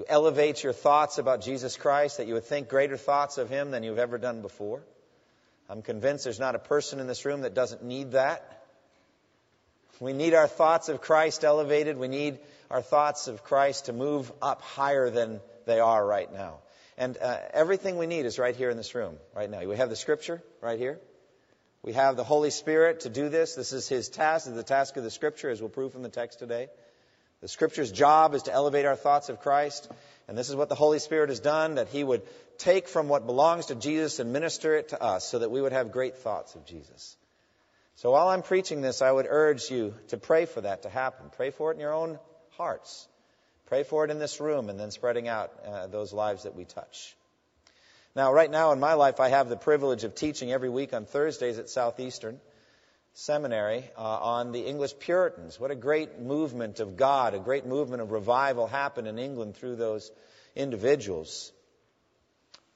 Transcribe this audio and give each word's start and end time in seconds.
to 0.00 0.10
elevate 0.10 0.62
your 0.64 0.72
thoughts 0.72 1.18
about 1.18 1.42
Jesus 1.42 1.76
Christ, 1.76 2.16
that 2.16 2.26
you 2.26 2.34
would 2.34 2.44
think 2.44 2.68
greater 2.68 2.96
thoughts 2.96 3.36
of 3.36 3.50
Him 3.50 3.70
than 3.70 3.82
you've 3.82 3.98
ever 3.98 4.16
done 4.16 4.40
before. 4.40 4.82
I'm 5.68 5.82
convinced 5.82 6.24
there's 6.24 6.40
not 6.40 6.54
a 6.54 6.58
person 6.58 7.00
in 7.00 7.06
this 7.06 7.24
room 7.26 7.42
that 7.42 7.54
doesn't 7.54 7.84
need 7.84 8.12
that. 8.12 8.64
We 10.00 10.14
need 10.14 10.32
our 10.32 10.48
thoughts 10.48 10.88
of 10.88 11.02
Christ 11.02 11.44
elevated. 11.44 11.98
We 11.98 12.08
need 12.08 12.38
our 12.70 12.80
thoughts 12.80 13.28
of 13.28 13.44
Christ 13.44 13.86
to 13.86 13.92
move 13.92 14.32
up 14.40 14.62
higher 14.62 15.10
than 15.10 15.40
they 15.66 15.80
are 15.80 16.04
right 16.04 16.32
now. 16.32 16.60
And 16.96 17.18
uh, 17.18 17.36
everything 17.52 17.98
we 17.98 18.06
need 18.06 18.24
is 18.24 18.38
right 18.38 18.56
here 18.56 18.70
in 18.70 18.78
this 18.78 18.94
room, 18.94 19.16
right 19.36 19.50
now. 19.50 19.62
We 19.66 19.76
have 19.76 19.90
the 19.90 19.96
Scripture 19.96 20.42
right 20.62 20.78
here. 20.78 20.98
We 21.82 21.92
have 21.92 22.16
the 22.16 22.24
Holy 22.24 22.50
Spirit 22.50 23.00
to 23.00 23.10
do 23.10 23.28
this. 23.28 23.54
This 23.54 23.74
is 23.74 23.86
His 23.86 24.08
task. 24.08 24.46
This 24.46 24.52
is 24.52 24.56
the 24.56 24.62
task 24.62 24.96
of 24.96 25.04
the 25.04 25.10
Scripture, 25.10 25.50
as 25.50 25.60
we'll 25.60 25.68
prove 25.68 25.92
from 25.92 26.02
the 26.02 26.08
text 26.08 26.38
today. 26.38 26.68
The 27.40 27.48
Scripture's 27.48 27.90
job 27.90 28.34
is 28.34 28.42
to 28.44 28.52
elevate 28.52 28.84
our 28.84 28.96
thoughts 28.96 29.28
of 29.28 29.40
Christ. 29.40 29.90
And 30.28 30.36
this 30.36 30.50
is 30.50 30.56
what 30.56 30.68
the 30.68 30.74
Holy 30.74 30.98
Spirit 30.98 31.30
has 31.30 31.40
done, 31.40 31.76
that 31.76 31.88
He 31.88 32.04
would 32.04 32.22
take 32.58 32.86
from 32.86 33.08
what 33.08 33.26
belongs 33.26 33.66
to 33.66 33.74
Jesus 33.74 34.18
and 34.18 34.32
minister 34.32 34.76
it 34.76 34.90
to 34.90 35.02
us 35.02 35.24
so 35.24 35.38
that 35.38 35.50
we 35.50 35.60
would 35.60 35.72
have 35.72 35.90
great 35.90 36.18
thoughts 36.18 36.54
of 36.54 36.66
Jesus. 36.66 37.16
So 37.96 38.12
while 38.12 38.28
I'm 38.28 38.42
preaching 38.42 38.82
this, 38.82 39.02
I 39.02 39.10
would 39.10 39.26
urge 39.28 39.70
you 39.70 39.94
to 40.08 40.18
pray 40.18 40.46
for 40.46 40.60
that 40.60 40.82
to 40.82 40.88
happen. 40.88 41.30
Pray 41.36 41.50
for 41.50 41.70
it 41.70 41.74
in 41.74 41.80
your 41.80 41.94
own 41.94 42.18
hearts. 42.56 43.08
Pray 43.66 43.84
for 43.84 44.04
it 44.04 44.10
in 44.10 44.18
this 44.18 44.40
room 44.40 44.68
and 44.68 44.78
then 44.78 44.90
spreading 44.90 45.28
out 45.28 45.52
uh, 45.66 45.86
those 45.86 46.12
lives 46.12 46.42
that 46.42 46.54
we 46.54 46.64
touch. 46.64 47.16
Now, 48.16 48.32
right 48.32 48.50
now 48.50 48.72
in 48.72 48.80
my 48.80 48.94
life, 48.94 49.20
I 49.20 49.28
have 49.28 49.48
the 49.48 49.56
privilege 49.56 50.04
of 50.04 50.14
teaching 50.14 50.52
every 50.52 50.68
week 50.68 50.92
on 50.92 51.04
Thursdays 51.04 51.58
at 51.58 51.70
Southeastern 51.70 52.40
seminary 53.12 53.84
uh, 53.96 54.00
on 54.00 54.52
the 54.52 54.60
English 54.60 54.98
Puritans. 54.98 55.58
What 55.58 55.70
a 55.70 55.74
great 55.74 56.20
movement 56.20 56.80
of 56.80 56.96
God, 56.96 57.34
a 57.34 57.38
great 57.38 57.66
movement 57.66 58.02
of 58.02 58.12
revival 58.12 58.66
happened 58.66 59.08
in 59.08 59.18
England 59.18 59.56
through 59.56 59.76
those 59.76 60.10
individuals. 60.54 61.52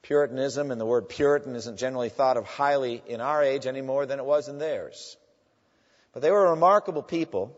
Puritanism 0.02 0.70
and 0.70 0.80
the 0.80 0.86
word 0.86 1.08
Puritan 1.08 1.56
isn't 1.56 1.78
generally 1.78 2.10
thought 2.10 2.36
of 2.36 2.44
highly 2.44 3.02
in 3.06 3.20
our 3.20 3.42
age 3.42 3.66
any 3.66 3.80
more 3.80 4.04
than 4.04 4.18
it 4.18 4.24
was 4.24 4.48
in 4.48 4.58
theirs. 4.58 5.16
But 6.12 6.22
they 6.22 6.30
were 6.30 6.46
a 6.46 6.50
remarkable 6.50 7.02
people 7.02 7.56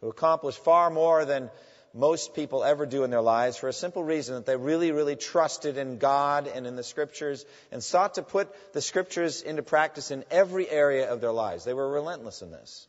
who 0.00 0.08
accomplished 0.08 0.58
far 0.58 0.90
more 0.90 1.24
than 1.24 1.50
most 1.94 2.34
people 2.34 2.64
ever 2.64 2.86
do 2.86 3.04
in 3.04 3.10
their 3.10 3.20
lives 3.20 3.56
for 3.56 3.68
a 3.68 3.72
simple 3.72 4.02
reason 4.02 4.34
that 4.34 4.46
they 4.46 4.56
really, 4.56 4.90
really 4.90 5.14
trusted 5.14 5.78
in 5.78 5.98
God 5.98 6.48
and 6.48 6.66
in 6.66 6.74
the 6.74 6.82
Scriptures 6.82 7.46
and 7.70 7.82
sought 7.82 8.14
to 8.14 8.22
put 8.22 8.48
the 8.72 8.82
Scriptures 8.82 9.42
into 9.42 9.62
practice 9.62 10.10
in 10.10 10.24
every 10.28 10.68
area 10.68 11.12
of 11.12 11.20
their 11.20 11.32
lives. 11.32 11.64
They 11.64 11.72
were 11.72 11.88
relentless 11.88 12.42
in 12.42 12.50
this. 12.50 12.88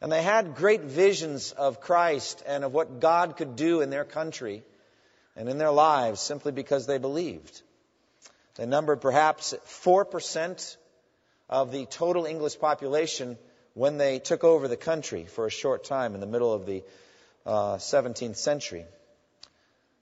And 0.00 0.10
they 0.10 0.22
had 0.22 0.56
great 0.56 0.80
visions 0.82 1.52
of 1.52 1.80
Christ 1.80 2.42
and 2.46 2.64
of 2.64 2.72
what 2.72 3.00
God 3.00 3.36
could 3.36 3.56
do 3.56 3.82
in 3.82 3.90
their 3.90 4.04
country 4.04 4.62
and 5.36 5.48
in 5.48 5.58
their 5.58 5.70
lives 5.70 6.20
simply 6.20 6.52
because 6.52 6.86
they 6.86 6.98
believed. 6.98 7.60
They 8.56 8.66
numbered 8.66 9.00
perhaps 9.00 9.54
4% 9.66 10.76
of 11.50 11.72
the 11.72 11.86
total 11.86 12.24
English 12.24 12.58
population 12.58 13.36
when 13.74 13.98
they 13.98 14.18
took 14.18 14.44
over 14.44 14.68
the 14.68 14.76
country 14.76 15.24
for 15.24 15.46
a 15.46 15.50
short 15.50 15.84
time 15.84 16.14
in 16.14 16.20
the 16.20 16.26
middle 16.26 16.52
of 16.52 16.64
the 16.64 16.84
uh, 17.46 17.76
17th 17.76 18.36
century. 18.36 18.84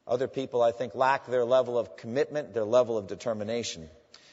Other 0.07 0.29
people, 0.29 0.63
I 0.63 0.73
think, 0.73 0.95
lacked 0.95 1.31
their 1.31 1.45
level 1.45 1.79
of 1.79 1.97
commitment, 1.97 2.55
their 2.55 2.65
level 2.65 2.99
of 2.99 3.07
determination. 3.07 3.89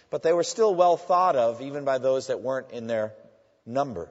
But 0.09 0.23
they 0.23 0.33
were 0.33 0.43
still 0.43 0.73
well 0.73 0.97
thought 0.97 1.35
of, 1.35 1.61
even 1.61 1.85
by 1.85 1.99
those 1.99 2.27
that 2.27 2.41
weren't 2.41 2.71
in 2.71 2.87
their 2.87 3.13
number. 3.65 4.09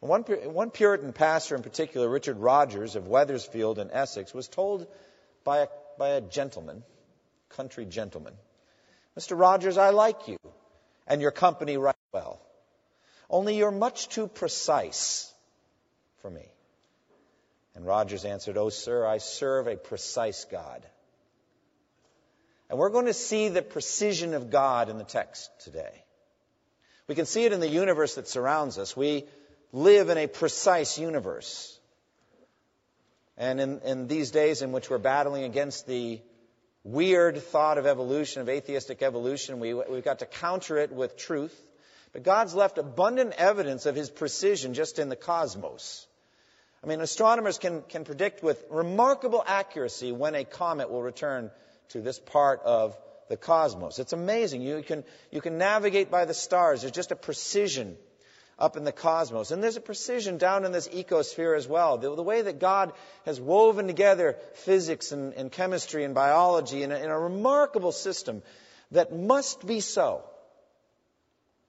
One, 0.00 0.22
one 0.22 0.70
Puritan 0.70 1.12
pastor 1.12 1.56
in 1.56 1.62
particular, 1.62 2.08
Richard 2.08 2.38
Rogers 2.38 2.94
of 2.94 3.08
Wethersfield 3.08 3.80
in 3.80 3.90
Essex, 3.90 4.32
was 4.32 4.46
told 4.46 4.86
by 5.42 5.58
a, 5.58 5.66
by 5.98 6.10
a 6.10 6.20
gentleman, 6.20 6.84
country 7.48 7.84
gentleman, 7.84 8.34
Mr. 9.18 9.38
Rogers, 9.38 9.76
I 9.76 9.90
like 9.90 10.28
you 10.28 10.38
and 11.08 11.20
your 11.20 11.32
company 11.32 11.76
right 11.76 11.96
well. 12.12 12.40
Only 13.28 13.56
you're 13.56 13.72
much 13.72 14.08
too 14.08 14.28
precise 14.28 15.32
for 16.22 16.30
me. 16.30 16.46
And 17.78 17.86
Rogers 17.86 18.24
answered, 18.24 18.56
Oh, 18.58 18.70
sir, 18.70 19.06
I 19.06 19.18
serve 19.18 19.68
a 19.68 19.76
precise 19.76 20.44
God. 20.46 20.84
And 22.68 22.76
we're 22.76 22.90
going 22.90 23.06
to 23.06 23.14
see 23.14 23.50
the 23.50 23.62
precision 23.62 24.34
of 24.34 24.50
God 24.50 24.88
in 24.88 24.98
the 24.98 25.04
text 25.04 25.48
today. 25.60 25.92
We 27.06 27.14
can 27.14 27.24
see 27.24 27.44
it 27.44 27.52
in 27.52 27.60
the 27.60 27.68
universe 27.68 28.16
that 28.16 28.26
surrounds 28.26 28.78
us. 28.78 28.96
We 28.96 29.26
live 29.72 30.08
in 30.08 30.18
a 30.18 30.26
precise 30.26 30.98
universe. 30.98 31.78
And 33.36 33.60
in, 33.60 33.80
in 33.82 34.08
these 34.08 34.32
days 34.32 34.60
in 34.60 34.72
which 34.72 34.90
we're 34.90 34.98
battling 34.98 35.44
against 35.44 35.86
the 35.86 36.20
weird 36.82 37.40
thought 37.40 37.78
of 37.78 37.86
evolution, 37.86 38.42
of 38.42 38.48
atheistic 38.48 39.02
evolution, 39.02 39.60
we, 39.60 39.72
we've 39.72 40.02
got 40.02 40.18
to 40.18 40.26
counter 40.26 40.78
it 40.78 40.90
with 40.90 41.16
truth. 41.16 41.56
But 42.12 42.24
God's 42.24 42.56
left 42.56 42.76
abundant 42.76 43.34
evidence 43.38 43.86
of 43.86 43.94
His 43.94 44.10
precision 44.10 44.74
just 44.74 44.98
in 44.98 45.08
the 45.08 45.14
cosmos. 45.14 46.07
I 46.82 46.86
mean, 46.86 47.00
astronomers 47.00 47.58
can, 47.58 47.82
can 47.88 48.04
predict 48.04 48.42
with 48.42 48.64
remarkable 48.70 49.42
accuracy 49.46 50.12
when 50.12 50.34
a 50.34 50.44
comet 50.44 50.90
will 50.90 51.02
return 51.02 51.50
to 51.90 52.00
this 52.00 52.18
part 52.18 52.60
of 52.64 52.96
the 53.28 53.36
cosmos. 53.36 53.98
It's 53.98 54.12
amazing. 54.12 54.62
You 54.62 54.82
can, 54.82 55.04
you 55.30 55.40
can 55.40 55.58
navigate 55.58 56.10
by 56.10 56.24
the 56.24 56.34
stars. 56.34 56.82
There's 56.82 56.92
just 56.92 57.12
a 57.12 57.16
precision 57.16 57.96
up 58.58 58.76
in 58.76 58.84
the 58.84 58.92
cosmos. 58.92 59.50
And 59.50 59.62
there's 59.62 59.76
a 59.76 59.80
precision 59.80 60.38
down 60.38 60.64
in 60.64 60.72
this 60.72 60.88
ecosphere 60.88 61.56
as 61.56 61.68
well. 61.68 61.98
The, 61.98 62.14
the 62.14 62.22
way 62.22 62.42
that 62.42 62.58
God 62.58 62.92
has 63.24 63.40
woven 63.40 63.86
together 63.86 64.36
physics 64.54 65.12
and, 65.12 65.34
and 65.34 65.52
chemistry 65.52 66.04
and 66.04 66.14
biology 66.14 66.82
in 66.82 66.90
a, 66.90 66.96
in 66.96 67.10
a 67.10 67.18
remarkable 67.18 67.92
system 67.92 68.42
that 68.92 69.14
must 69.14 69.66
be 69.66 69.80
so 69.80 70.22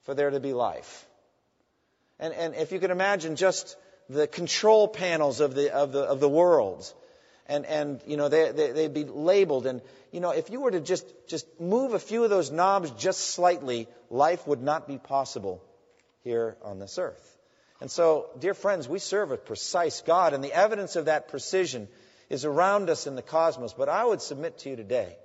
for 0.04 0.14
there 0.14 0.30
to 0.30 0.40
be 0.40 0.54
life. 0.54 1.06
And, 2.20 2.34
and 2.34 2.56
if 2.56 2.72
you 2.72 2.80
can 2.80 2.92
imagine 2.92 3.36
just 3.36 3.76
the 4.10 4.28
control 4.28 4.88
panels 4.88 5.40
of 5.40 5.54
the, 5.54 5.74
of 5.74 5.92
the, 5.92 6.02
of 6.02 6.20
the 6.20 6.30
world. 6.30 6.92
And, 7.46 7.66
and 7.66 8.02
you 8.06 8.18
know, 8.18 8.28
they, 8.30 8.52
they, 8.52 8.72
they'd 8.72 8.94
be 8.94 9.06
labeled. 9.06 9.66
And, 9.66 9.82
you 10.12 10.20
know, 10.20 10.32
if 10.32 10.50
you 10.50 10.62
were 10.62 10.72
to 10.72 10.82
just, 10.82 11.06
just 11.28 11.46
move 11.60 11.94
a 11.94 12.00
few 12.00 12.24
of 12.24 12.30
those 12.30 12.52
knobs 12.52 12.92
just 12.92 13.20
slightly, 13.32 13.88
life 14.10 14.46
would 14.48 14.62
not 14.62 14.88
be 14.88 14.98
possible 14.98 15.64
here 16.24 16.58
on 16.64 16.80
this 16.80 16.98
earth. 16.98 17.38
And 17.82 17.90
so, 17.90 18.30
dear 18.40 18.54
friends, 18.54 18.90
we 18.90 19.00
serve 19.00 19.32
a 19.32 19.38
precise 19.38 20.02
God, 20.02 20.34
and 20.34 20.44
the 20.44 20.54
evidence 20.54 20.96
of 20.96 21.06
that 21.06 21.30
precision 21.30 21.88
is 22.30 22.46
around 22.46 22.90
us 22.90 23.08
in 23.08 23.16
the 23.16 23.22
cosmos. 23.22 23.74
But 23.74 23.90
I 23.90 24.04
would 24.06 24.22
submit 24.22 24.60
to 24.60 24.70
you 24.70 24.76
today, 24.76 25.16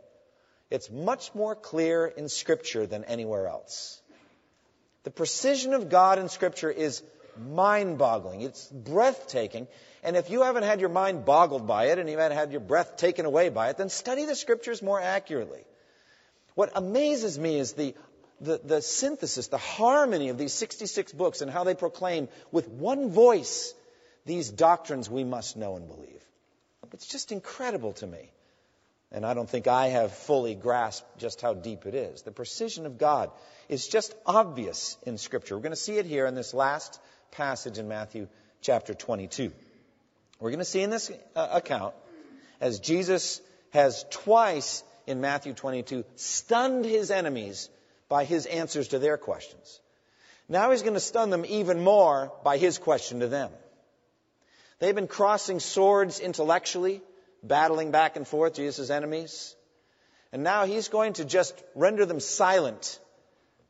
it's 0.71 0.91
much 0.91 1.34
more 1.34 1.55
clear 1.55 2.06
in 2.06 2.28
Scripture 2.28 2.87
than 2.87 3.05
anywhere 3.05 3.49
else. 3.49 4.01
The 5.03 5.11
precision 5.11 5.75
of 5.75 5.91
God 5.91 6.19
in 6.19 6.28
Scripture 6.28 6.71
is 6.71 7.03
mind 7.39 7.99
boggling. 7.99 8.43
It's 8.43 8.67
breathtaking. 8.69 9.67
And 10.03 10.17
if 10.17 10.31
you 10.31 10.43
haven't 10.43 10.65
had 10.65 10.81
your 10.81 10.89
mind 10.89 11.25
boggled 11.25 11.67
by 11.67 11.87
it 11.87 11.99
and 11.99 12.09
you 12.09 12.19
haven't 12.19 12.37
had 12.37 12.53
your 12.53 12.61
breath 12.61 12.97
taken 12.97 13.27
away 13.27 13.49
by 13.49 13.71
it, 13.71 13.77
then 13.77 13.89
study 13.89 14.27
the 14.27 14.34
scriptures 14.34 14.83
more 14.83 15.01
accurately. 15.01 15.65
What 16.54 16.72
amazes 16.75 17.39
me 17.39 17.59
is 17.59 17.72
the, 17.72 17.95
the, 18.41 18.60
the 18.63 18.83
synthesis, 18.83 19.48
the 19.48 19.59
harmony 19.59 20.28
of 20.28 20.39
these 20.39 20.53
66 20.53 21.13
books 21.13 21.41
and 21.41 21.51
how 21.51 21.65
they 21.65 21.75
proclaim 21.75 22.28
with 22.53 22.69
one 22.69 23.10
voice 23.10 23.75
these 24.27 24.51
doctrines 24.51 25.10
we 25.10 25.25
must 25.25 25.57
know 25.57 25.77
and 25.77 25.89
believe. 25.89 26.25
It's 26.95 27.07
just 27.07 27.33
incredible 27.33 27.92
to 27.95 28.07
me. 28.07 28.30
And 29.10 29.27
I 29.27 29.34
don't 29.34 29.51
think 29.51 29.66
I 29.66 29.89
have 29.89 30.13
fully 30.13 30.54
grasped 30.54 31.19
just 31.19 31.41
how 31.41 31.53
deep 31.53 31.87
it 31.87 31.95
is. 31.95 32.22
The 32.22 32.30
precision 32.30 32.87
of 32.87 32.98
God 32.98 33.30
is 33.69 33.87
just 33.87 34.15
obvious 34.25 34.97
in 35.04 35.19
Scripture. 35.19 35.57
We're 35.57 35.63
going 35.63 35.72
to 35.72 35.77
see 35.77 35.98
it 35.98 36.07
here 36.07 36.27
in 36.27 36.34
this 36.34 36.54
last 36.54 37.01
passage 37.34 37.78
in 37.78 37.89
Matthew 37.89 38.28
chapter 38.60 38.95
22. 38.95 39.53
We're 40.41 40.51
going 40.51 40.59
to 40.59 40.65
see 40.65 40.83
in 40.83 40.91
this 40.91 41.10
uh, 41.34 41.48
account 41.53 41.95
as 42.60 42.81
Jesus 42.81 43.41
has 43.71 44.04
twice 44.10 44.84
in 45.07 45.21
Matthew 45.21 45.53
22 45.53 46.04
stunned 46.16 46.84
his 46.84 47.10
enemies 47.10 47.69
by 48.09 48.25
his 48.25 48.47
answers 48.47 48.89
to 48.89 48.98
their 48.98 49.16
questions. 49.16 49.81
Now 50.48 50.71
he's 50.71 50.83
going 50.83 50.95
to 50.95 51.01
stun 51.01 51.31
them 51.31 51.45
even 51.48 51.83
more 51.83 52.33
by 52.45 52.59
his 52.59 52.78
question 52.78 53.21
to 53.21 53.27
them. 53.27 53.51
They've 54.78 54.95
been 54.95 55.09
crossing 55.09 55.60
swords 55.60 56.21
intellectually, 56.21 57.01
battling 57.42 57.91
back 57.91 58.16
and 58.16 58.27
forth, 58.27 58.54
Jesus' 58.54 58.91
enemies. 58.91 59.57
And 60.33 60.42
now 60.42 60.66
he's 60.66 60.89
going 60.89 61.15
to 61.15 61.25
just 61.25 61.54
render 61.75 62.07
them 62.07 62.21
silent 62.21 62.98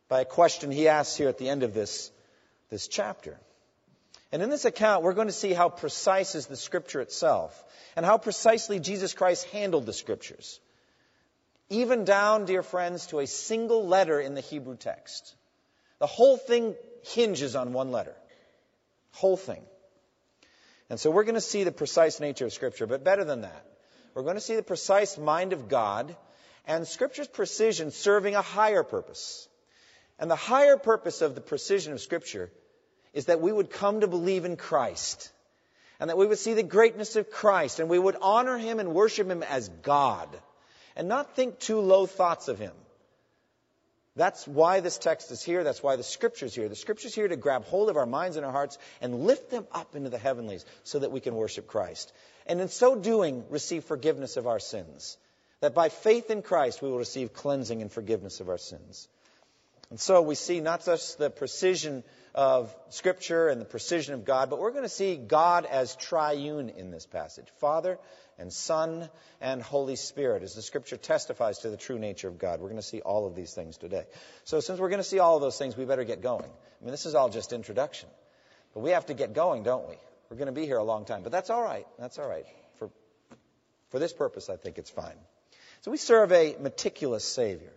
by 0.09 0.23
a 0.23 0.25
question 0.25 0.71
he 0.71 0.89
asks 0.89 1.17
here 1.17 1.29
at 1.29 1.39
the 1.39 1.49
end 1.49 1.63
of 1.63 1.75
this, 1.75 2.11
this 2.71 2.89
chapter. 2.89 3.39
And 4.35 4.43
in 4.43 4.51
this 4.51 4.65
account, 4.65 5.05
we're 5.05 5.13
going 5.13 5.29
to 5.29 5.33
see 5.33 5.53
how 5.53 5.69
precise 5.69 6.35
is 6.35 6.47
the 6.47 6.57
scripture 6.57 7.01
itself 7.01 7.65
and 7.95 8.05
how 8.05 8.19
precisely 8.19 8.81
Jesus 8.81 9.15
Christ 9.15 9.47
handled 9.51 9.87
the 9.87 9.93
scriptures. 9.93 10.59
Even 11.71 12.05
down, 12.05 12.45
dear 12.45 12.65
friends, 12.65 13.07
to 13.07 13.21
a 13.21 13.29
single 13.29 13.87
letter 13.87 14.19
in 14.19 14.35
the 14.35 14.41
Hebrew 14.41 14.77
text. 14.77 15.37
The 16.01 16.09
whole 16.09 16.37
thing 16.37 16.75
hinges 17.05 17.55
on 17.55 17.73
one 17.73 17.93
letter. 17.93 18.17
Whole 19.13 19.37
thing. 19.37 19.63
And 20.91 20.99
so 20.99 21.13
we're 21.13 21.23
going 21.23 21.37
to 21.37 21.41
see 21.41 21.63
the 21.63 21.71
precise 21.71 22.19
nature 22.19 22.47
of 22.47 22.53
Scripture, 22.53 22.89
but 22.89 23.05
better 23.05 23.23
than 23.23 23.43
that, 23.43 23.65
we're 24.15 24.25
going 24.25 24.35
to 24.35 24.41
see 24.41 24.57
the 24.57 24.65
precise 24.65 25.17
mind 25.17 25.53
of 25.53 25.69
God 25.69 26.17
and 26.67 26.89
Scripture's 26.89 27.29
precision 27.29 27.93
serving 27.93 28.35
a 28.35 28.43
higher 28.43 28.83
purpose. 28.83 29.49
And 30.19 30.29
the 30.29 30.35
higher 30.35 30.77
purpose 30.77 31.23
of 31.23 31.37
the 31.37 31.41
precision 31.41 31.93
of 31.93 32.01
Scripture 32.01 32.51
is 33.15 33.27
that 33.27 33.41
we 33.41 33.53
would 33.53 33.71
come 33.71 34.01
to 34.01 34.07
believe 34.07 34.45
in 34.45 34.57
Christ 34.57 35.31
and 35.99 36.11
that 36.11 36.19
we 36.19 36.27
would 36.27 36.39
see 36.39 36.55
the 36.55 36.63
greatness 36.63 37.17
of 37.17 37.31
Christ 37.31 37.81
and 37.81 37.89
we 37.89 37.99
would 37.99 38.17
honor 38.21 38.59
Him 38.59 38.81
and 38.81 38.93
worship 38.93 39.31
Him 39.31 39.43
as 39.43 39.69
God 39.83 40.29
and 40.97 41.09
not 41.09 41.35
think 41.35 41.59
too 41.59 41.81
low 41.81 42.07
thoughts 42.07 42.49
of 42.49 42.59
Him. 42.59 42.73
That's 44.17 44.47
why 44.47 44.81
this 44.81 44.99
text 44.99 45.33
is 45.33 45.43
here. 45.43 45.65
That's 45.65 45.83
why 45.83 45.97
the 45.97 46.05
scripture's 46.05 46.55
here. 46.55 46.69
The 46.69 46.77
scripture's 46.77 47.15
here 47.15 47.27
to 47.27 47.37
grab 47.37 47.65
hold 47.65 47.91
of 47.91 47.97
our 47.97 48.07
minds 48.07 48.37
and 48.37 48.47
our 48.47 48.53
hearts 48.53 48.79
and 49.01 49.25
lift 49.25 49.51
them 49.51 49.67
up 49.73 49.97
into 49.97 50.09
the 50.09 50.19
heavenlies 50.19 50.65
so 50.85 51.01
that 51.01 51.11
we 51.11 51.21
can 51.21 51.35
worship 51.35 51.67
Christ. 51.67 52.13
And 52.47 52.61
in 52.61 52.69
so 52.69 52.95
doing, 52.95 53.45
receive 53.51 53.85
forgiveness 53.85 54.37
of 54.37 54.47
our 54.47 54.61
sins. 54.61 55.17
That 55.61 55.75
by 55.75 55.89
faith 55.89 56.31
in 56.31 56.43
Christ, 56.43 56.81
we 56.81 56.91
will 56.91 56.99
receive 56.99 57.33
cleansing 57.33 57.83
and 57.83 57.91
forgiveness 57.91 58.41
of 58.41 58.49
our 58.49 58.59
sins. 58.59 59.09
And 59.95 60.01
so 60.01 60.23
we 60.23 60.35
see 60.35 60.59
not 60.59 60.85
just 60.85 61.19
the 61.19 61.31
precision 61.31 62.03
of 62.35 62.75
Scripture 62.89 63.47
and 63.47 63.61
the 63.61 63.65
precision 63.65 64.15
of 64.15 64.25
God, 64.25 64.51
but 64.51 64.59
we're 64.59 64.73
going 64.73 64.83
to 64.83 64.89
see 64.89 65.15
God 65.15 65.67
as 65.67 65.95
triune 65.95 66.69
in 66.69 66.91
this 66.91 67.07
passage 67.07 67.47
Father 67.61 68.01
and 68.37 68.53
Son 68.53 69.09
and 69.41 69.63
Holy 69.63 69.95
Spirit, 69.95 70.43
as 70.43 70.57
the 70.57 70.63
Scripture 70.63 70.97
testifies 70.97 71.61
to 71.61 71.71
the 71.71 71.77
true 71.77 71.97
nature 71.97 72.27
of 72.27 72.41
God. 72.41 72.59
We're 72.59 72.71
going 72.71 72.83
to 72.83 72.83
see 72.83 73.03
all 73.03 73.25
of 73.25 73.37
these 73.37 73.55
things 73.55 73.77
today. 73.77 74.03
So, 74.43 74.59
since 74.59 74.81
we're 74.81 74.89
going 74.89 74.99
to 74.99 75.09
see 75.09 75.21
all 75.21 75.37
of 75.37 75.43
those 75.43 75.59
things, 75.59 75.77
we 75.77 75.85
better 75.85 76.03
get 76.03 76.23
going. 76.23 76.43
I 76.43 76.85
mean, 76.85 76.91
this 76.91 77.07
is 77.07 77.15
all 77.15 77.29
just 77.29 77.53
introduction. 77.53 78.09
But 78.73 78.81
we 78.81 78.91
have 78.91 79.07
to 79.07 79.15
get 79.15 79.33
going, 79.33 79.63
don't 79.63 79.89
we? 79.89 79.95
We're 80.29 80.39
going 80.39 80.53
to 80.53 80.61
be 80.61 80.67
here 80.67 80.79
a 80.79 80.83
long 80.83 81.05
time. 81.05 81.23
But 81.23 81.31
that's 81.31 81.51
all 81.51 81.63
right. 81.63 81.87
That's 82.01 82.19
all 82.19 82.29
right. 82.29 82.47
For, 82.81 82.91
for 83.91 84.01
this 84.01 84.13
purpose, 84.13 84.51
I 84.51 84.57
think 84.57 84.77
it's 84.79 84.91
fine. 84.91 85.19
So, 85.83 85.93
we 85.93 85.99
serve 85.99 86.33
a 86.33 86.57
meticulous 86.61 87.25
Savior. 87.25 87.71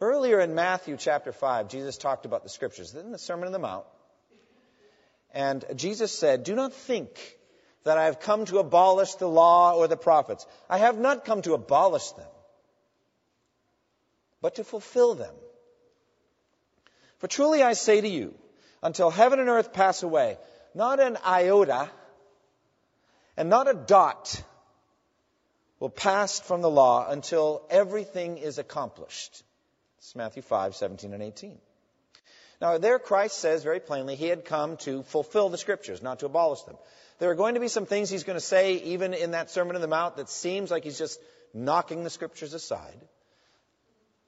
Earlier 0.00 0.40
in 0.40 0.54
Matthew 0.54 0.96
chapter 0.98 1.32
5, 1.32 1.68
Jesus 1.68 1.96
talked 1.96 2.26
about 2.26 2.42
the 2.42 2.50
Scriptures, 2.50 2.94
in 2.94 3.12
the 3.12 3.18
Sermon 3.18 3.46
on 3.46 3.52
the 3.52 3.58
Mount. 3.58 3.86
And 5.32 5.64
Jesus 5.74 6.16
said, 6.16 6.44
Do 6.44 6.54
not 6.54 6.74
think 6.74 7.38
that 7.84 7.96
I 7.96 8.04
have 8.04 8.20
come 8.20 8.44
to 8.46 8.58
abolish 8.58 9.14
the 9.14 9.28
law 9.28 9.74
or 9.74 9.88
the 9.88 9.96
prophets. 9.96 10.46
I 10.68 10.78
have 10.78 10.98
not 10.98 11.24
come 11.24 11.40
to 11.42 11.54
abolish 11.54 12.10
them, 12.12 12.28
but 14.42 14.56
to 14.56 14.64
fulfill 14.64 15.14
them. 15.14 15.34
For 17.18 17.28
truly 17.28 17.62
I 17.62 17.72
say 17.72 18.00
to 18.00 18.08
you, 18.08 18.34
until 18.82 19.08
heaven 19.08 19.40
and 19.40 19.48
earth 19.48 19.72
pass 19.72 20.02
away, 20.02 20.36
not 20.74 21.00
an 21.00 21.16
iota 21.26 21.88
and 23.36 23.48
not 23.48 23.68
a 23.68 23.74
dot 23.74 24.42
will 25.80 25.90
pass 25.90 26.38
from 26.40 26.60
the 26.60 26.70
law 26.70 27.08
until 27.08 27.66
everything 27.70 28.36
is 28.36 28.58
accomplished. 28.58 29.42
It's 29.98 30.14
Matthew 30.14 30.42
5, 30.42 30.76
17 30.76 31.12
and 31.12 31.22
18. 31.22 31.58
Now, 32.60 32.78
there 32.78 32.98
Christ 32.98 33.38
says 33.38 33.62
very 33.62 33.80
plainly 33.80 34.16
he 34.16 34.28
had 34.28 34.44
come 34.44 34.76
to 34.78 35.02
fulfill 35.02 35.48
the 35.48 35.58
scriptures, 35.58 36.02
not 36.02 36.20
to 36.20 36.26
abolish 36.26 36.62
them. 36.62 36.76
There 37.18 37.30
are 37.30 37.34
going 37.34 37.54
to 37.54 37.60
be 37.60 37.68
some 37.68 37.86
things 37.86 38.10
he's 38.10 38.24
going 38.24 38.38
to 38.38 38.44
say, 38.44 38.74
even 38.74 39.14
in 39.14 39.32
that 39.32 39.50
Sermon 39.50 39.76
on 39.76 39.82
the 39.82 39.88
Mount, 39.88 40.16
that 40.16 40.28
seems 40.28 40.70
like 40.70 40.84
he's 40.84 40.98
just 40.98 41.20
knocking 41.52 42.04
the 42.04 42.10
scriptures 42.10 42.54
aside. 42.54 43.00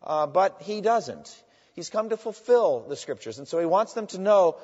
Uh, 0.02 0.26
but 0.26 0.62
he 0.62 0.80
doesn't. 0.80 1.34
He's 1.74 1.90
come 1.90 2.10
to 2.10 2.16
fulfill 2.16 2.80
the 2.88 2.96
scriptures. 2.96 3.38
And 3.38 3.46
so 3.46 3.58
he 3.58 3.66
wants 3.66 3.92
them 3.92 4.06
to 4.08 4.18
know 4.18 4.56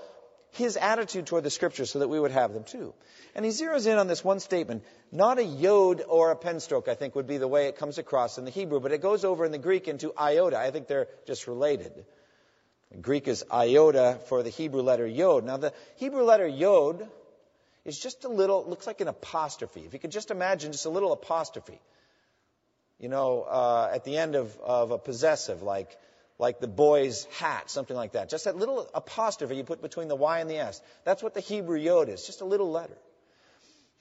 his 0.56 0.76
attitude 0.76 1.26
toward 1.26 1.44
the 1.44 1.50
scriptures 1.50 1.90
so 1.90 1.98
that 1.98 2.08
we 2.08 2.18
would 2.18 2.30
have 2.30 2.52
them 2.52 2.64
too. 2.64 2.94
And 3.34 3.44
he 3.44 3.50
zeroes 3.50 3.86
in 3.86 3.98
on 3.98 4.06
this 4.06 4.24
one 4.24 4.40
statement. 4.40 4.84
Not 5.10 5.38
a 5.38 5.44
yod 5.44 6.02
or 6.06 6.30
a 6.30 6.36
pen 6.36 6.60
stroke, 6.60 6.88
I 6.88 6.94
think, 6.94 7.14
would 7.14 7.26
be 7.26 7.38
the 7.38 7.48
way 7.48 7.66
it 7.66 7.76
comes 7.76 7.98
across 7.98 8.38
in 8.38 8.44
the 8.44 8.50
Hebrew, 8.50 8.80
but 8.80 8.92
it 8.92 9.02
goes 9.02 9.24
over 9.24 9.44
in 9.44 9.52
the 9.52 9.58
Greek 9.58 9.88
into 9.88 10.12
iota. 10.18 10.58
I 10.58 10.70
think 10.70 10.86
they're 10.86 11.08
just 11.26 11.46
related. 11.46 12.04
Greek 13.00 13.26
is 13.26 13.44
iota 13.52 14.18
for 14.28 14.42
the 14.42 14.50
Hebrew 14.50 14.82
letter 14.82 15.06
yod. 15.06 15.44
Now, 15.44 15.56
the 15.56 15.72
Hebrew 15.96 16.22
letter 16.22 16.46
yod 16.46 17.08
is 17.84 17.98
just 17.98 18.24
a 18.24 18.28
little, 18.28 18.64
looks 18.68 18.86
like 18.86 19.00
an 19.00 19.08
apostrophe. 19.08 19.82
If 19.84 19.92
you 19.92 19.98
could 19.98 20.12
just 20.12 20.30
imagine 20.30 20.72
just 20.72 20.86
a 20.86 20.90
little 20.90 21.12
apostrophe, 21.12 21.80
you 22.98 23.08
know, 23.08 23.42
uh, 23.42 23.90
at 23.92 24.04
the 24.04 24.16
end 24.16 24.36
of, 24.36 24.56
of 24.60 24.90
a 24.92 24.98
possessive, 24.98 25.62
like, 25.62 25.96
like 26.38 26.60
the 26.60 26.68
boy's 26.68 27.24
hat, 27.38 27.70
something 27.70 27.96
like 27.96 28.12
that. 28.12 28.28
Just 28.28 28.44
that 28.44 28.56
little 28.56 28.88
apostrophe 28.94 29.56
you 29.56 29.64
put 29.64 29.80
between 29.80 30.08
the 30.08 30.16
Y 30.16 30.40
and 30.40 30.50
the 30.50 30.58
S. 30.58 30.80
That's 31.04 31.22
what 31.22 31.34
the 31.34 31.40
Hebrew 31.40 31.78
yod 31.78 32.08
is, 32.08 32.26
just 32.26 32.40
a 32.40 32.44
little 32.44 32.70
letter. 32.70 32.96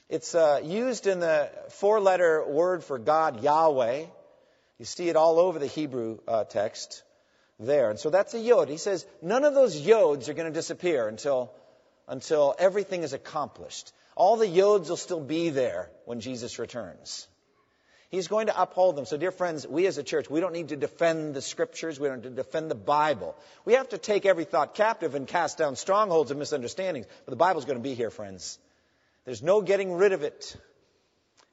It's 0.10 0.36
uh, 0.36 0.62
used 0.64 1.08
in 1.08 1.20
the 1.20 1.50
four 1.70 2.00
letter 2.00 2.46
word 2.46 2.84
for 2.84 3.00
God, 3.00 3.44
Yahweh. 3.44 4.06
You 4.80 4.86
see 4.86 5.10
it 5.10 5.16
all 5.16 5.40
over 5.40 5.60
the 5.60 5.68
Hebrew 5.68 6.20
uh, 6.28 6.44
text 6.44 7.04
there. 7.60 7.90
And 7.90 8.00
so 8.00 8.10
that's 8.10 8.34
a 8.34 8.40
yod. 8.40 8.70
He 8.70 8.78
says 8.78 9.06
none 9.22 9.44
of 9.44 9.54
those 9.54 9.80
yods 9.80 10.28
are 10.28 10.34
going 10.34 10.52
to 10.52 10.54
disappear 10.54 11.08
until 11.08 11.52
until 12.08 12.54
everything 12.60 13.04
is 13.04 13.14
accomplished. 13.14 13.94
All 14.16 14.36
the 14.38 14.46
yods 14.46 14.90
will 14.90 14.98
still 14.98 15.22
be 15.22 15.50
there 15.50 15.90
when 16.06 16.20
Jesus 16.20 16.60
returns. 16.60 17.28
He's 18.14 18.28
going 18.28 18.46
to 18.46 18.62
uphold 18.62 18.96
them. 18.96 19.08
So, 19.08 19.18
dear 19.18 19.32
friends, 19.32 19.66
we 19.68 19.88
as 19.88 19.98
a 19.98 20.04
church, 20.04 20.30
we 20.30 20.40
don't 20.40 20.54
need 20.54 20.68
to 20.68 20.76
defend 20.76 21.34
the 21.34 21.42
scriptures. 21.42 22.00
We 22.00 22.10
don't 22.10 22.18
need 22.18 22.30
to 22.30 22.44
defend 22.44 22.70
the 22.70 22.76
Bible. 22.76 23.36
We 23.66 23.74
have 23.74 23.90
to 23.90 23.98
take 23.98 24.28
every 24.28 24.44
thought 24.44 24.76
captive 24.76 25.16
and 25.16 25.28
cast 25.28 25.58
down 25.58 25.76
strongholds 25.76 26.30
and 26.30 26.40
misunderstandings. 26.40 27.08
But 27.26 27.32
the 27.32 27.38
Bible's 27.38 27.66
going 27.66 27.80
to 27.80 27.82
be 27.84 27.96
here, 27.96 28.12
friends. 28.12 28.60
There's 29.26 29.42
no 29.42 29.64
getting 29.64 29.94
rid 29.94 30.12
of 30.12 30.22
it. 30.22 30.56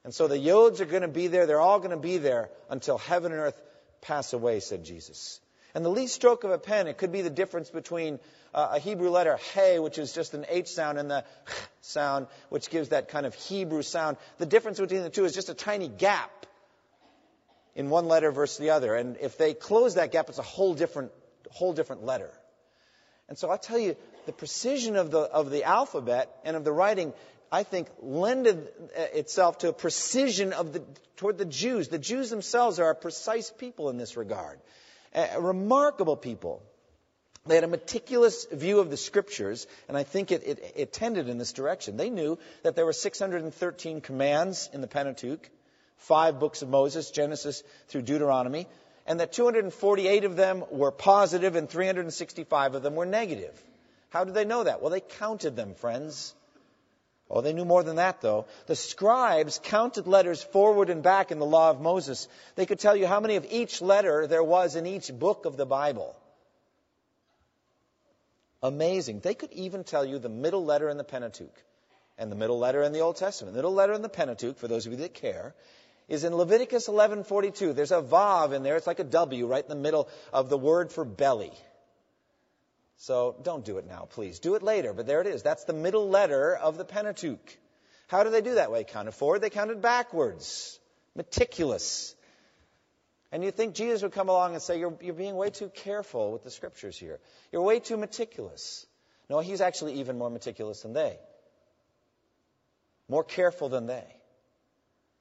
And 0.03 0.13
so 0.13 0.27
the 0.27 0.37
yods 0.37 0.81
are 0.81 0.85
going 0.85 1.01
to 1.01 1.07
be 1.07 1.25
there. 1.25 1.47
They're 1.47 1.59
all 1.59 1.79
going 1.79 1.89
to 1.89 1.97
be 1.97 2.19
there 2.19 2.51
until 2.69 2.99
heaven 2.99 3.31
and 3.31 3.41
earth 3.41 3.59
pass 4.01 4.33
away, 4.33 4.59
said 4.59 4.83
Jesus. 4.83 5.39
And 5.73 5.83
the 5.83 5.89
least 5.89 6.13
stroke 6.13 6.43
of 6.43 6.51
a 6.51 6.59
pen, 6.59 6.85
it 6.85 6.99
could 6.99 7.11
be 7.11 7.23
the 7.23 7.31
difference 7.31 7.71
between 7.71 8.19
uh, 8.53 8.73
a 8.73 8.79
Hebrew 8.79 9.09
letter, 9.09 9.39
hey, 9.55 9.79
which 9.79 9.97
is 9.97 10.13
just 10.13 10.35
an 10.35 10.45
H 10.47 10.67
sound, 10.67 10.99
and 10.99 11.09
the 11.09 11.25
sound, 11.81 12.27
which 12.49 12.69
gives 12.69 12.89
that 12.89 13.07
kind 13.07 13.25
of 13.25 13.33
Hebrew 13.33 13.81
sound. 13.81 14.17
The 14.37 14.45
difference 14.45 14.79
between 14.79 15.01
the 15.01 15.09
two 15.09 15.25
is 15.25 15.33
just 15.33 15.49
a 15.49 15.55
tiny 15.55 15.87
gap 15.87 16.29
in 17.75 17.89
one 17.89 18.07
letter 18.07 18.31
versus 18.31 18.57
the 18.57 18.71
other. 18.71 18.95
And 18.95 19.17
if 19.21 19.37
they 19.37 19.53
close 19.53 19.95
that 19.95 20.11
gap, 20.11 20.29
it's 20.29 20.39
a 20.39 20.43
whole 20.43 20.73
different, 20.73 21.11
whole 21.49 21.73
different 21.73 22.03
letter. 22.03 22.31
And 23.29 23.37
so 23.37 23.49
I 23.49 23.57
tell 23.57 23.79
you, 23.79 23.95
the 24.25 24.33
precision 24.33 24.95
of 24.95 25.09
the, 25.09 25.19
of 25.19 25.49
the 25.49 25.63
alphabet 25.63 26.29
and 26.43 26.55
of 26.55 26.63
the 26.63 26.71
writing, 26.71 27.13
I 27.51 27.63
think, 27.63 27.87
lended 28.01 28.67
uh, 28.97 29.01
itself 29.13 29.59
to 29.59 29.69
a 29.69 29.73
precision 29.73 30.53
of 30.53 30.73
the, 30.73 30.83
toward 31.15 31.37
the 31.37 31.45
Jews. 31.45 31.87
The 31.87 31.97
Jews 31.97 32.29
themselves 32.29 32.79
are 32.79 32.89
a 32.89 32.95
precise 32.95 33.49
people 33.49 33.89
in 33.89 33.97
this 33.97 34.17
regard. 34.17 34.59
A 35.13 35.41
remarkable 35.41 36.15
people. 36.17 36.61
They 37.45 37.55
had 37.55 37.63
a 37.63 37.67
meticulous 37.67 38.45
view 38.51 38.79
of 38.79 38.91
the 38.91 38.97
scriptures, 38.97 39.65
and 39.87 39.97
I 39.97 40.03
think 40.03 40.31
it, 40.31 40.43
it, 40.45 40.73
it, 40.75 40.93
tended 40.93 41.27
in 41.27 41.39
this 41.39 41.53
direction. 41.53 41.97
They 41.97 42.11
knew 42.11 42.37
that 42.63 42.75
there 42.75 42.85
were 42.85 42.93
613 42.93 44.01
commands 44.01 44.69
in 44.71 44.81
the 44.81 44.87
Pentateuch, 44.87 45.49
five 46.01 46.39
books 46.39 46.61
of 46.61 46.69
Moses, 46.69 47.11
Genesis 47.11 47.63
through 47.87 48.03
Deuteronomy, 48.03 48.67
and 49.05 49.19
that 49.19 49.33
248 49.33 50.23
of 50.23 50.35
them 50.35 50.63
were 50.69 50.91
positive 50.91 51.55
and 51.55 51.69
365 51.69 52.75
of 52.75 52.83
them 52.83 52.95
were 52.95 53.05
negative. 53.05 53.63
How 54.09 54.23
did 54.23 54.33
they 54.33 54.45
know 54.45 54.63
that? 54.63 54.81
Well, 54.81 54.91
they 54.91 54.99
counted 54.99 55.55
them, 55.55 55.73
friends. 55.75 56.35
Oh, 57.29 57.41
they 57.41 57.53
knew 57.53 57.65
more 57.65 57.81
than 57.81 57.95
that, 57.95 58.19
though. 58.19 58.45
The 58.67 58.75
scribes 58.75 59.59
counted 59.63 60.05
letters 60.05 60.43
forward 60.43 60.89
and 60.89 61.01
back 61.01 61.31
in 61.31 61.39
the 61.39 61.45
law 61.45 61.69
of 61.69 61.79
Moses. 61.79 62.27
They 62.55 62.65
could 62.65 62.79
tell 62.79 62.95
you 62.95 63.07
how 63.07 63.21
many 63.21 63.37
of 63.37 63.45
each 63.49 63.81
letter 63.81 64.27
there 64.27 64.43
was 64.43 64.75
in 64.75 64.85
each 64.85 65.11
book 65.17 65.45
of 65.45 65.55
the 65.55 65.65
Bible. 65.65 66.15
Amazing. 68.61 69.21
They 69.21 69.33
could 69.33 69.53
even 69.53 69.83
tell 69.83 70.03
you 70.03 70.19
the 70.19 70.29
middle 70.29 70.65
letter 70.65 70.89
in 70.89 70.97
the 70.97 71.05
Pentateuch 71.05 71.55
and 72.17 72.31
the 72.31 72.35
middle 72.35 72.59
letter 72.59 72.83
in 72.83 72.91
the 72.91 72.99
Old 72.99 73.15
Testament. 73.15 73.53
The 73.53 73.59
middle 73.59 73.73
letter 73.73 73.93
in 73.93 74.01
the 74.01 74.09
Pentateuch, 74.09 74.57
for 74.57 74.67
those 74.67 74.85
of 74.85 74.91
you 74.91 74.97
that 74.99 75.13
care, 75.13 75.55
is 76.11 76.25
in 76.25 76.35
Leviticus 76.35 76.89
11:42. 76.89 77.73
There's 77.73 77.93
a 77.93 78.01
vav 78.01 78.51
in 78.51 78.63
there. 78.63 78.75
It's 78.75 78.85
like 78.85 78.99
a 78.99 79.05
W 79.05 79.47
right 79.47 79.63
in 79.63 79.69
the 79.69 79.75
middle 79.75 80.09
of 80.33 80.49
the 80.49 80.57
word 80.57 80.91
for 80.91 81.05
belly. 81.05 81.53
So 82.97 83.37
don't 83.41 83.63
do 83.63 83.77
it 83.77 83.87
now, 83.87 84.09
please. 84.11 84.39
Do 84.39 84.55
it 84.55 84.61
later, 84.61 84.91
but 84.91 85.07
there 85.07 85.21
it 85.21 85.27
is. 85.27 85.41
That's 85.41 85.63
the 85.63 85.73
middle 85.73 86.09
letter 86.09 86.53
of 86.53 86.77
the 86.77 86.83
Pentateuch. 86.83 87.57
How 88.07 88.25
do 88.25 88.29
they 88.29 88.41
do 88.41 88.55
that 88.55 88.73
way? 88.73 88.83
Counted 88.83 89.13
forward, 89.13 89.39
they 89.39 89.49
counted 89.49 89.81
backwards. 89.81 90.77
Meticulous. 91.15 92.13
And 93.31 93.41
you 93.41 93.51
think 93.51 93.73
Jesus 93.73 94.03
would 94.03 94.11
come 94.11 94.27
along 94.27 94.53
and 94.53 94.61
say, 94.61 94.79
you're, 94.79 94.97
you're 95.01 95.13
being 95.13 95.37
way 95.37 95.49
too 95.49 95.69
careful 95.69 96.33
with 96.33 96.43
the 96.43 96.51
scriptures 96.51 96.97
here. 96.97 97.21
You're 97.53 97.61
way 97.61 97.79
too 97.79 97.95
meticulous. 97.95 98.85
No, 99.29 99.39
he's 99.39 99.61
actually 99.61 99.93
even 99.93 100.17
more 100.17 100.29
meticulous 100.29 100.81
than 100.81 100.91
they, 100.91 101.17
more 103.07 103.23
careful 103.23 103.69
than 103.69 103.87
they. 103.87 104.20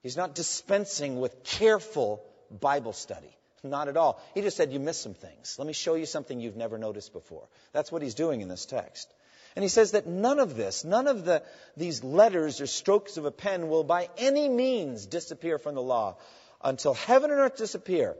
He's 0.02 0.16
not 0.16 0.34
dispensing 0.34 1.20
with 1.20 1.44
careful 1.44 2.22
Bible 2.50 2.92
study. 2.92 3.36
Not 3.62 3.88
at 3.88 3.96
all. 3.96 4.20
He 4.34 4.40
just 4.40 4.56
said, 4.56 4.72
You 4.72 4.80
missed 4.80 5.02
some 5.02 5.14
things. 5.14 5.56
Let 5.58 5.66
me 5.66 5.74
show 5.74 5.94
you 5.94 6.06
something 6.06 6.40
you've 6.40 6.56
never 6.56 6.78
noticed 6.78 7.12
before. 7.12 7.46
That's 7.72 7.92
what 7.92 8.00
he's 8.00 8.14
doing 8.14 8.40
in 8.40 8.48
this 8.48 8.64
text. 8.64 9.12
And 9.56 9.62
he 9.62 9.68
says 9.68 9.92
that 9.92 10.06
none 10.06 10.38
of 10.38 10.56
this, 10.56 10.84
none 10.84 11.08
of 11.08 11.24
the, 11.24 11.42
these 11.76 12.04
letters 12.04 12.60
or 12.60 12.66
strokes 12.66 13.16
of 13.16 13.24
a 13.24 13.30
pen 13.30 13.68
will 13.68 13.84
by 13.84 14.08
any 14.16 14.48
means 14.48 15.06
disappear 15.06 15.58
from 15.58 15.74
the 15.74 15.82
law 15.82 16.16
until 16.62 16.94
heaven 16.94 17.30
and 17.30 17.40
earth 17.40 17.56
disappear, 17.56 18.16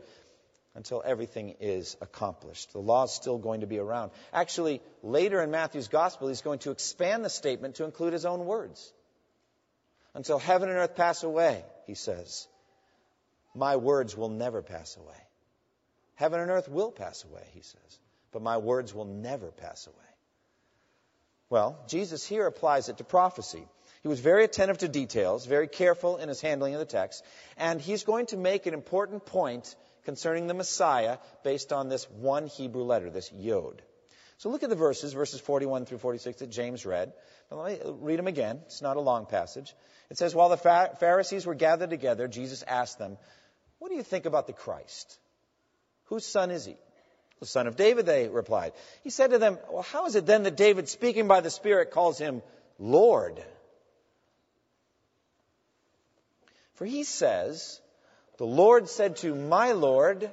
until 0.75 1.02
everything 1.04 1.56
is 1.60 1.96
accomplished. 2.00 2.72
The 2.72 2.80
law 2.80 3.04
is 3.04 3.12
still 3.12 3.38
going 3.38 3.60
to 3.60 3.66
be 3.66 3.78
around. 3.78 4.10
Actually, 4.32 4.82
later 5.02 5.40
in 5.40 5.50
Matthew's 5.50 5.88
gospel, 5.88 6.28
he's 6.28 6.42
going 6.42 6.58
to 6.60 6.72
expand 6.72 7.25
the 7.25 7.30
statement 7.30 7.76
to 7.76 7.84
include 7.84 8.12
his 8.12 8.26
own 8.26 8.44
words. 8.44 8.92
Until 10.14 10.38
heaven 10.38 10.69
and 10.69 10.79
earth 10.79 10.97
pass 10.97 11.23
away, 11.23 11.64
he 11.87 11.95
says, 11.95 12.49
my 13.55 13.76
words 13.76 14.17
will 14.17 14.29
never 14.29 14.62
pass 14.62 14.97
away. 14.97 15.17
Heaven 16.14 16.40
and 16.40 16.50
earth 16.50 16.69
will 16.69 16.90
pass 16.90 17.25
away, 17.25 17.45
he 17.52 17.62
says, 17.62 17.99
but 18.33 18.43
my 18.43 18.59
words 18.59 18.95
will 18.95 19.07
never 19.07 19.50
pass 19.50 19.87
away. 19.87 19.97
Well, 21.49 21.79
Jesus 21.88 22.26
here 22.26 22.47
applies 22.47 22.88
it 22.88 22.99
to 22.99 23.05
prophecy. 23.05 23.67
He 24.02 24.09
was 24.09 24.21
very 24.21 24.45
attentive 24.45 24.79
to 24.79 24.88
details, 24.88 25.47
very 25.47 25.67
careful 25.67 26.17
in 26.17 26.29
his 26.29 26.40
handling 26.40 26.75
of 26.75 26.81
the 26.81 26.87
text, 26.87 27.25
and 27.57 27.81
he's 27.81 28.05
going 28.05 28.26
to 28.26 28.37
make 28.37 28.67
an 28.67 28.75
important 28.75 29.26
point 29.26 29.75
concerning 30.05 30.47
the 30.47 30.55
Messiah 30.55 31.19
based 31.43 31.73
on 31.73 31.88
this 31.88 32.09
one 32.11 32.47
Hebrew 32.47 32.85
letter, 32.85 33.11
this 33.11 33.33
Yod. 33.33 33.83
So 34.40 34.49
look 34.49 34.62
at 34.62 34.70
the 34.70 34.75
verses, 34.75 35.12
verses 35.12 35.38
41 35.38 35.85
through 35.85 35.99
46 35.99 36.38
that 36.38 36.50
James 36.50 36.87
read. 36.87 37.12
let 37.50 37.73
me 37.73 37.85
uh, 37.85 37.92
read 37.92 38.18
them 38.18 38.26
again. 38.26 38.59
It's 38.64 38.80
not 38.80 38.97
a 38.97 39.00
long 39.00 39.26
passage. 39.26 39.75
It 40.09 40.16
says, 40.16 40.35
While 40.35 40.49
the 40.49 40.56
Pharisees 40.99 41.44
were 41.44 41.54
gathered 41.54 41.90
together, 41.90 42.26
Jesus 42.26 42.62
asked 42.62 42.99
them, 42.99 43.18
What 43.80 43.90
do 43.90 43.97
you 43.97 44.02
think 44.02 44.25
about 44.25 44.47
the 44.47 44.54
Christ? 44.54 45.18
Whose 46.04 46.25
son 46.25 46.50
is 46.50 46.64
he? 46.64 46.76
The 47.40 47.47
son 47.47 47.66
of 47.66 47.76
David, 47.76 48.06
they 48.06 48.28
replied. 48.28 48.73
He 49.04 49.11
said 49.11 49.32
to 49.32 49.38
them, 49.38 49.59
Well, 49.70 49.82
how 49.82 50.06
is 50.06 50.14
it 50.14 50.25
then 50.25 50.44
that 50.44 50.56
David, 50.56 50.88
speaking 50.88 51.28
by 51.28 51.42
the 51.42 51.50
Spirit, 51.50 51.90
calls 51.90 52.16
him 52.16 52.40
Lord? 52.78 53.44
For 56.76 56.87
he 56.87 57.04
says, 57.04 57.78
The 58.38 58.47
Lord 58.47 58.88
said 58.88 59.16
to 59.16 59.35
my 59.35 59.73
Lord, 59.73 60.30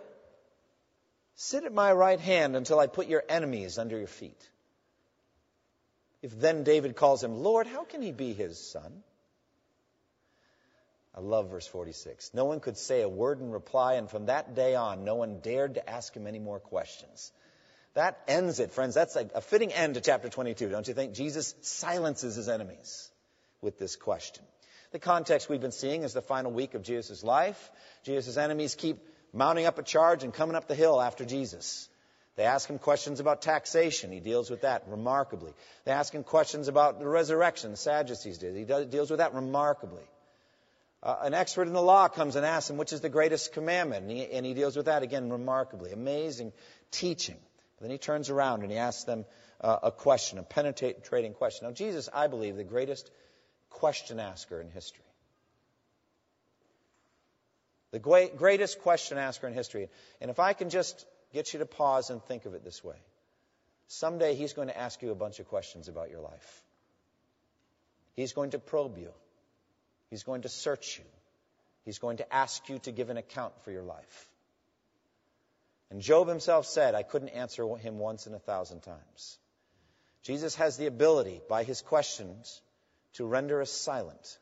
Sit 1.39 1.65
at 1.65 1.73
my 1.73 1.93
right 1.93 2.19
hand 2.19 2.55
until 2.55 2.79
I 2.79 2.87
put 2.87 3.07
your 3.07 3.23
enemies 3.29 3.77
under 3.77 3.95
your 3.95 4.07
feet. 4.07 4.49
If 6.23 6.37
then 6.37 6.63
David 6.63 6.95
calls 6.95 7.23
him 7.23 7.43
Lord, 7.43 7.67
how 7.67 7.83
can 7.83 8.01
he 8.01 8.11
be 8.11 8.33
his 8.33 8.59
son? 8.59 9.03
I 11.13 11.19
love 11.19 11.51
verse 11.51 11.67
46. 11.67 12.33
No 12.33 12.45
one 12.45 12.59
could 12.59 12.77
say 12.77 13.01
a 13.01 13.09
word 13.09 13.39
in 13.39 13.51
reply, 13.51 13.95
and 13.95 14.09
from 14.09 14.25
that 14.25 14.55
day 14.55 14.73
on, 14.73 15.03
no 15.03 15.15
one 15.15 15.39
dared 15.39 15.75
to 15.75 15.87
ask 15.87 16.15
him 16.15 16.25
any 16.25 16.39
more 16.39 16.59
questions. 16.59 17.31
That 17.93 18.19
ends 18.27 18.59
it, 18.59 18.71
friends. 18.71 18.95
That's 18.95 19.15
a, 19.15 19.29
a 19.35 19.41
fitting 19.41 19.71
end 19.71 19.93
to 19.93 20.01
chapter 20.01 20.29
22, 20.29 20.69
don't 20.69 20.87
you 20.87 20.93
think? 20.95 21.13
Jesus 21.13 21.53
silences 21.61 22.35
his 22.35 22.49
enemies 22.49 23.09
with 23.61 23.77
this 23.77 23.95
question. 23.95 24.43
The 24.91 24.99
context 24.99 25.49
we've 25.49 25.61
been 25.61 25.71
seeing 25.71 26.03
is 26.03 26.13
the 26.13 26.21
final 26.21 26.51
week 26.51 26.73
of 26.73 26.81
Jesus' 26.81 27.23
life. 27.23 27.71
Jesus' 28.03 28.37
enemies 28.37 28.75
keep 28.75 28.97
mounting 29.33 29.65
up 29.65 29.77
a 29.77 29.83
charge 29.83 30.23
and 30.23 30.33
coming 30.33 30.55
up 30.55 30.67
the 30.67 30.75
hill 30.75 31.01
after 31.01 31.25
Jesus. 31.25 31.89
They 32.35 32.43
ask 32.43 32.69
him 32.69 32.77
questions 32.77 33.19
about 33.19 33.41
taxation. 33.41 34.11
He 34.11 34.19
deals 34.19 34.49
with 34.49 34.61
that 34.61 34.83
remarkably. 34.87 35.53
They 35.85 35.91
ask 35.91 36.13
him 36.13 36.23
questions 36.23 36.67
about 36.67 36.99
the 36.99 37.07
resurrection. 37.07 37.71
The 37.71 37.77
Sadducees 37.77 38.37
did. 38.37 38.55
He 38.55 38.63
deals 38.63 39.09
with 39.09 39.17
that 39.17 39.33
remarkably. 39.33 40.03
Uh, 41.01 41.15
an 41.21 41.33
expert 41.33 41.67
in 41.67 41.73
the 41.73 41.81
law 41.81 42.07
comes 42.07 42.35
and 42.35 42.45
asks 42.45 42.69
him, 42.69 42.77
which 42.77 42.93
is 42.93 43.01
the 43.01 43.09
greatest 43.09 43.53
commandment? 43.53 44.03
And 44.03 44.11
he, 44.11 44.25
and 44.31 44.45
he 44.45 44.53
deals 44.53 44.75
with 44.75 44.85
that 44.85 45.01
again 45.01 45.31
remarkably. 45.31 45.91
Amazing 45.91 46.53
teaching. 46.91 47.37
But 47.77 47.83
then 47.83 47.91
he 47.91 47.97
turns 47.97 48.29
around 48.29 48.61
and 48.61 48.71
he 48.71 48.77
asks 48.77 49.03
them 49.03 49.25
uh, 49.59 49.77
a 49.83 49.91
question, 49.91 50.37
a 50.37 50.43
penetrating 50.43 51.33
question. 51.33 51.67
Now, 51.67 51.73
Jesus, 51.73 52.07
I 52.13 52.27
believe, 52.27 52.55
the 52.55 52.63
greatest 52.63 53.09
question 53.69 54.19
asker 54.19 54.61
in 54.61 54.69
history. 54.69 55.06
The 57.97 58.31
greatest 58.37 58.81
question 58.81 59.17
asker 59.17 59.47
in 59.47 59.53
history. 59.53 59.89
And 60.21 60.29
if 60.29 60.39
I 60.39 60.53
can 60.53 60.69
just 60.69 61.05
get 61.33 61.53
you 61.53 61.59
to 61.59 61.65
pause 61.65 62.09
and 62.09 62.23
think 62.23 62.45
of 62.45 62.53
it 62.53 62.63
this 62.63 62.83
way 62.83 62.95
someday 63.87 64.35
he's 64.35 64.53
going 64.53 64.67
to 64.67 64.77
ask 64.77 65.01
you 65.01 65.11
a 65.11 65.15
bunch 65.15 65.39
of 65.39 65.47
questions 65.47 65.87
about 65.87 66.09
your 66.09 66.19
life. 66.19 66.63
He's 68.15 68.33
going 68.33 68.51
to 68.51 68.59
probe 68.59 68.97
you. 68.97 69.11
He's 70.09 70.23
going 70.23 70.41
to 70.41 70.49
search 70.49 70.97
you. 70.99 71.05
He's 71.85 71.99
going 71.99 72.17
to 72.17 72.33
ask 72.33 72.67
you 72.67 72.79
to 72.79 72.91
give 72.91 73.09
an 73.09 73.17
account 73.17 73.53
for 73.63 73.71
your 73.71 73.83
life. 73.83 74.29
And 75.89 76.01
Job 76.01 76.27
himself 76.27 76.65
said, 76.65 76.95
I 76.95 77.03
couldn't 77.03 77.29
answer 77.29 77.65
him 77.77 77.97
once 77.97 78.27
in 78.27 78.33
a 78.33 78.39
thousand 78.39 78.81
times. 78.81 79.37
Jesus 80.21 80.55
has 80.55 80.75
the 80.75 80.87
ability, 80.87 81.41
by 81.47 81.63
his 81.63 81.81
questions, 81.81 82.61
to 83.13 83.25
render 83.25 83.61
us 83.61 83.71
silent. 83.71 84.37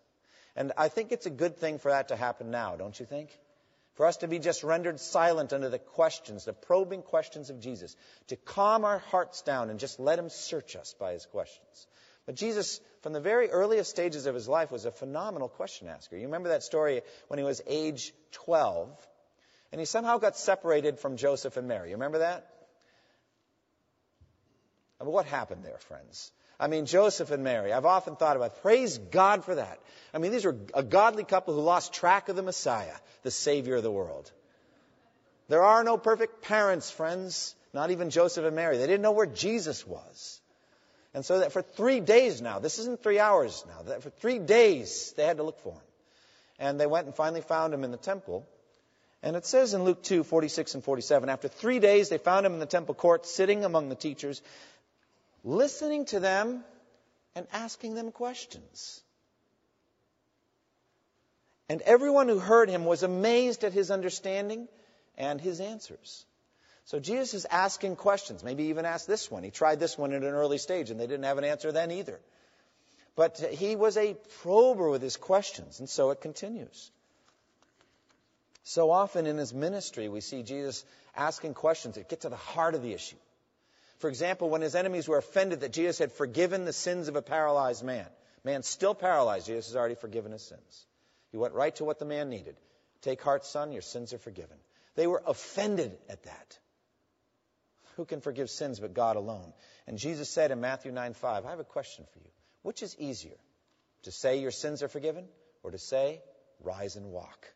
And 0.55 0.71
I 0.75 0.87
think 0.87 1.11
it's 1.11 1.27
a 1.27 1.29
good 1.29 1.57
thing 1.57 1.77
for 1.77 1.91
that 1.91 2.07
to 2.07 2.15
happen 2.15 2.49
now, 2.49 2.75
don't 2.77 2.99
you 2.99 3.05
think? 3.05 3.29
For 3.95 4.05
us 4.05 4.17
to 4.17 4.27
be 4.27 4.39
just 4.39 4.63
rendered 4.63 4.99
silent 4.99 5.53
under 5.53 5.69
the 5.69 5.79
questions, 5.79 6.45
the 6.45 6.53
probing 6.53 7.01
questions 7.01 7.49
of 7.49 7.61
Jesus, 7.61 7.95
to 8.27 8.35
calm 8.35 8.83
our 8.83 8.99
hearts 8.99 9.41
down 9.41 9.69
and 9.69 9.79
just 9.79 9.99
let 9.99 10.19
him 10.19 10.29
search 10.29 10.75
us 10.75 10.93
by 10.99 11.13
his 11.13 11.25
questions. 11.25 11.87
But 12.25 12.35
Jesus, 12.35 12.81
from 13.01 13.13
the 13.13 13.21
very 13.21 13.49
earliest 13.49 13.89
stages 13.89 14.25
of 14.25 14.35
his 14.35 14.47
life, 14.47 14.71
was 14.71 14.85
a 14.85 14.91
phenomenal 14.91 15.47
question 15.47 15.87
asker. 15.87 16.17
You 16.17 16.25
remember 16.25 16.49
that 16.49 16.63
story 16.63 17.01
when 17.29 17.37
he 17.37 17.45
was 17.45 17.61
age 17.67 18.13
12, 18.33 18.89
and 19.71 19.79
he 19.79 19.85
somehow 19.85 20.17
got 20.17 20.35
separated 20.35 20.99
from 20.99 21.15
Joseph 21.15 21.55
and 21.55 21.67
Mary. 21.67 21.89
You 21.89 21.95
remember 21.95 22.19
that? 22.19 22.49
I 24.99 25.03
mean, 25.03 25.13
what 25.13 25.25
happened 25.25 25.63
there, 25.63 25.77
friends? 25.77 26.31
I 26.59 26.67
mean, 26.67 26.85
Joseph 26.85 27.31
and 27.31 27.43
Mary, 27.43 27.73
I've 27.73 27.85
often 27.85 28.15
thought 28.15 28.37
about, 28.37 28.61
praise 28.61 28.97
God 28.97 29.43
for 29.43 29.55
that. 29.55 29.79
I 30.13 30.19
mean, 30.19 30.31
these 30.31 30.45
were 30.45 30.55
a 30.73 30.83
godly 30.83 31.23
couple 31.23 31.53
who 31.53 31.61
lost 31.61 31.93
track 31.93 32.29
of 32.29 32.35
the 32.35 32.43
Messiah, 32.43 32.95
the 33.23 33.31
Savior 33.31 33.75
of 33.75 33.83
the 33.83 33.91
world. 33.91 34.31
There 35.49 35.63
are 35.63 35.83
no 35.83 35.97
perfect 35.97 36.41
parents, 36.41 36.89
friends, 36.89 37.55
not 37.73 37.91
even 37.91 38.09
Joseph 38.09 38.45
and 38.45 38.55
Mary. 38.55 38.77
They 38.77 38.87
didn't 38.87 39.01
know 39.01 39.11
where 39.11 39.25
Jesus 39.25 39.85
was. 39.85 40.39
And 41.13 41.23
so 41.25 41.39
that 41.39 41.51
for 41.51 41.61
three 41.61 41.99
days 41.99 42.41
now, 42.41 42.59
this 42.59 42.79
isn't 42.79 43.01
three 43.01 43.19
hours 43.19 43.63
now, 43.67 43.83
that 43.83 44.03
for 44.03 44.09
three 44.09 44.39
days 44.39 45.13
they 45.15 45.25
had 45.25 45.37
to 45.37 45.43
look 45.43 45.59
for 45.59 45.73
him. 45.73 45.81
And 46.59 46.79
they 46.79 46.87
went 46.87 47.05
and 47.05 47.15
finally 47.15 47.41
found 47.41 47.73
him 47.73 47.83
in 47.83 47.91
the 47.91 47.97
temple. 47.97 48.47
And 49.21 49.35
it 49.35 49.45
says 49.45 49.73
in 49.73 49.83
Luke 49.83 50.03
2, 50.03 50.23
46 50.23 50.75
and 50.75 50.83
47, 50.83 51.29
after 51.29 51.47
three 51.47 51.79
days 51.79 52.09
they 52.09 52.17
found 52.17 52.45
him 52.45 52.53
in 52.53 52.59
the 52.59 52.65
temple 52.65 52.95
court, 52.95 53.25
sitting 53.25 53.65
among 53.65 53.89
the 53.89 53.95
teachers, 53.95 54.41
listening 55.45 56.05
to 56.05 56.19
them 56.19 56.63
and 57.35 57.47
asking 57.53 57.93
them 57.95 58.11
questions. 58.11 59.01
And 61.69 61.81
everyone 61.81 62.27
who 62.27 62.39
heard 62.39 62.69
him 62.69 62.85
was 62.85 63.03
amazed 63.03 63.63
at 63.63 63.73
his 63.73 63.91
understanding 63.91 64.67
and 65.17 65.39
his 65.39 65.61
answers. 65.61 66.25
So 66.85 66.99
Jesus 66.99 67.33
is 67.33 67.45
asking 67.45 67.95
questions, 67.95 68.43
maybe 68.43 68.65
even 68.65 68.85
asked 68.85 69.07
this 69.07 69.31
one. 69.31 69.43
He 69.43 69.49
tried 69.49 69.79
this 69.79 69.97
one 69.97 70.13
at 70.13 70.21
an 70.21 70.33
early 70.33 70.59
stage, 70.59 70.91
and 70.91 70.99
they 70.99 71.07
didn't 71.07 71.23
have 71.23 71.39
an 71.39 71.43
answer 71.43 71.71
then 71.71 71.91
either. 71.91 72.19
But 73.15 73.39
he 73.39 73.75
was 73.75 73.97
a 73.97 74.15
prober 74.41 74.89
with 74.89 75.01
his 75.01 75.17
questions, 75.17 75.79
and 75.79 75.89
so 75.89 76.11
it 76.11 76.21
continues. 76.21 76.91
So 78.63 78.91
often 78.91 79.25
in 79.25 79.37
his 79.37 79.53
ministry, 79.53 80.09
we 80.09 80.21
see 80.21 80.43
Jesus 80.43 80.83
asking 81.15 81.53
questions 81.55 81.95
that 81.95 82.09
get 82.09 82.21
to 82.21 82.29
the 82.29 82.35
heart 82.35 82.75
of 82.75 82.83
the 82.83 82.93
issue. 82.93 83.15
For 83.97 84.09
example, 84.09 84.49
when 84.49 84.61
his 84.61 84.75
enemies 84.75 85.07
were 85.07 85.17
offended 85.17 85.61
that 85.61 85.71
Jesus 85.71 85.97
had 85.97 86.11
forgiven 86.11 86.65
the 86.65 86.73
sins 86.73 87.07
of 87.07 87.15
a 87.15 87.21
paralyzed 87.21 87.83
man, 87.83 88.07
man 88.43 88.63
still 88.63 88.93
paralyzed, 88.93 89.47
Jesus 89.47 89.67
has 89.67 89.75
already 89.75 89.95
forgiven 89.95 90.31
his 90.31 90.43
sins. 90.43 90.85
He 91.31 91.37
went 91.37 91.53
right 91.53 91.75
to 91.77 91.85
what 91.85 91.99
the 91.99 92.05
man 92.05 92.29
needed. 92.29 92.55
Take 93.01 93.21
heart, 93.21 93.45
son, 93.45 93.71
your 93.71 93.81
sins 93.81 94.13
are 94.13 94.17
forgiven. 94.17 94.57
They 94.95 95.07
were 95.07 95.21
offended 95.25 95.97
at 96.09 96.23
that. 96.23 96.59
Who 97.95 98.05
can 98.05 98.19
forgive 98.19 98.49
sins 98.49 98.79
but 98.79 98.93
God 98.93 99.15
alone? 99.15 99.53
And 99.87 99.97
Jesus 99.97 100.29
said 100.29 100.51
in 100.51 100.59
Matthew 100.59 100.91
9 100.91 101.13
5, 101.13 101.45
I 101.45 101.49
have 101.49 101.59
a 101.59 101.63
question 101.63 102.05
for 102.11 102.19
you. 102.19 102.29
Which 102.61 102.83
is 102.83 102.95
easier, 102.99 103.37
to 104.03 104.11
say 104.11 104.39
your 104.39 104.51
sins 104.51 104.83
are 104.83 104.87
forgiven 104.87 105.25
or 105.63 105.71
to 105.71 105.77
say, 105.77 106.21
rise 106.61 106.95
and 106.95 107.11
walk? 107.11 107.47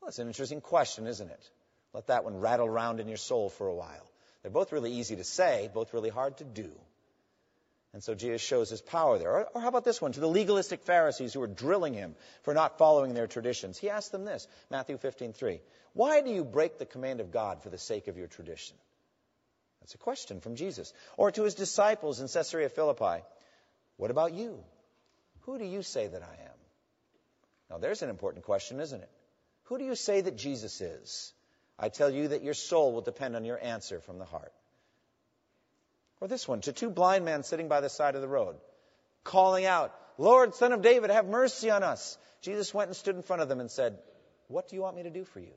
Well, 0.00 0.08
that's 0.08 0.18
an 0.18 0.28
interesting 0.28 0.60
question, 0.60 1.06
isn't 1.06 1.30
it? 1.30 1.50
Let 1.92 2.06
that 2.06 2.24
one 2.24 2.38
rattle 2.38 2.66
around 2.66 3.00
in 3.00 3.08
your 3.08 3.16
soul 3.16 3.48
for 3.50 3.66
a 3.66 3.74
while. 3.74 4.07
They're 4.42 4.50
both 4.50 4.72
really 4.72 4.92
easy 4.92 5.16
to 5.16 5.24
say, 5.24 5.70
both 5.72 5.92
really 5.92 6.10
hard 6.10 6.38
to 6.38 6.44
do. 6.44 6.70
And 7.92 8.02
so 8.02 8.14
Jesus 8.14 8.42
shows 8.42 8.68
his 8.70 8.82
power 8.82 9.18
there. 9.18 9.30
Or, 9.30 9.48
or, 9.54 9.60
how 9.60 9.68
about 9.68 9.84
this 9.84 10.00
one? 10.00 10.12
To 10.12 10.20
the 10.20 10.28
legalistic 10.28 10.82
Pharisees 10.82 11.32
who 11.32 11.40
were 11.40 11.46
drilling 11.46 11.94
him 11.94 12.14
for 12.42 12.52
not 12.52 12.78
following 12.78 13.14
their 13.14 13.26
traditions. 13.26 13.78
He 13.78 13.88
asked 13.88 14.12
them 14.12 14.24
this, 14.24 14.46
Matthew 14.70 14.98
15:3. 14.98 15.60
Why 15.94 16.20
do 16.20 16.30
you 16.30 16.44
break 16.44 16.78
the 16.78 16.86
command 16.86 17.20
of 17.20 17.30
God 17.30 17.62
for 17.62 17.70
the 17.70 17.78
sake 17.78 18.06
of 18.06 18.18
your 18.18 18.26
tradition? 18.26 18.76
That's 19.80 19.94
a 19.94 19.98
question 19.98 20.40
from 20.40 20.54
Jesus. 20.54 20.92
Or 21.16 21.30
to 21.30 21.44
his 21.44 21.54
disciples 21.54 22.20
in 22.20 22.28
Caesarea 22.28 22.68
Philippi. 22.68 23.24
What 23.96 24.10
about 24.10 24.34
you? 24.34 24.62
Who 25.40 25.58
do 25.58 25.64
you 25.64 25.82
say 25.82 26.06
that 26.06 26.22
I 26.22 26.42
am? 26.44 26.58
Now 27.70 27.78
there's 27.78 28.02
an 28.02 28.10
important 28.10 28.44
question, 28.44 28.80
isn't 28.80 29.02
it? 29.02 29.10
Who 29.64 29.78
do 29.78 29.84
you 29.84 29.94
say 29.94 30.20
that 30.20 30.36
Jesus 30.36 30.80
is? 30.80 31.32
I 31.78 31.88
tell 31.88 32.10
you 32.10 32.28
that 32.28 32.42
your 32.42 32.54
soul 32.54 32.92
will 32.92 33.02
depend 33.02 33.36
on 33.36 33.44
your 33.44 33.62
answer 33.62 34.00
from 34.00 34.18
the 34.18 34.24
heart. 34.24 34.52
Or 36.20 36.28
this 36.28 36.48
one, 36.48 36.60
to 36.62 36.72
two 36.72 36.90
blind 36.90 37.24
men 37.24 37.44
sitting 37.44 37.68
by 37.68 37.80
the 37.80 37.88
side 37.88 38.16
of 38.16 38.22
the 38.22 38.28
road, 38.28 38.56
calling 39.22 39.64
out, 39.64 39.94
Lord, 40.16 40.54
son 40.54 40.72
of 40.72 40.82
David, 40.82 41.10
have 41.10 41.26
mercy 41.26 41.70
on 41.70 41.84
us. 41.84 42.18
Jesus 42.42 42.74
went 42.74 42.88
and 42.88 42.96
stood 42.96 43.14
in 43.14 43.22
front 43.22 43.42
of 43.42 43.48
them 43.48 43.60
and 43.60 43.70
said, 43.70 43.98
What 44.48 44.68
do 44.68 44.74
you 44.74 44.82
want 44.82 44.96
me 44.96 45.04
to 45.04 45.10
do 45.10 45.24
for 45.24 45.38
you? 45.38 45.54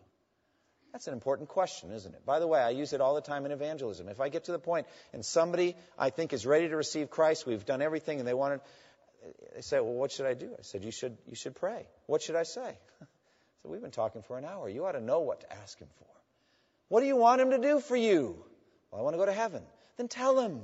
That's 0.92 1.08
an 1.08 1.14
important 1.14 1.50
question, 1.50 1.92
isn't 1.92 2.14
it? 2.14 2.26
By 2.26 2.40
the 2.40 2.48
way, 2.48 2.60
I 2.60 2.72
use 2.72 2.94
it 2.94 3.02
all 3.02 3.16
the 3.16 3.22
time 3.22 3.46
in 3.46 3.52
evangelism. 3.52 4.10
If 4.10 4.20
I 4.20 4.30
get 4.30 4.46
to 4.46 4.52
the 4.52 4.60
point 4.60 4.88
and 5.14 5.26
somebody 5.26 5.76
I 5.98 6.10
think 6.10 6.34
is 6.34 6.46
ready 6.46 6.68
to 6.68 6.76
receive 6.76 7.10
Christ, 7.10 7.48
we've 7.48 7.66
done 7.66 7.82
everything 7.82 8.20
and 8.20 8.28
they 8.28 8.34
want 8.34 8.62
to, 8.62 9.32
they 9.56 9.62
say, 9.62 9.80
well, 9.80 9.94
what 9.94 10.12
should 10.12 10.26
I 10.26 10.34
do? 10.34 10.52
I 10.58 10.64
said, 10.64 10.84
you 10.84 10.92
should, 10.92 11.18
you 11.28 11.36
should 11.36 11.56
pray. 11.56 11.88
What 12.08 12.22
should 12.22 12.36
I 12.36 12.44
say? 12.44 12.78
So 13.64 13.70
we've 13.70 13.82
been 13.82 13.92
talking 13.92 14.22
for 14.24 14.38
an 14.38 14.46
hour. 14.46 14.68
You 14.70 14.86
ought 14.86 14.94
to 14.94 15.02
know 15.02 15.20
what 15.20 15.42
to 15.42 15.54
ask 15.54 15.78
him 15.78 15.88
for. 16.00 16.08
What 16.88 17.02
do 17.02 17.08
you 17.08 17.16
want 17.16 17.42
him 17.42 17.52
to 17.52 17.58
do 17.58 17.80
for 17.80 17.96
you? 17.96 18.44
Well, 18.92 19.02
I 19.02 19.04
want 19.04 19.14
to 19.14 19.18
go 19.18 19.26
to 19.26 19.34
heaven. 19.34 19.62
Then 19.98 20.08
tell 20.08 20.40
him. 20.40 20.62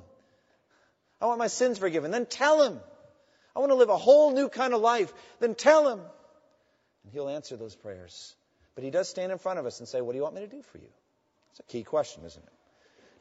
I 1.22 1.28
want 1.28 1.40
my 1.40 1.48
sins 1.48 1.78
forgiven. 1.78 2.12
Then 2.12 2.26
tell 2.26 2.64
him. 2.64 2.80
I 3.56 3.60
want 3.60 3.72
to 3.72 3.76
live 3.76 3.90
a 3.90 3.98
whole 3.98 4.34
new 4.34 4.50
kind 4.50 4.74
of 4.74 4.82
life. 4.82 5.14
Then 5.40 5.56
tell 5.56 5.88
him. 5.90 6.00
And 7.04 7.14
he'll 7.14 7.30
answer 7.30 7.56
those 7.56 7.76
prayers. 7.76 8.36
But 8.76 8.84
he 8.84 8.92
does 8.92 9.10
stand 9.10 9.32
in 9.32 9.38
front 9.38 9.60
of 9.60 9.66
us 9.66 9.80
and 9.80 9.88
say, 9.88 10.02
What 10.02 10.12
do 10.12 10.18
you 10.18 10.24
want 10.24 10.36
me 10.36 10.42
to 10.42 10.48
do 10.48 10.62
for 10.62 10.78
you? 10.78 10.90
It's 11.52 11.60
a 11.60 11.64
key 11.64 11.84
question, 11.84 12.24
isn't 12.26 12.44
it? 12.44 12.54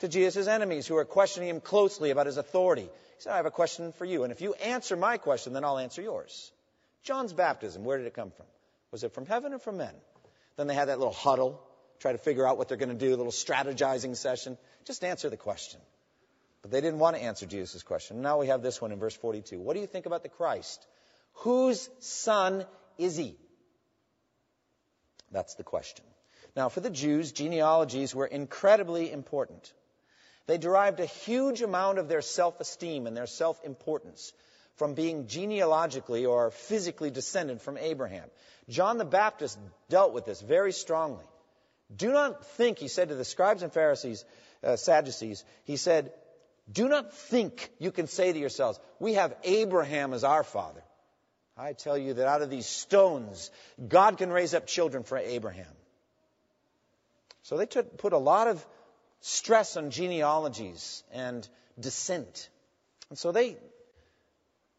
To 0.01 0.09
Jesus' 0.09 0.47
enemies 0.47 0.87
who 0.87 0.97
are 0.97 1.05
questioning 1.05 1.49
him 1.49 1.61
closely 1.61 2.11
about 2.11 2.27
his 2.27 2.37
authority, 2.37 2.83
he 2.83 2.89
said, 3.19 3.33
I 3.33 3.37
have 3.37 3.47
a 3.47 3.51
question 3.51 3.93
for 3.93 4.05
you. 4.05 4.25
And 4.25 4.33
if 4.33 4.43
you 4.43 4.53
answer 4.55 4.97
my 4.97 5.17
question, 5.17 5.55
then 5.55 5.65
I'll 5.65 5.79
answer 5.79 6.03
yours. 6.03 6.53
John's 7.03 7.33
baptism, 7.33 7.85
where 7.85 7.97
did 7.97 8.07
it 8.07 8.15
come 8.15 8.31
from? 8.31 8.47
Was 8.91 9.05
it 9.05 9.13
from 9.13 9.27
heaven 9.27 9.53
or 9.53 9.59
from 9.59 9.77
men? 9.79 9.95
Then 10.57 10.67
they 10.67 10.75
had 10.75 10.89
that 10.89 10.99
little 10.99 11.13
huddle, 11.13 11.61
try 11.99 12.13
to 12.13 12.19
figure 12.19 12.47
out 12.47 12.59
what 12.59 12.69
they're 12.69 12.77
going 12.77 12.89
to 12.89 12.95
do, 12.95 13.15
a 13.15 13.17
little 13.17 13.33
strategizing 13.33 14.17
session. 14.17 14.57
Just 14.85 15.05
answer 15.05 15.29
the 15.29 15.37
question. 15.37 15.81
But 16.63 16.71
they 16.71 16.81
didn't 16.81 16.99
want 16.99 17.17
to 17.17 17.23
answer 17.23 17.47
Jesus' 17.47 17.83
question. 17.83 18.23
Now 18.23 18.39
we 18.39 18.49
have 18.49 18.63
this 18.63 18.81
one 18.81 18.93
in 18.93 18.99
verse 18.99 19.15
42. 19.15 19.59
What 19.59 19.75
do 19.75 19.81
you 19.81 19.87
think 19.87 20.07
about 20.07 20.23
the 20.23 20.29
Christ? 20.29 20.87
Whose 21.41 21.89
son 22.01 22.65
is 22.99 23.17
he? 23.17 23.37
That's 25.31 25.55
the 25.55 25.65
question. 25.65 26.05
Now, 26.55 26.71
for 26.71 26.81
the 26.81 26.91
Jews, 26.91 27.33
genealogies 27.33 28.15
were 28.15 28.27
incredibly 28.27 29.13
important. 29.13 29.73
They 30.47 30.59
derived 30.59 31.01
a 31.01 31.07
huge 31.07 31.61
amount 31.61 31.99
of 31.99 32.09
their 32.09 32.23
self 32.23 32.61
esteem 32.61 33.07
and 33.07 33.17
their 33.17 33.27
self 33.27 33.63
importance 33.65 34.33
from 34.77 34.95
being 34.95 35.27
genealogically 35.27 36.27
or 36.27 36.51
physically 36.51 37.11
descended 37.11 37.61
from 37.61 37.79
Abraham. 37.79 38.29
John 38.69 38.99
the 38.99 39.05
Baptist 39.05 39.59
dealt 39.89 40.13
with 40.13 40.25
this 40.25 40.41
very 40.41 40.73
strongly. 40.73 41.25
Do 41.95 42.13
not 42.13 42.45
think, 42.57 42.79
he 42.79 42.89
said 42.89 43.09
to 43.09 43.15
the 43.15 43.25
scribes 43.25 43.63
and 43.63 43.73
Pharisees, 43.73 44.25
uh, 44.63 44.77
Sadducees, 44.77 45.45
he 45.65 45.77
said, 45.77 46.13
do 46.71 46.89
not 46.89 47.15
think 47.15 47.71
you 47.79 47.93
can 47.93 48.09
say 48.09 48.33
to 48.33 48.39
yourselves, 48.39 48.81
we 48.99 49.15
have 49.15 49.37
Abraham 49.45 50.13
as 50.13 50.25
our 50.25 50.43
father. 50.43 50.83
I 51.57 51.73
tell 51.73 51.97
you 51.97 52.15
that 52.15 52.27
out 52.27 52.43
of 52.43 52.51
these 52.51 52.67
stones, 52.67 53.51
God 53.87 54.19
can 54.19 54.31
raise 54.31 54.53
up 54.53 54.67
children 54.67 55.05
for 55.05 55.17
Abraham. 55.17 55.73
So 57.45 57.57
they 57.57 57.67
took, 57.67 57.97
put 57.99 58.13
a 58.13 58.19
lot 58.19 58.49
of 58.49 58.67
stress 59.21 59.77
on 59.77 59.91
genealogies 59.91 61.05
and 61.13 61.49
descent. 61.79 62.51
And 63.09 63.19
so 63.19 63.31
they, 63.33 63.57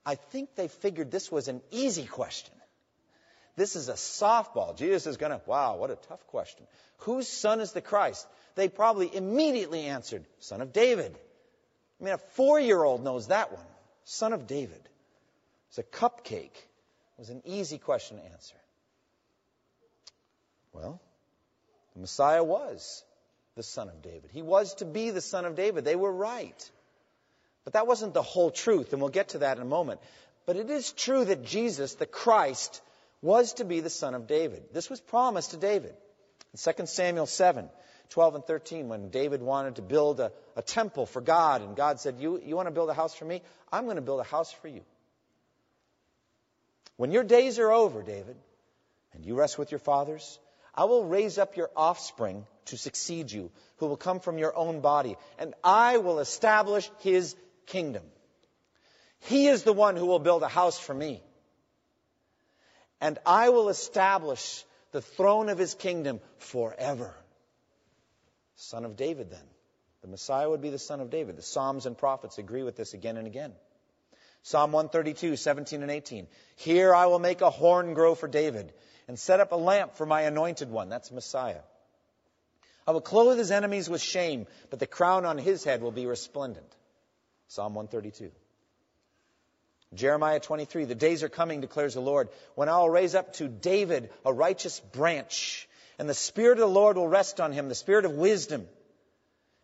I 0.07 0.15
think 0.15 0.55
they 0.55 0.69
figured 0.69 1.11
this 1.11 1.29
was 1.29 1.49
an 1.49 1.61
easy 1.69 2.05
question. 2.05 2.53
This 3.57 3.75
is 3.75 3.89
a 3.89 3.93
softball. 3.93 4.77
Jesus 4.77 5.05
is 5.05 5.17
going 5.17 5.33
to, 5.33 5.41
wow, 5.45 5.75
what 5.75 5.91
a 5.91 5.97
tough 5.97 6.25
question. 6.27 6.65
Whose 6.99 7.27
son 7.27 7.59
is 7.59 7.73
the 7.73 7.81
Christ? 7.81 8.25
They 8.55 8.69
probably 8.69 9.13
immediately 9.13 9.81
answered, 9.81 10.23
son 10.39 10.61
of 10.61 10.71
David. 10.71 11.13
I 11.99 12.03
mean, 12.03 12.13
a 12.13 12.17
four 12.17 12.57
year 12.57 12.81
old 12.81 13.03
knows 13.03 13.27
that 13.27 13.51
one. 13.51 13.65
Son 14.05 14.31
of 14.31 14.47
David. 14.47 14.79
It's 15.69 15.77
a 15.77 15.83
cupcake. 15.83 16.55
It 16.55 17.19
was 17.19 17.29
an 17.29 17.41
easy 17.43 17.77
question 17.77 18.15
to 18.15 18.23
answer. 18.23 18.55
Well, 20.71 21.01
the 21.95 21.99
Messiah 21.99 22.45
was 22.45 23.03
the 23.55 23.63
son 23.63 23.89
of 23.89 24.01
David. 24.01 24.29
He 24.31 24.41
was 24.41 24.75
to 24.75 24.85
be 24.85 25.09
the 25.09 25.19
son 25.19 25.43
of 25.43 25.55
David. 25.55 25.83
They 25.83 25.97
were 25.97 26.13
right. 26.13 26.71
But 27.67 27.73
that 27.73 27.85
wasn't 27.85 28.13
the 28.13 28.21
whole 28.21 28.49
truth, 28.49 28.93
and 28.93 29.01
we'll 29.01 29.11
get 29.11 29.27
to 29.29 29.39
that 29.39 29.57
in 29.57 29.61
a 29.61 29.65
moment. 29.65 29.99
But 30.45 30.55
it 30.55 30.69
is 30.69 30.93
true 30.93 31.25
that 31.25 31.43
Jesus, 31.43 31.95
the 31.95 32.05
Christ, 32.05 32.81
was 33.21 33.55
to 33.55 33.65
be 33.65 33.81
the 33.81 33.89
son 33.89 34.15
of 34.15 34.25
David. 34.25 34.63
This 34.71 34.89
was 34.89 35.01
promised 35.01 35.51
to 35.51 35.57
David. 35.57 35.93
In 36.53 36.73
2 36.73 36.85
Samuel 36.85 37.25
7, 37.25 37.67
12 38.11 38.35
and 38.35 38.45
13, 38.45 38.87
when 38.87 39.09
David 39.09 39.41
wanted 39.41 39.75
to 39.75 39.81
build 39.81 40.21
a, 40.21 40.31
a 40.55 40.61
temple 40.61 41.05
for 41.05 41.19
God, 41.19 41.61
and 41.61 41.75
God 41.75 41.99
said, 41.99 42.21
you, 42.21 42.41
you 42.41 42.55
want 42.55 42.67
to 42.69 42.73
build 42.73 42.89
a 42.89 42.93
house 42.93 43.13
for 43.13 43.25
me? 43.25 43.41
I'm 43.69 43.83
going 43.83 43.97
to 43.97 44.01
build 44.01 44.21
a 44.21 44.23
house 44.31 44.53
for 44.53 44.69
you. 44.69 44.85
When 46.95 47.11
your 47.11 47.25
days 47.25 47.59
are 47.59 47.73
over, 47.73 48.01
David, 48.01 48.37
and 49.13 49.25
you 49.25 49.35
rest 49.35 49.57
with 49.57 49.71
your 49.71 49.79
fathers, 49.79 50.39
I 50.73 50.85
will 50.85 51.03
raise 51.03 51.37
up 51.37 51.57
your 51.57 51.69
offspring 51.75 52.45
to 52.67 52.77
succeed 52.77 53.29
you, 53.29 53.51
who 53.79 53.87
will 53.87 53.97
come 53.97 54.21
from 54.21 54.37
your 54.37 54.55
own 54.55 54.79
body, 54.79 55.17
and 55.37 55.53
I 55.65 55.97
will 55.97 56.19
establish 56.19 56.89
his 56.99 57.35
kingdom. 57.67 58.03
He 59.19 59.47
is 59.47 59.63
the 59.63 59.73
one 59.73 59.95
who 59.95 60.05
will 60.05 60.19
build 60.19 60.43
a 60.43 60.47
house 60.47 60.79
for 60.79 60.93
me. 60.93 61.21
And 62.99 63.19
I 63.25 63.49
will 63.49 63.69
establish 63.69 64.65
the 64.91 65.01
throne 65.01 65.49
of 65.49 65.57
his 65.57 65.75
kingdom 65.75 66.19
forever. 66.37 67.13
Son 68.55 68.85
of 68.85 68.95
David, 68.95 69.29
then. 69.29 69.45
The 70.01 70.07
Messiah 70.07 70.49
would 70.49 70.61
be 70.61 70.69
the 70.69 70.79
son 70.79 70.99
of 70.99 71.09
David. 71.09 71.35
The 71.35 71.41
Psalms 71.41 71.85
and 71.85 71.97
prophets 71.97 72.37
agree 72.37 72.63
with 72.63 72.75
this 72.75 72.93
again 72.93 73.17
and 73.17 73.27
again. 73.27 73.53
Psalm 74.43 74.71
132, 74.71 75.35
17 75.35 75.81
and 75.81 75.91
18. 75.91 76.27
Here 76.55 76.95
I 76.95 77.07
will 77.07 77.19
make 77.19 77.41
a 77.41 77.49
horn 77.49 77.93
grow 77.93 78.15
for 78.15 78.27
David 78.27 78.71
and 79.07 79.19
set 79.19 79.39
up 79.39 79.51
a 79.51 79.55
lamp 79.55 79.95
for 79.95 80.05
my 80.05 80.21
anointed 80.21 80.69
one. 80.69 80.89
That's 80.89 81.11
Messiah. 81.11 81.61
I 82.87 82.91
will 82.91 83.01
clothe 83.01 83.37
his 83.37 83.51
enemies 83.51 83.89
with 83.89 84.01
shame, 84.01 84.47
but 84.69 84.79
the 84.79 84.87
crown 84.87 85.25
on 85.25 85.37
his 85.37 85.63
head 85.63 85.81
will 85.81 85.91
be 85.91 86.05
resplendent. 86.05 86.73
Psalm 87.47 87.75
132. 87.75 88.31
Jeremiah 89.93 90.39
23, 90.39 90.85
the 90.85 90.95
days 90.95 91.23
are 91.23 91.29
coming, 91.29 91.61
declares 91.61 91.93
the 91.93 92.01
Lord, 92.01 92.27
when 92.55 92.67
I 92.67 92.79
will 92.79 92.89
raise 92.89 93.15
up 93.15 93.33
to 93.33 93.47
David 93.47 94.09
a 94.25 94.33
righteous 94.33 94.79
branch, 94.79 95.67
and 95.97 96.09
the 96.09 96.13
Spirit 96.13 96.59
of 96.59 96.67
the 96.67 96.67
Lord 96.67 96.97
will 96.97 97.07
rest 97.07 97.39
on 97.39 97.53
him, 97.53 97.69
the 97.69 97.75
Spirit 97.75 98.05
of 98.05 98.11
wisdom 98.11 98.67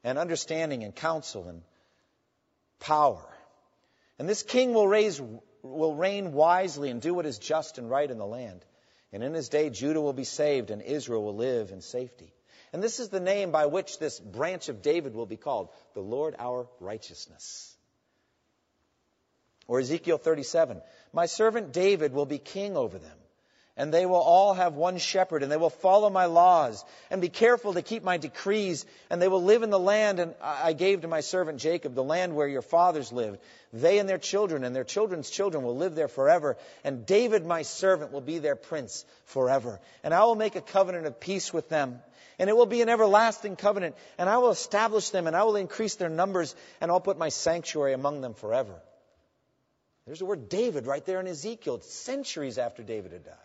and 0.03 0.17
understanding 0.17 0.83
and 0.83 0.95
counsel 0.95 1.47
and 1.47 1.61
power 2.79 3.27
and 4.19 4.29
this 4.29 4.43
king 4.43 4.73
will, 4.73 4.87
raise, 4.87 5.21
will 5.63 5.95
reign 5.95 6.33
wisely 6.33 6.89
and 6.89 7.01
do 7.01 7.13
what 7.13 7.25
is 7.25 7.39
just 7.39 7.77
and 7.77 7.89
right 7.89 8.09
in 8.09 8.17
the 8.17 8.25
land. 8.25 8.63
And 9.11 9.23
in 9.23 9.33
his 9.33 9.49
day, 9.49 9.69
Judah 9.69 10.01
will 10.01 10.13
be 10.13 10.23
saved 10.23 10.71
and 10.71 10.81
Israel 10.81 11.23
will 11.23 11.35
live 11.35 11.71
in 11.71 11.81
safety. 11.81 12.33
And 12.71 12.81
this 12.81 12.99
is 12.99 13.09
the 13.09 13.19
name 13.19 13.51
by 13.51 13.67
which 13.67 13.99
this 13.99 14.19
branch 14.19 14.69
of 14.69 14.81
David 14.81 15.13
will 15.13 15.25
be 15.25 15.37
called 15.37 15.69
the 15.93 16.01
Lord 16.01 16.35
our 16.39 16.67
righteousness. 16.79 17.72
Or 19.67 19.79
Ezekiel 19.79 20.17
37 20.17 20.81
My 21.13 21.25
servant 21.25 21.73
David 21.73 22.13
will 22.13 22.25
be 22.25 22.37
king 22.37 22.75
over 22.75 22.97
them 22.97 23.17
and 23.75 23.91
they 23.91 24.05
will 24.05 24.21
all 24.21 24.53
have 24.53 24.75
one 24.75 24.99
shepherd, 24.99 25.41
and 25.41 25.51
they 25.51 25.57
will 25.57 25.71
follow 25.71 26.09
my 26.09 26.25
laws, 26.25 26.85
and 27.09 27.21
be 27.21 27.29
careful 27.29 27.73
to 27.73 27.81
keep 27.81 28.03
my 28.03 28.17
decrees, 28.17 28.85
and 29.09 29.19
they 29.19 29.27
will 29.27 29.41
live 29.41 29.63
in 29.63 29.71
the 29.71 29.79
land 29.79 30.19
and 30.19 30.35
I 30.41 30.73
gave 30.73 31.01
to 31.01 31.07
my 31.07 31.21
servant 31.21 31.59
Jacob, 31.59 31.95
the 31.95 32.03
land 32.03 32.35
where 32.35 32.47
your 32.47 32.61
fathers 32.61 33.11
lived. 33.11 33.39
They 33.71 33.97
and 33.97 34.07
their 34.07 34.19
children 34.19 34.63
and 34.63 34.75
their 34.75 34.83
children's 34.83 35.29
children 35.29 35.63
will 35.63 35.75
live 35.75 35.95
there 35.95 36.07
forever, 36.07 36.55
and 36.83 37.05
David 37.05 37.45
my 37.45 37.63
servant 37.63 38.11
will 38.11 38.21
be 38.21 38.37
their 38.37 38.55
prince 38.55 39.05
forever. 39.25 39.79
And 40.03 40.13
I 40.13 40.23
will 40.25 40.35
make 40.35 40.55
a 40.55 40.61
covenant 40.61 41.07
of 41.07 41.19
peace 41.19 41.51
with 41.51 41.67
them. 41.69 41.99
And 42.37 42.49
it 42.49 42.57
will 42.57 42.65
be 42.65 42.81
an 42.81 42.89
everlasting 42.89 43.55
covenant, 43.55 43.95
and 44.17 44.29
I 44.29 44.37
will 44.37 44.49
establish 44.51 45.09
them, 45.09 45.27
and 45.27 45.35
I 45.35 45.43
will 45.43 45.55
increase 45.55 45.95
their 45.95 46.09
numbers, 46.09 46.55
and 46.81 46.91
I'll 46.91 46.99
put 46.99 47.17
my 47.17 47.29
sanctuary 47.29 47.93
among 47.93 48.21
them 48.21 48.33
forever. 48.33 48.73
There's 50.05 50.19
the 50.19 50.25
word 50.25 50.49
David 50.49 50.85
right 50.85 51.05
there 51.05 51.19
in 51.19 51.27
Ezekiel, 51.27 51.79
centuries 51.81 52.57
after 52.57 52.83
David 52.83 53.13
had 53.13 53.23
died. 53.23 53.37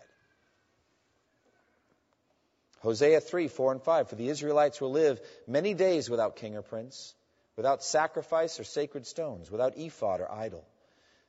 Hosea 2.80 3.20
3, 3.20 3.48
4 3.48 3.72
and 3.72 3.82
5. 3.82 4.08
For 4.08 4.14
the 4.16 4.28
Israelites 4.28 4.80
will 4.80 4.92
live 4.92 5.20
many 5.46 5.74
days 5.74 6.08
without 6.08 6.36
king 6.36 6.56
or 6.56 6.62
prince. 6.62 7.14
without 7.58 7.82
sacrifice 7.82 8.60
or 8.60 8.64
sacred 8.64 9.04
stones, 9.04 9.50
without 9.50 9.76
ephod 9.76 10.20
or 10.20 10.30
idol. 10.30 10.64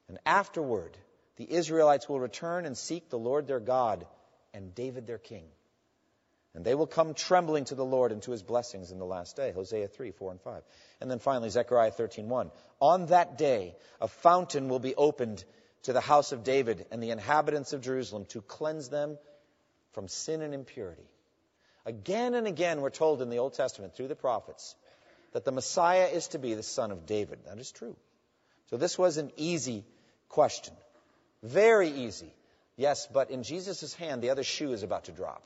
And 0.07 0.19
afterward, 0.27 0.95
the 1.37 1.51
Israelites 1.51 2.07
will 2.07 2.19
return 2.19 2.67
and 2.67 2.77
seek 2.77 3.09
the 3.09 3.17
Lord 3.17 3.47
their 3.47 3.59
God 3.59 4.05
and 4.53 4.75
David 4.75 5.07
their 5.07 5.17
king. 5.17 5.45
And 6.55 6.65
they 6.65 6.73
will 6.73 6.87
come 6.87 7.13
trembling 7.13 7.65
to 7.65 7.75
the 7.75 7.85
Lord 7.85 8.11
and 8.11 8.21
to 8.23 8.31
his 8.31 8.41
blessings 8.41 8.91
in 8.91 8.97
the 8.97 9.05
last 9.05 9.35
day. 9.35 9.51
Hosea 9.51 9.87
3, 9.87 10.11
4 10.11 10.31
and 10.31 10.41
5. 10.41 10.63
And 10.99 11.09
then 11.09 11.19
finally, 11.19 11.49
Zechariah 11.49 11.91
13, 11.91 12.27
1. 12.27 12.51
On 12.79 13.05
that 13.07 13.37
day, 13.37 13.75
a 14.01 14.07
fountain 14.07 14.67
will 14.67 14.79
be 14.79 14.95
opened 14.95 15.43
to 15.83 15.93
the 15.93 16.01
house 16.01 16.31
of 16.31 16.43
David 16.43 16.85
and 16.91 17.01
the 17.01 17.11
inhabitants 17.11 17.73
of 17.73 17.81
Jerusalem 17.81 18.25
to 18.29 18.41
cleanse 18.41 18.89
them 18.89 19.17
from 19.93 20.07
sin 20.07 20.41
and 20.41 20.53
impurity. 20.53 21.07
Again 21.85 22.33
and 22.33 22.47
again, 22.47 22.81
we're 22.81 22.89
told 22.89 23.21
in 23.21 23.29
the 23.29 23.37
Old 23.37 23.53
Testament 23.53 23.95
through 23.95 24.07
the 24.07 24.15
prophets 24.15 24.75
that 25.33 25.45
the 25.45 25.51
Messiah 25.51 26.07
is 26.07 26.27
to 26.29 26.39
be 26.39 26.55
the 26.55 26.63
son 26.63 26.91
of 26.91 27.05
David. 27.05 27.39
That 27.45 27.59
is 27.59 27.71
true. 27.71 27.95
So 28.69 28.77
this 28.77 28.97
was 28.97 29.17
an 29.17 29.31
easy 29.37 29.85
question. 30.27 30.73
Very 31.43 31.89
easy. 31.89 32.33
Yes, 32.75 33.07
but 33.11 33.31
in 33.31 33.43
Jesus' 33.43 33.93
hand, 33.93 34.21
the 34.21 34.29
other 34.29 34.43
shoe 34.43 34.71
is 34.73 34.83
about 34.83 35.05
to 35.05 35.11
drop. 35.11 35.43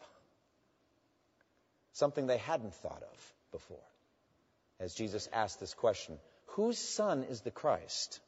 Something 1.93 2.27
they 2.27 2.38
hadn't 2.38 2.73
thought 2.75 3.03
of 3.03 3.34
before. 3.51 3.77
As 4.79 4.93
Jesus 4.93 5.29
asked 5.32 5.60
this 5.60 5.73
question 5.73 6.19
Whose 6.47 6.77
son 6.77 7.23
is 7.23 7.41
the 7.41 7.51
Christ? 7.51 8.19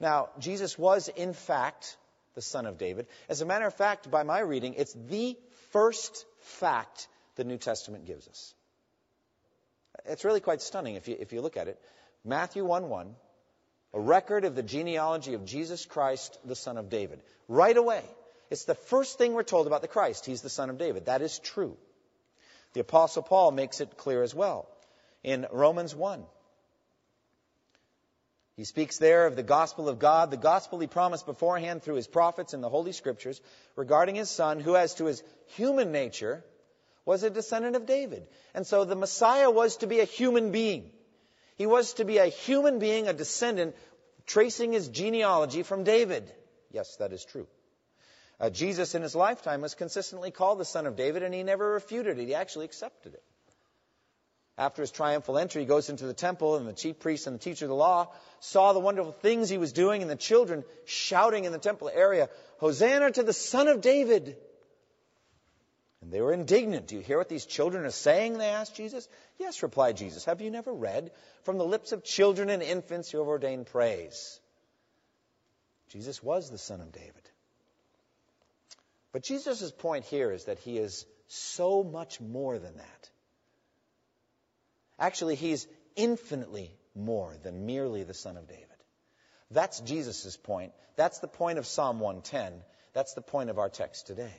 Now, 0.00 0.28
Jesus 0.38 0.78
was, 0.78 1.08
in 1.08 1.32
fact, 1.32 1.96
the 2.34 2.42
son 2.42 2.66
of 2.66 2.78
David. 2.78 3.06
As 3.28 3.40
a 3.40 3.46
matter 3.46 3.66
of 3.66 3.74
fact, 3.74 4.10
by 4.10 4.22
my 4.22 4.40
reading, 4.40 4.74
it's 4.74 4.92
the 4.92 5.36
first 5.70 6.24
fact 6.40 7.08
the 7.36 7.44
New 7.44 7.58
Testament 7.58 8.06
gives 8.06 8.28
us. 8.28 8.54
It's 10.06 10.24
really 10.24 10.40
quite 10.40 10.60
stunning 10.60 10.96
if 10.96 11.08
you, 11.08 11.16
if 11.18 11.32
you 11.32 11.40
look 11.40 11.56
at 11.56 11.68
it. 11.68 11.80
Matthew 12.24 12.64
1 12.64 12.88
1, 12.88 13.14
a 13.94 14.00
record 14.00 14.44
of 14.44 14.56
the 14.56 14.62
genealogy 14.62 15.34
of 15.34 15.44
Jesus 15.44 15.86
Christ, 15.86 16.38
the 16.44 16.56
son 16.56 16.78
of 16.78 16.88
David. 16.88 17.20
Right 17.48 17.76
away, 17.76 18.02
it's 18.50 18.64
the 18.64 18.74
first 18.74 19.18
thing 19.18 19.32
we're 19.32 19.42
told 19.42 19.66
about 19.66 19.82
the 19.82 19.88
Christ. 19.88 20.26
He's 20.26 20.42
the 20.42 20.50
son 20.50 20.70
of 20.70 20.78
David. 20.78 21.06
That 21.06 21.22
is 21.22 21.38
true. 21.38 21.76
The 22.74 22.80
Apostle 22.80 23.22
Paul 23.22 23.50
makes 23.52 23.80
it 23.80 23.96
clear 23.96 24.22
as 24.22 24.34
well 24.34 24.68
in 25.22 25.46
Romans 25.50 25.94
1. 25.94 26.24
He 28.56 28.64
speaks 28.64 28.98
there 28.98 29.26
of 29.26 29.34
the 29.34 29.42
gospel 29.42 29.88
of 29.88 29.98
God, 29.98 30.30
the 30.30 30.36
gospel 30.36 30.78
he 30.78 30.86
promised 30.86 31.26
beforehand 31.26 31.82
through 31.82 31.96
his 31.96 32.06
prophets 32.06 32.54
in 32.54 32.60
the 32.60 32.68
Holy 32.68 32.92
Scriptures 32.92 33.40
regarding 33.74 34.14
his 34.14 34.30
son, 34.30 34.60
who, 34.60 34.76
as 34.76 34.94
to 34.94 35.06
his 35.06 35.24
human 35.56 35.90
nature, 35.90 36.44
was 37.04 37.22
a 37.22 37.30
descendant 37.30 37.74
of 37.74 37.86
David. 37.86 38.26
And 38.54 38.66
so 38.66 38.84
the 38.84 38.94
Messiah 38.94 39.50
was 39.50 39.78
to 39.78 39.88
be 39.88 40.00
a 40.00 40.04
human 40.04 40.52
being. 40.52 40.90
He 41.56 41.66
was 41.66 41.94
to 41.94 42.04
be 42.04 42.18
a 42.18 42.26
human 42.26 42.78
being, 42.78 43.08
a 43.08 43.12
descendant, 43.12 43.74
tracing 44.26 44.72
his 44.72 44.88
genealogy 44.88 45.62
from 45.62 45.84
David. 45.84 46.32
Yes, 46.70 46.96
that 46.96 47.12
is 47.12 47.24
true. 47.24 47.46
Uh, 48.40 48.50
Jesus 48.50 48.94
in 48.94 49.02
his 49.02 49.14
lifetime 49.14 49.60
was 49.60 49.74
consistently 49.74 50.30
called 50.30 50.58
the 50.58 50.64
Son 50.64 50.86
of 50.86 50.96
David, 50.96 51.22
and 51.22 51.32
he 51.32 51.42
never 51.42 51.70
refuted 51.70 52.18
it. 52.18 52.26
He 52.26 52.34
actually 52.34 52.64
accepted 52.64 53.14
it. 53.14 53.22
After 54.56 54.82
his 54.82 54.92
triumphal 54.92 55.38
entry, 55.38 55.62
he 55.62 55.66
goes 55.66 55.88
into 55.88 56.06
the 56.06 56.14
temple, 56.14 56.56
and 56.56 56.66
the 56.66 56.72
chief 56.72 57.00
priest 57.00 57.26
and 57.26 57.34
the 57.34 57.42
teacher 57.42 57.64
of 57.64 57.70
the 57.70 57.74
law 57.74 58.12
saw 58.40 58.72
the 58.72 58.80
wonderful 58.80 59.12
things 59.12 59.48
he 59.48 59.58
was 59.58 59.72
doing, 59.72 60.02
and 60.02 60.10
the 60.10 60.16
children 60.16 60.64
shouting 60.84 61.44
in 61.44 61.52
the 61.52 61.58
temple 61.58 61.90
area, 61.92 62.28
Hosanna 62.58 63.10
to 63.12 63.22
the 63.22 63.32
Son 63.32 63.66
of 63.68 63.80
David! 63.80 64.36
And 66.04 66.12
they 66.12 66.20
were 66.20 66.34
indignant. 66.34 66.86
Do 66.86 66.96
you 66.96 67.00
hear 67.00 67.16
what 67.16 67.30
these 67.30 67.46
children 67.46 67.86
are 67.86 67.90
saying? 67.90 68.36
They 68.36 68.50
asked 68.50 68.76
Jesus. 68.76 69.08
Yes, 69.38 69.62
replied 69.62 69.96
Jesus. 69.96 70.26
Have 70.26 70.42
you 70.42 70.50
never 70.50 70.72
read? 70.72 71.10
From 71.44 71.56
the 71.56 71.64
lips 71.64 71.92
of 71.92 72.04
children 72.04 72.50
and 72.50 72.62
infants 72.62 73.12
you 73.12 73.20
have 73.20 73.28
ordained 73.28 73.66
praise. 73.66 74.38
Jesus 75.88 76.22
was 76.22 76.50
the 76.50 76.58
Son 76.58 76.82
of 76.82 76.92
David. 76.92 77.23
But 79.14 79.22
Jesus' 79.22 79.70
point 79.70 80.04
here 80.06 80.32
is 80.32 80.46
that 80.46 80.58
he 80.58 80.76
is 80.76 81.06
so 81.28 81.84
much 81.84 82.20
more 82.20 82.58
than 82.58 82.76
that. 82.76 83.10
Actually, 84.98 85.36
he's 85.36 85.68
infinitely 85.94 86.72
more 86.96 87.36
than 87.44 87.64
merely 87.64 88.02
the 88.02 88.12
Son 88.12 88.36
of 88.36 88.48
David. 88.48 88.66
That's 89.52 89.78
Jesus' 89.78 90.36
point. 90.36 90.72
That's 90.96 91.20
the 91.20 91.28
point 91.28 91.60
of 91.60 91.66
Psalm 91.66 92.00
110. 92.00 92.60
That's 92.92 93.14
the 93.14 93.20
point 93.22 93.50
of 93.50 93.60
our 93.60 93.68
text 93.68 94.08
today. 94.08 94.34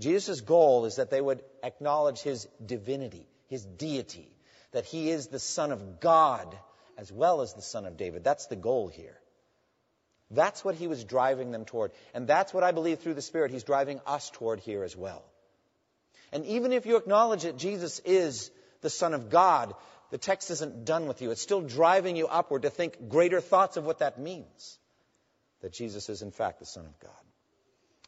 Jesus' 0.00 0.42
goal 0.42 0.84
is 0.84 0.96
that 0.96 1.08
they 1.08 1.22
would 1.22 1.42
acknowledge 1.62 2.20
his 2.20 2.46
divinity, 2.64 3.26
his 3.48 3.64
deity, 3.64 4.30
that 4.72 4.84
he 4.84 5.08
is 5.08 5.28
the 5.28 5.38
Son 5.38 5.72
of 5.72 5.98
God 5.98 6.54
as 6.98 7.10
well 7.10 7.40
as 7.40 7.54
the 7.54 7.62
Son 7.62 7.86
of 7.86 7.96
David. 7.96 8.22
That's 8.22 8.48
the 8.48 8.56
goal 8.56 8.88
here. 8.88 9.19
That's 10.30 10.64
what 10.64 10.76
he 10.76 10.86
was 10.86 11.04
driving 11.04 11.50
them 11.50 11.64
toward. 11.64 11.92
And 12.14 12.26
that's 12.26 12.54
what 12.54 12.62
I 12.62 12.72
believe 12.72 13.00
through 13.00 13.14
the 13.14 13.22
Spirit 13.22 13.50
he's 13.50 13.64
driving 13.64 14.00
us 14.06 14.30
toward 14.30 14.60
here 14.60 14.84
as 14.84 14.96
well. 14.96 15.24
And 16.32 16.46
even 16.46 16.72
if 16.72 16.86
you 16.86 16.96
acknowledge 16.96 17.42
that 17.42 17.56
Jesus 17.56 18.00
is 18.04 18.50
the 18.80 18.90
Son 18.90 19.14
of 19.14 19.30
God, 19.30 19.74
the 20.10 20.18
text 20.18 20.50
isn't 20.50 20.84
done 20.84 21.06
with 21.06 21.20
you. 21.20 21.30
It's 21.30 21.42
still 21.42 21.60
driving 21.60 22.16
you 22.16 22.26
upward 22.26 22.62
to 22.62 22.70
think 22.70 23.08
greater 23.08 23.40
thoughts 23.40 23.76
of 23.76 23.84
what 23.84 23.98
that 23.98 24.18
means. 24.18 24.78
That 25.62 25.72
Jesus 25.72 26.08
is, 26.08 26.22
in 26.22 26.30
fact, 26.30 26.60
the 26.60 26.66
Son 26.66 26.86
of 26.86 26.98
God. 27.00 27.12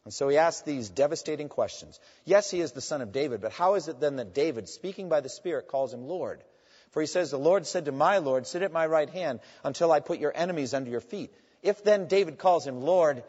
And 0.04 0.12
so 0.12 0.28
he 0.28 0.36
asks 0.36 0.62
these 0.62 0.88
devastating 0.88 1.48
questions. 1.48 2.00
Yes, 2.24 2.50
he 2.50 2.60
is 2.60 2.72
the 2.72 2.80
son 2.80 3.02
of 3.02 3.12
David, 3.12 3.40
but 3.40 3.52
how 3.52 3.74
is 3.74 3.86
it 3.86 4.00
then 4.00 4.16
that 4.16 4.34
David, 4.34 4.68
speaking 4.68 5.08
by 5.08 5.20
the 5.20 5.28
Spirit, 5.28 5.68
calls 5.68 5.94
him 5.94 6.08
Lord? 6.08 6.42
For 6.90 7.00
he 7.00 7.06
says, 7.06 7.30
The 7.30 7.38
Lord 7.38 7.66
said 7.66 7.84
to 7.84 7.92
my 7.92 8.18
Lord, 8.18 8.46
Sit 8.46 8.62
at 8.62 8.72
my 8.72 8.86
right 8.86 9.08
hand 9.08 9.40
until 9.62 9.92
I 9.92 10.00
put 10.00 10.18
your 10.18 10.32
enemies 10.34 10.74
under 10.74 10.90
your 10.90 11.00
feet. 11.00 11.32
If 11.62 11.84
then 11.84 12.06
David 12.08 12.38
calls 12.38 12.66
him 12.66 12.80
Lord, 12.80 13.22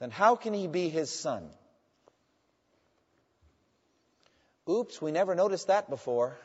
then 0.00 0.10
how 0.10 0.36
can 0.36 0.54
he 0.54 0.66
be 0.66 0.88
his 0.88 1.10
son? 1.10 1.48
Oops, 4.68 5.00
we 5.00 5.12
never 5.12 5.34
noticed 5.34 5.68
that 5.68 5.88
before. 5.88 6.36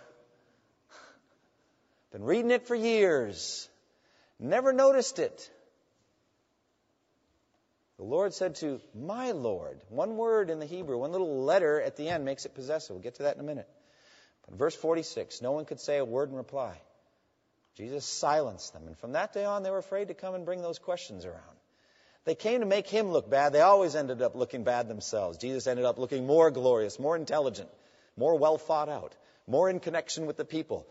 Been 2.11 2.23
reading 2.23 2.51
it 2.51 2.67
for 2.67 2.75
years. 2.75 3.67
Never 4.39 4.71
noticed 4.71 5.19
it. 5.19 5.49
The 7.97 8.05
Lord 8.05 8.33
said 8.33 8.55
to 8.55 8.79
my 8.95 9.31
Lord. 9.31 9.81
One 9.89 10.15
word 10.15 10.49
in 10.49 10.59
the 10.59 10.65
Hebrew, 10.65 10.97
one 10.97 11.11
little 11.11 11.43
letter 11.43 11.81
at 11.81 11.97
the 11.97 12.07
end 12.07 12.23
makes 12.23 12.45
it 12.45 12.55
possessive. 12.55 12.95
We'll 12.95 13.03
get 13.03 13.15
to 13.15 13.23
that 13.23 13.35
in 13.35 13.41
a 13.41 13.45
minute. 13.45 13.67
But 14.47 14.57
verse 14.57 14.75
46, 14.75 15.41
no 15.41 15.51
one 15.51 15.65
could 15.65 15.81
say 15.81 15.97
a 15.97 16.05
word 16.05 16.29
in 16.29 16.35
reply. 16.35 16.79
Jesus 17.79 18.03
silenced 18.03 18.73
them. 18.73 18.87
And 18.87 18.97
from 18.97 19.13
that 19.13 19.31
day 19.31 19.45
on, 19.45 19.63
they 19.63 19.71
were 19.71 19.77
afraid 19.77 20.09
to 20.09 20.13
come 20.13 20.35
and 20.35 20.45
bring 20.45 20.61
those 20.61 20.79
questions 20.79 21.23
around. 21.23 21.39
They 22.25 22.35
came 22.35 22.59
to 22.59 22.65
make 22.65 22.87
him 22.87 23.11
look 23.11 23.29
bad. 23.29 23.53
They 23.53 23.61
always 23.61 23.95
ended 23.95 24.21
up 24.21 24.35
looking 24.35 24.65
bad 24.65 24.89
themselves. 24.89 25.37
Jesus 25.37 25.65
ended 25.65 25.85
up 25.85 25.97
looking 25.97 26.27
more 26.27 26.51
glorious, 26.51 26.99
more 26.99 27.15
intelligent, 27.15 27.69
more 28.17 28.37
well 28.37 28.57
thought 28.57 28.89
out, 28.89 29.15
more 29.47 29.69
in 29.69 29.79
connection 29.79 30.25
with 30.25 30.35
the 30.35 30.43
people, 30.43 30.85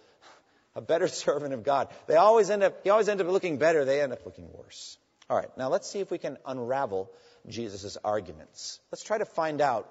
a 0.74 0.80
better 0.80 1.08
servant 1.24 1.52
of 1.52 1.62
God. 1.62 1.88
They 2.06 2.16
always 2.16 2.48
end 2.48 2.62
up, 2.62 2.82
he 2.84 2.88
always 2.88 3.10
ended 3.10 3.26
up 3.26 3.32
looking 3.34 3.58
better. 3.58 3.84
They 3.84 4.00
end 4.00 4.14
up 4.14 4.24
looking 4.24 4.48
worse. 4.54 4.96
All 5.28 5.36
right, 5.36 5.54
now 5.58 5.68
let's 5.68 5.90
see 5.90 5.98
if 5.98 6.10
we 6.10 6.16
can 6.16 6.38
unravel 6.46 7.10
Jesus' 7.46 7.98
arguments. 8.02 8.80
Let's 8.90 9.04
try 9.04 9.18
to 9.18 9.26
find 9.26 9.60
out 9.60 9.86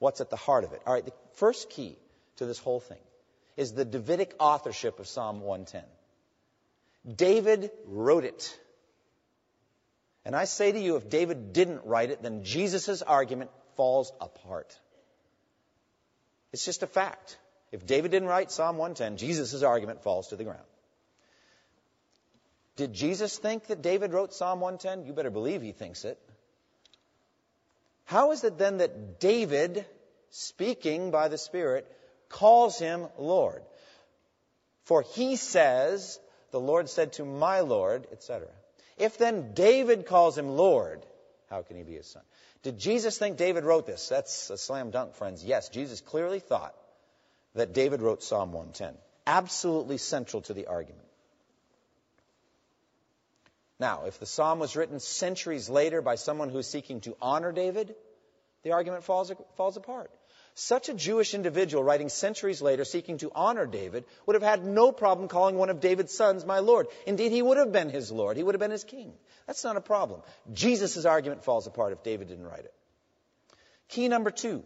what's 0.00 0.20
at 0.20 0.30
the 0.30 0.36
heart 0.36 0.64
of 0.64 0.72
it. 0.72 0.82
All 0.84 0.92
right, 0.92 1.04
the 1.04 1.12
first 1.34 1.70
key 1.70 1.96
to 2.38 2.46
this 2.46 2.58
whole 2.58 2.80
thing 2.80 2.98
is 3.56 3.72
the 3.72 3.84
Davidic 3.84 4.34
authorship 4.40 4.98
of 4.98 5.06
Psalm 5.06 5.42
110. 5.42 5.84
David 7.06 7.70
wrote 7.86 8.24
it. 8.24 8.58
And 10.24 10.36
I 10.36 10.44
say 10.44 10.70
to 10.72 10.78
you, 10.78 10.96
if 10.96 11.08
David 11.08 11.52
didn't 11.52 11.84
write 11.84 12.10
it, 12.10 12.22
then 12.22 12.44
Jesus' 12.44 13.02
argument 13.02 13.50
falls 13.76 14.12
apart. 14.20 14.78
It's 16.52 16.64
just 16.64 16.82
a 16.82 16.86
fact. 16.86 17.38
If 17.72 17.86
David 17.86 18.10
didn't 18.10 18.28
write 18.28 18.50
Psalm 18.50 18.76
110, 18.76 19.16
Jesus' 19.16 19.62
argument 19.62 20.02
falls 20.02 20.28
to 20.28 20.36
the 20.36 20.44
ground. 20.44 20.64
Did 22.76 22.92
Jesus 22.92 23.38
think 23.38 23.66
that 23.66 23.82
David 23.82 24.12
wrote 24.12 24.34
Psalm 24.34 24.60
110? 24.60 25.06
You 25.06 25.12
better 25.12 25.30
believe 25.30 25.62
he 25.62 25.72
thinks 25.72 26.04
it. 26.04 26.18
How 28.04 28.32
is 28.32 28.42
it 28.42 28.58
then 28.58 28.78
that 28.78 29.20
David, 29.20 29.86
speaking 30.30 31.10
by 31.10 31.28
the 31.28 31.38
Spirit, 31.38 31.86
calls 32.28 32.78
him 32.78 33.06
Lord? 33.18 33.62
For 34.84 35.02
he 35.02 35.36
says, 35.36 36.18
the 36.50 36.60
Lord 36.60 36.88
said 36.88 37.14
to 37.14 37.24
my 37.24 37.60
Lord, 37.60 38.06
etc. 38.12 38.48
If 38.96 39.18
then 39.18 39.52
David 39.54 40.06
calls 40.06 40.36
him 40.36 40.48
Lord, 40.48 41.04
how 41.48 41.62
can 41.62 41.76
he 41.76 41.82
be 41.82 41.94
his 41.94 42.06
son? 42.06 42.22
Did 42.62 42.78
Jesus 42.78 43.16
think 43.16 43.36
David 43.36 43.64
wrote 43.64 43.86
this? 43.86 44.08
That's 44.08 44.50
a 44.50 44.58
slam 44.58 44.90
dunk, 44.90 45.14
friends. 45.14 45.44
Yes, 45.44 45.68
Jesus 45.70 46.00
clearly 46.00 46.40
thought 46.40 46.74
that 47.54 47.72
David 47.72 48.02
wrote 48.02 48.22
Psalm 48.22 48.52
110. 48.52 48.94
Absolutely 49.26 49.96
central 49.96 50.42
to 50.42 50.54
the 50.54 50.66
argument. 50.66 51.06
Now, 53.78 54.04
if 54.06 54.20
the 54.20 54.26
psalm 54.26 54.58
was 54.58 54.76
written 54.76 55.00
centuries 55.00 55.70
later 55.70 56.02
by 56.02 56.16
someone 56.16 56.50
who's 56.50 56.66
seeking 56.66 57.00
to 57.02 57.16
honor 57.22 57.50
David, 57.50 57.94
the 58.62 58.72
argument 58.72 59.04
falls, 59.04 59.32
falls 59.56 59.78
apart. 59.78 60.10
Such 60.60 60.90
a 60.90 60.94
Jewish 60.94 61.32
individual 61.32 61.82
writing 61.82 62.10
centuries 62.10 62.60
later 62.60 62.84
seeking 62.84 63.16
to 63.18 63.32
honor 63.34 63.64
David 63.64 64.04
would 64.26 64.34
have 64.34 64.42
had 64.42 64.62
no 64.62 64.92
problem 64.92 65.26
calling 65.26 65.56
one 65.56 65.70
of 65.70 65.80
David's 65.80 66.12
sons 66.12 66.44
my 66.44 66.58
Lord. 66.58 66.88
Indeed, 67.06 67.32
he 67.32 67.40
would 67.40 67.56
have 67.56 67.72
been 67.72 67.88
his 67.88 68.12
Lord. 68.12 68.36
He 68.36 68.42
would 68.42 68.54
have 68.54 68.60
been 68.60 68.70
his 68.70 68.84
king. 68.84 69.14
That's 69.46 69.64
not 69.64 69.78
a 69.78 69.80
problem. 69.80 70.20
Jesus' 70.52 71.06
argument 71.06 71.44
falls 71.44 71.66
apart 71.66 71.94
if 71.94 72.02
David 72.02 72.28
didn't 72.28 72.44
write 72.44 72.66
it. 72.66 72.74
Key 73.88 74.08
number 74.08 74.30
two 74.30 74.62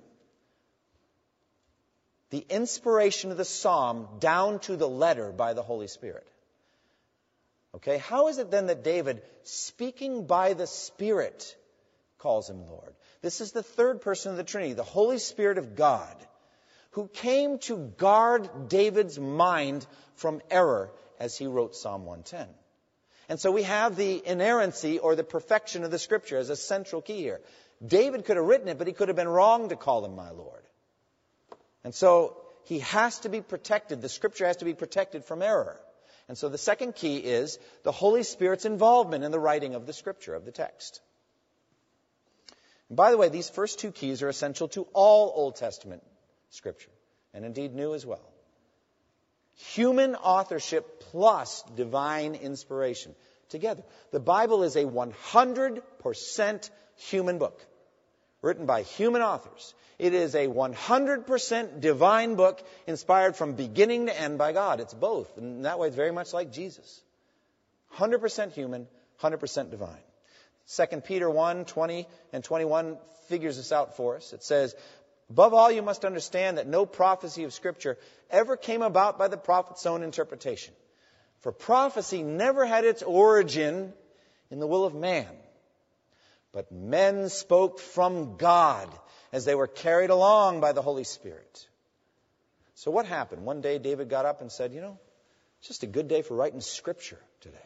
the 2.31 2.45
inspiration 2.51 3.31
of 3.31 3.37
the 3.37 3.45
psalm 3.45 4.09
down 4.19 4.59
to 4.61 4.77
the 4.77 4.89
letter 4.89 5.31
by 5.31 5.53
the 5.53 5.63
Holy 5.63 5.87
Spirit. 5.87 6.27
Okay, 7.77 7.99
how 7.99 8.27
is 8.27 8.39
it 8.39 8.51
then 8.51 8.67
that 8.67 8.83
David, 8.83 9.23
speaking 9.45 10.27
by 10.27 10.55
the 10.55 10.67
Spirit, 10.67 11.57
calls 12.19 12.51
him 12.51 12.67
Lord? 12.67 12.95
This 13.25 13.41
is 13.41 13.53
the 13.53 13.63
third 13.63 14.03
person 14.03 14.33
of 14.33 14.37
the 14.37 14.45
Trinity, 14.45 14.75
the 14.75 14.83
Holy 14.83 15.17
Spirit 15.17 15.57
of 15.57 15.77
God, 15.77 16.15
who 16.91 17.09
came 17.09 17.59
to 17.61 17.79
guard 17.97 18.69
David's 18.69 19.19
mind 19.19 19.87
from 20.17 20.43
error 20.51 20.91
as 21.19 21.35
he 21.35 21.47
wrote 21.47 21.75
Psalm 21.75 22.05
110. 22.05 22.47
And 23.31 23.41
so 23.41 23.51
we 23.51 23.63
have 23.63 23.97
the 23.97 24.23
inerrancy 24.27 24.99
or 24.99 25.17
the 25.17 25.25
perfection 25.25 25.85
of 25.85 25.91
the 25.91 25.99
Scripture 25.99 26.37
as 26.37 26.51
a 26.51 26.55
central 26.55 27.01
key 27.01 27.17
here. 27.17 27.41
David 27.85 28.27
could 28.27 28.37
have 28.37 28.45
written 28.45 28.69
it, 28.69 28.77
but 28.77 28.87
he 28.87 28.93
could 28.93 29.09
have 29.09 29.17
been 29.17 29.27
wrong 29.27 29.71
to 29.71 29.77
call 29.77 30.05
him 30.05 30.15
my 30.15 30.29
Lord. 30.29 30.63
And 31.83 31.95
so 31.95 32.37
he 32.65 32.81
has 32.81 33.21
to 33.21 33.31
be 33.31 33.41
protected. 33.41 34.03
The 34.03 34.11
scripture 34.11 34.47
has 34.47 34.59
to 34.59 34.67
be 34.67 34.75
protected 34.75 35.25
from 35.25 35.41
error. 35.41 35.81
And 36.29 36.37
so 36.37 36.51
the 36.51 36.59
second 36.59 36.95
key 36.95 37.17
is 37.17 37.59
the 37.85 37.93
Holy 37.93 38.23
Spirit's 38.23 38.67
involvement 38.67 39.25
in 39.25 39.33
the 39.33 39.41
writing 39.41 39.75
of 39.75 39.87
the 39.87 39.95
scripture, 39.95 40.35
of 40.35 40.45
the 40.45 40.53
text. 40.53 41.01
And 42.89 42.97
by 42.97 43.11
the 43.11 43.17
way, 43.17 43.29
these 43.29 43.49
first 43.49 43.79
two 43.79 43.93
keys 43.93 44.23
are 44.23 44.29
essential 44.29 44.69
to 44.69 44.87
all 44.93 45.33
Old 45.35 45.57
Testament 45.57 46.03
scripture, 46.51 46.91
and 47.33 47.45
indeed 47.45 47.75
new 47.75 47.95
as 47.95 48.05
well. 48.05 48.33
Human 49.75 50.15
authorship 50.17 51.01
plus 51.11 51.63
divine 51.77 52.35
inspiration 52.35 53.15
together. 53.49 53.83
The 54.11 54.21
Bible 54.21 54.63
is 54.65 54.77
a 54.77 54.85
100% 54.85 56.71
human 56.97 57.39
book, 57.39 57.65
written 58.43 58.67
by 58.67 58.83
human 58.83 59.23
authors. 59.23 59.75
It 59.99 60.13
is 60.13 60.35
a 60.35 60.49
100% 60.49 61.81
divine 61.81 62.35
book 62.35 62.63
inspired 62.87 63.37
from 63.37 63.55
beginning 63.55 64.07
to 64.07 64.21
end 64.21 64.39
by 64.39 64.53
God. 64.53 64.81
It's 64.81 64.95
both. 64.95 65.39
And 65.39 65.65
that 65.65 65.79
way, 65.79 65.87
it's 65.87 65.97
very 65.97 66.13
much 66.13 66.33
like 66.33 66.53
Jesus. 66.53 67.01
100% 67.97 68.53
human, 68.53 68.89
100% 69.21 69.71
divine. 69.71 70.03
2 70.69 71.01
Peter 71.03 71.29
1 71.29 71.65
20 71.67 72.07
and 72.33 72.43
21 72.43 72.99
figures 73.29 73.57
this 73.57 73.73
out 73.73 73.97
for 73.97 74.17
us. 74.17 74.33
It 74.33 74.43
says, 74.43 74.75
Above 75.31 75.55
all, 75.55 75.71
you 75.71 75.83
must 75.83 76.05
understand 76.05 76.59
that 76.59 76.67
no 76.67 76.85
prophecy 76.85 77.45
of 77.45 77.53
Scripture 77.53 77.99
ever 78.31 78.57
came 78.57 78.83
about 78.83 79.19
by 79.19 79.29
the 79.29 79.37
prophet's 79.37 79.87
own 79.87 80.03
interpretation. 80.03 80.75
For 81.41 81.53
prophecy 81.53 82.23
never 82.23 82.65
had 82.65 82.85
its 82.85 83.03
origin 83.03 83.93
in 84.51 84.61
the 84.61 84.67
will 84.67 84.85
of 84.85 84.95
man, 84.95 85.29
but 86.53 86.73
men 86.73 87.29
spoke 87.29 87.79
from 87.79 88.37
God 88.37 88.89
as 89.33 89.45
they 89.45 89.55
were 89.55 89.67
carried 89.67 90.11
along 90.11 90.61
by 90.61 90.73
the 90.73 90.83
Holy 90.83 91.05
Spirit. 91.05 91.67
So 92.75 92.91
what 92.91 93.07
happened? 93.07 93.45
One 93.45 93.61
day 93.61 93.79
David 93.79 94.09
got 94.09 94.27
up 94.27 94.41
and 94.41 94.51
said, 94.51 94.73
You 94.73 94.81
know, 94.81 94.99
it's 95.59 95.69
just 95.69 95.83
a 95.83 95.87
good 95.87 96.09
day 96.09 96.23
for 96.23 96.35
writing 96.35 96.61
scripture 96.61 97.21
today. 97.41 97.59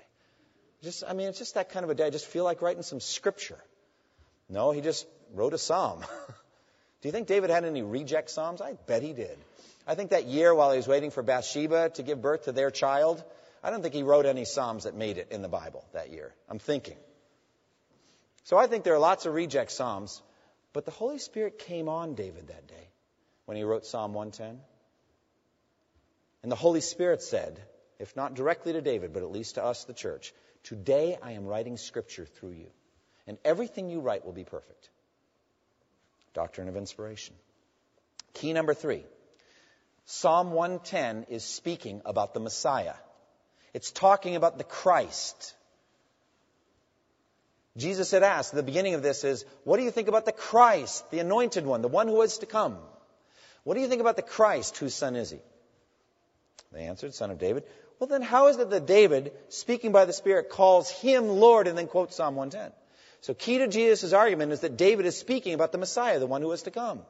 Just, 0.82 1.04
I 1.08 1.12
mean, 1.12 1.28
it's 1.28 1.38
just 1.38 1.54
that 1.54 1.70
kind 1.70 1.84
of 1.84 1.90
a 1.90 1.94
day. 1.94 2.06
I 2.06 2.10
just 2.10 2.26
feel 2.26 2.44
like 2.44 2.62
writing 2.62 2.82
some 2.82 3.00
scripture. 3.00 3.58
No, 4.48 4.70
he 4.70 4.80
just 4.80 5.06
wrote 5.34 5.54
a 5.54 5.58
psalm. 5.58 6.00
Do 7.00 7.08
you 7.08 7.12
think 7.12 7.26
David 7.26 7.50
had 7.50 7.64
any 7.64 7.82
reject 7.82 8.30
psalms? 8.30 8.60
I 8.60 8.74
bet 8.86 9.02
he 9.02 9.12
did. 9.12 9.36
I 9.86 9.94
think 9.94 10.10
that 10.10 10.26
year 10.26 10.54
while 10.54 10.72
he 10.72 10.76
was 10.76 10.88
waiting 10.88 11.10
for 11.10 11.22
Bathsheba 11.22 11.90
to 11.90 12.02
give 12.02 12.20
birth 12.20 12.44
to 12.44 12.52
their 12.52 12.70
child, 12.70 13.22
I 13.62 13.70
don't 13.70 13.82
think 13.82 13.94
he 13.94 14.02
wrote 14.02 14.26
any 14.26 14.44
psalms 14.44 14.84
that 14.84 14.94
made 14.94 15.18
it 15.18 15.28
in 15.30 15.42
the 15.42 15.48
Bible 15.48 15.84
that 15.92 16.10
year. 16.10 16.34
I'm 16.48 16.58
thinking. 16.58 16.96
So 18.44 18.56
I 18.56 18.66
think 18.66 18.84
there 18.84 18.94
are 18.94 18.98
lots 18.98 19.26
of 19.26 19.34
reject 19.34 19.72
psalms. 19.72 20.22
But 20.72 20.84
the 20.84 20.90
Holy 20.90 21.18
Spirit 21.18 21.58
came 21.58 21.88
on 21.88 22.14
David 22.14 22.48
that 22.48 22.66
day 22.66 22.88
when 23.46 23.56
he 23.56 23.62
wrote 23.62 23.86
Psalm 23.86 24.12
110. 24.12 24.60
And 26.42 26.52
the 26.52 26.56
Holy 26.56 26.80
Spirit 26.80 27.22
said, 27.22 27.60
if 27.98 28.14
not 28.14 28.34
directly 28.34 28.72
to 28.72 28.80
David, 28.80 29.12
but 29.12 29.22
at 29.22 29.32
least 29.32 29.56
to 29.56 29.64
us, 29.64 29.84
the 29.84 29.94
church, 29.94 30.32
Today 30.68 31.16
I 31.22 31.32
am 31.32 31.46
writing 31.46 31.78
Scripture 31.78 32.26
through 32.26 32.50
you. 32.50 32.66
And 33.26 33.38
everything 33.42 33.88
you 33.88 34.00
write 34.00 34.26
will 34.26 34.34
be 34.34 34.44
perfect. 34.44 34.90
Doctrine 36.34 36.68
of 36.68 36.76
inspiration. 36.76 37.34
Key 38.34 38.52
number 38.52 38.74
three 38.74 39.02
Psalm 40.04 40.52
110 40.52 41.24
is 41.30 41.42
speaking 41.42 42.02
about 42.04 42.34
the 42.34 42.40
Messiah, 42.40 42.96
it's 43.72 43.90
talking 43.90 44.36
about 44.36 44.58
the 44.58 44.64
Christ. 44.64 45.54
Jesus 47.78 48.10
had 48.10 48.22
asked, 48.22 48.52
the 48.52 48.62
beginning 48.62 48.94
of 48.94 49.02
this 49.02 49.24
is, 49.24 49.46
What 49.64 49.78
do 49.78 49.84
you 49.84 49.90
think 49.90 50.08
about 50.08 50.26
the 50.26 50.32
Christ, 50.32 51.10
the 51.10 51.20
anointed 51.20 51.64
one, 51.64 51.80
the 51.80 51.88
one 51.88 52.08
who 52.08 52.20
is 52.20 52.38
to 52.38 52.46
come? 52.46 52.76
What 53.64 53.74
do 53.74 53.80
you 53.80 53.88
think 53.88 54.02
about 54.02 54.16
the 54.16 54.22
Christ? 54.22 54.76
Whose 54.78 54.94
son 54.94 55.16
is 55.16 55.30
he? 55.30 55.38
They 56.72 56.82
answered, 56.82 57.14
Son 57.14 57.30
of 57.30 57.38
David. 57.38 57.64
Well, 57.98 58.08
then 58.08 58.22
how 58.22 58.48
is 58.48 58.58
it 58.58 58.70
that 58.70 58.86
David, 58.86 59.32
speaking 59.48 59.92
by 59.92 60.04
the 60.04 60.12
Spirit, 60.12 60.50
calls 60.50 60.90
him 60.90 61.28
Lord 61.28 61.66
and 61.66 61.76
then 61.76 61.88
quotes 61.88 62.16
Psalm 62.16 62.36
110? 62.36 62.72
So, 63.20 63.34
key 63.34 63.58
to 63.58 63.66
Jesus' 63.66 64.12
argument 64.12 64.52
is 64.52 64.60
that 64.60 64.76
David 64.76 65.06
is 65.06 65.18
speaking 65.18 65.54
about 65.54 65.72
the 65.72 65.78
Messiah, 65.78 66.20
the 66.20 66.26
one 66.26 66.42
who 66.42 66.52
is 66.52 66.62
to 66.62 66.70
come. 66.70 67.00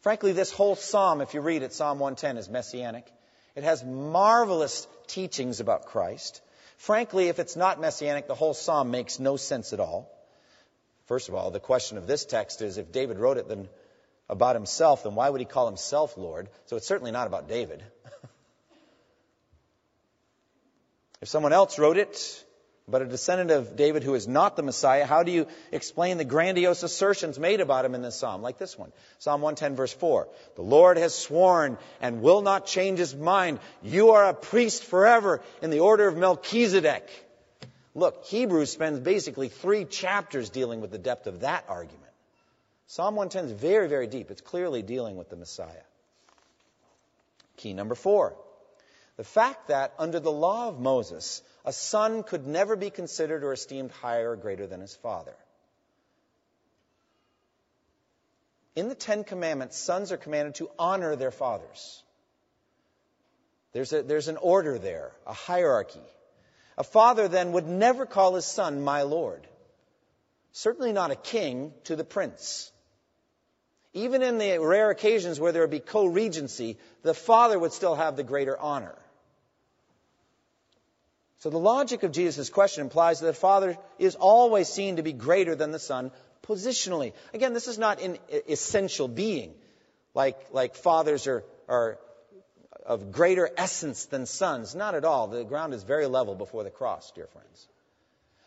Frankly, 0.00 0.32
this 0.32 0.50
whole 0.50 0.74
psalm, 0.74 1.20
if 1.20 1.32
you 1.32 1.40
read 1.40 1.62
it, 1.62 1.72
Psalm 1.72 2.00
110, 2.00 2.36
is 2.36 2.48
messianic. 2.48 3.06
It 3.54 3.62
has 3.62 3.84
marvelous 3.84 4.88
teachings 5.06 5.60
about 5.60 5.86
Christ. 5.86 6.40
Frankly, 6.78 7.28
if 7.28 7.38
it's 7.38 7.54
not 7.54 7.80
messianic, 7.80 8.26
the 8.26 8.34
whole 8.34 8.54
psalm 8.54 8.90
makes 8.90 9.20
no 9.20 9.36
sense 9.36 9.72
at 9.72 9.78
all. 9.78 10.10
First 11.06 11.28
of 11.28 11.36
all, 11.36 11.52
the 11.52 11.60
question 11.60 11.98
of 11.98 12.08
this 12.08 12.24
text 12.24 12.62
is 12.62 12.78
if 12.78 12.90
David 12.90 13.18
wrote 13.18 13.36
it 13.36 13.48
then 13.48 13.68
about 14.28 14.56
himself, 14.56 15.04
then 15.04 15.14
why 15.14 15.30
would 15.30 15.40
he 15.40 15.44
call 15.44 15.66
himself 15.66 16.16
Lord? 16.16 16.48
So 16.66 16.76
it's 16.76 16.86
certainly 16.86 17.12
not 17.12 17.28
about 17.28 17.48
David. 17.48 17.84
If 21.22 21.28
someone 21.28 21.52
else 21.52 21.78
wrote 21.78 21.96
it, 21.96 22.44
but 22.88 23.00
a 23.00 23.06
descendant 23.06 23.52
of 23.52 23.76
David 23.76 24.02
who 24.02 24.14
is 24.14 24.26
not 24.26 24.56
the 24.56 24.62
Messiah, 24.64 25.06
how 25.06 25.22
do 25.22 25.30
you 25.30 25.46
explain 25.70 26.18
the 26.18 26.24
grandiose 26.24 26.82
assertions 26.82 27.38
made 27.38 27.60
about 27.60 27.84
him 27.84 27.94
in 27.94 28.02
this 28.02 28.16
psalm, 28.16 28.42
like 28.42 28.58
this 28.58 28.76
one? 28.76 28.92
Psalm 29.20 29.40
110, 29.40 29.76
verse 29.76 29.92
4. 29.92 30.28
The 30.56 30.62
Lord 30.62 30.96
has 30.96 31.14
sworn 31.14 31.78
and 32.00 32.22
will 32.22 32.42
not 32.42 32.66
change 32.66 32.98
his 32.98 33.14
mind. 33.14 33.60
You 33.82 34.10
are 34.10 34.28
a 34.28 34.34
priest 34.34 34.82
forever 34.82 35.40
in 35.62 35.70
the 35.70 35.78
order 35.78 36.08
of 36.08 36.16
Melchizedek. 36.16 37.08
Look, 37.94 38.24
Hebrews 38.24 38.72
spends 38.72 38.98
basically 38.98 39.48
three 39.48 39.84
chapters 39.84 40.50
dealing 40.50 40.80
with 40.80 40.90
the 40.90 40.98
depth 40.98 41.28
of 41.28 41.40
that 41.40 41.66
argument. 41.68 42.02
Psalm 42.88 43.14
110 43.14 43.44
is 43.44 43.52
very, 43.52 43.88
very 43.88 44.08
deep. 44.08 44.32
It's 44.32 44.40
clearly 44.40 44.82
dealing 44.82 45.16
with 45.16 45.30
the 45.30 45.36
Messiah. 45.36 45.86
Key 47.58 47.74
number 47.74 47.94
four. 47.94 48.34
The 49.16 49.24
fact 49.24 49.68
that 49.68 49.94
under 49.98 50.20
the 50.20 50.32
law 50.32 50.68
of 50.68 50.80
Moses, 50.80 51.42
a 51.64 51.72
son 51.72 52.22
could 52.22 52.46
never 52.46 52.76
be 52.76 52.90
considered 52.90 53.44
or 53.44 53.52
esteemed 53.52 53.90
higher 53.90 54.30
or 54.30 54.36
greater 54.36 54.66
than 54.66 54.80
his 54.80 54.94
father. 54.96 55.34
In 58.74 58.88
the 58.88 58.94
Ten 58.94 59.22
Commandments, 59.22 59.76
sons 59.76 60.12
are 60.12 60.16
commanded 60.16 60.54
to 60.56 60.70
honor 60.78 61.14
their 61.14 61.30
fathers. 61.30 62.02
There's, 63.72 63.92
a, 63.92 64.02
there's 64.02 64.28
an 64.28 64.38
order 64.38 64.78
there, 64.78 65.12
a 65.26 65.32
hierarchy. 65.34 66.00
A 66.78 66.84
father 66.84 67.28
then 67.28 67.52
would 67.52 67.66
never 67.66 68.06
call 68.06 68.34
his 68.34 68.46
son 68.46 68.82
my 68.82 69.02
lord. 69.02 69.46
Certainly 70.52 70.92
not 70.92 71.10
a 71.10 71.16
king 71.16 71.72
to 71.84 71.96
the 71.96 72.04
prince. 72.04 72.70
Even 73.94 74.22
in 74.22 74.38
the 74.38 74.58
rare 74.58 74.90
occasions 74.90 75.38
where 75.38 75.52
there 75.52 75.62
would 75.62 75.70
be 75.70 75.80
co 75.80 76.06
regency, 76.06 76.78
the 77.02 77.14
father 77.14 77.58
would 77.58 77.72
still 77.72 77.94
have 77.94 78.16
the 78.16 78.22
greater 78.22 78.58
honor. 78.58 78.94
So 81.42 81.50
the 81.50 81.58
logic 81.58 82.04
of 82.04 82.12
Jesus' 82.12 82.50
question 82.50 82.82
implies 82.82 83.18
that 83.18 83.26
the 83.26 83.32
Father 83.32 83.76
is 83.98 84.14
always 84.14 84.68
seen 84.68 84.94
to 84.94 85.02
be 85.02 85.12
greater 85.12 85.56
than 85.56 85.72
the 85.72 85.80
Son 85.80 86.12
positionally. 86.46 87.14
Again, 87.34 87.52
this 87.52 87.66
is 87.66 87.78
not 87.78 88.00
an 88.00 88.18
essential 88.48 89.08
being, 89.08 89.52
like, 90.14 90.38
like 90.52 90.76
fathers 90.76 91.26
are, 91.26 91.42
are 91.68 91.98
of 92.86 93.10
greater 93.10 93.50
essence 93.56 94.04
than 94.04 94.26
sons. 94.26 94.76
Not 94.76 94.94
at 94.94 95.04
all. 95.04 95.26
The 95.26 95.42
ground 95.42 95.74
is 95.74 95.82
very 95.82 96.06
level 96.06 96.36
before 96.36 96.62
the 96.62 96.70
cross, 96.70 97.10
dear 97.10 97.26
friends. 97.26 97.66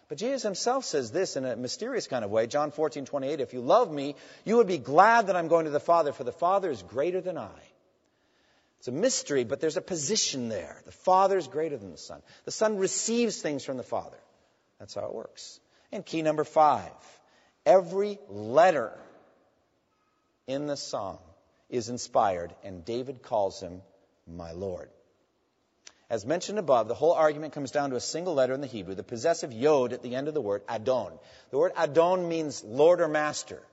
But 0.08 0.18
Jesus 0.18 0.44
himself 0.44 0.86
says 0.86 1.12
this 1.12 1.36
in 1.36 1.44
a 1.44 1.58
mysterious 1.58 2.08
kind 2.08 2.24
of 2.24 2.32
way. 2.32 2.48
John 2.48 2.72
14, 2.72 3.04
28, 3.04 3.42
if 3.42 3.54
you 3.54 3.60
love 3.60 3.92
me, 3.92 4.16
you 4.46 4.56
would 4.56 4.68
be 4.68 4.78
glad 4.78 5.28
that 5.28 5.36
I'm 5.36 5.50
going 5.50 5.66
to 5.66 5.72
the 5.72 5.82
Father, 5.82 6.14
for 6.14 6.24
the 6.24 6.32
Father 6.32 6.72
is 6.72 6.82
greater 6.82 7.20
than 7.20 7.38
I. 7.38 7.60
It's 8.86 8.90
a 8.90 8.92
mystery, 8.92 9.46
but 9.46 9.60
there's 9.60 9.78
a 9.78 9.82
position 9.82 10.48
there. 10.48 10.80
The 10.86 10.92
Father 10.92 11.40
is 11.40 11.48
greater 11.48 11.76
than 11.76 11.90
the 11.90 11.98
Son. 11.98 12.22
The 12.44 12.52
Son 12.52 12.78
receives 12.78 13.42
things 13.42 13.66
from 13.66 13.78
the 13.78 13.84
Father. 13.84 14.20
That's 14.78 14.94
how 14.94 15.08
it 15.08 15.16
works. 15.16 15.60
And 15.92 16.06
key 16.06 16.22
number 16.22 16.44
five 16.44 16.92
every 17.66 18.20
letter 18.30 18.92
in 20.46 20.68
the 20.68 20.78
psalm 20.78 21.18
is 21.68 21.90
inspired, 21.90 22.54
and 22.64 22.86
David 22.86 23.24
calls 23.24 23.60
him 23.60 23.82
my 24.28 24.52
Lord. 24.52 24.88
As 26.08 26.24
mentioned 26.24 26.60
above, 26.60 26.88
the 26.88 26.94
whole 26.94 27.14
argument 27.14 27.54
comes 27.54 27.72
down 27.72 27.90
to 27.90 27.96
a 27.96 28.00
single 28.00 28.36
letter 28.36 28.54
in 28.54 28.62
the 28.62 28.68
Hebrew, 28.68 28.94
the 28.94 29.02
possessive 29.02 29.52
yod 29.52 29.94
at 29.94 30.04
the 30.04 30.14
end 30.14 30.28
of 30.28 30.36
the 30.36 30.42
word, 30.42 30.62
Adon. 30.70 31.18
The 31.50 31.58
word 31.58 31.72
Adon 31.76 32.30
means 32.30 32.64
Lord 32.64 33.02
or 33.02 33.08
Master. 33.08 33.64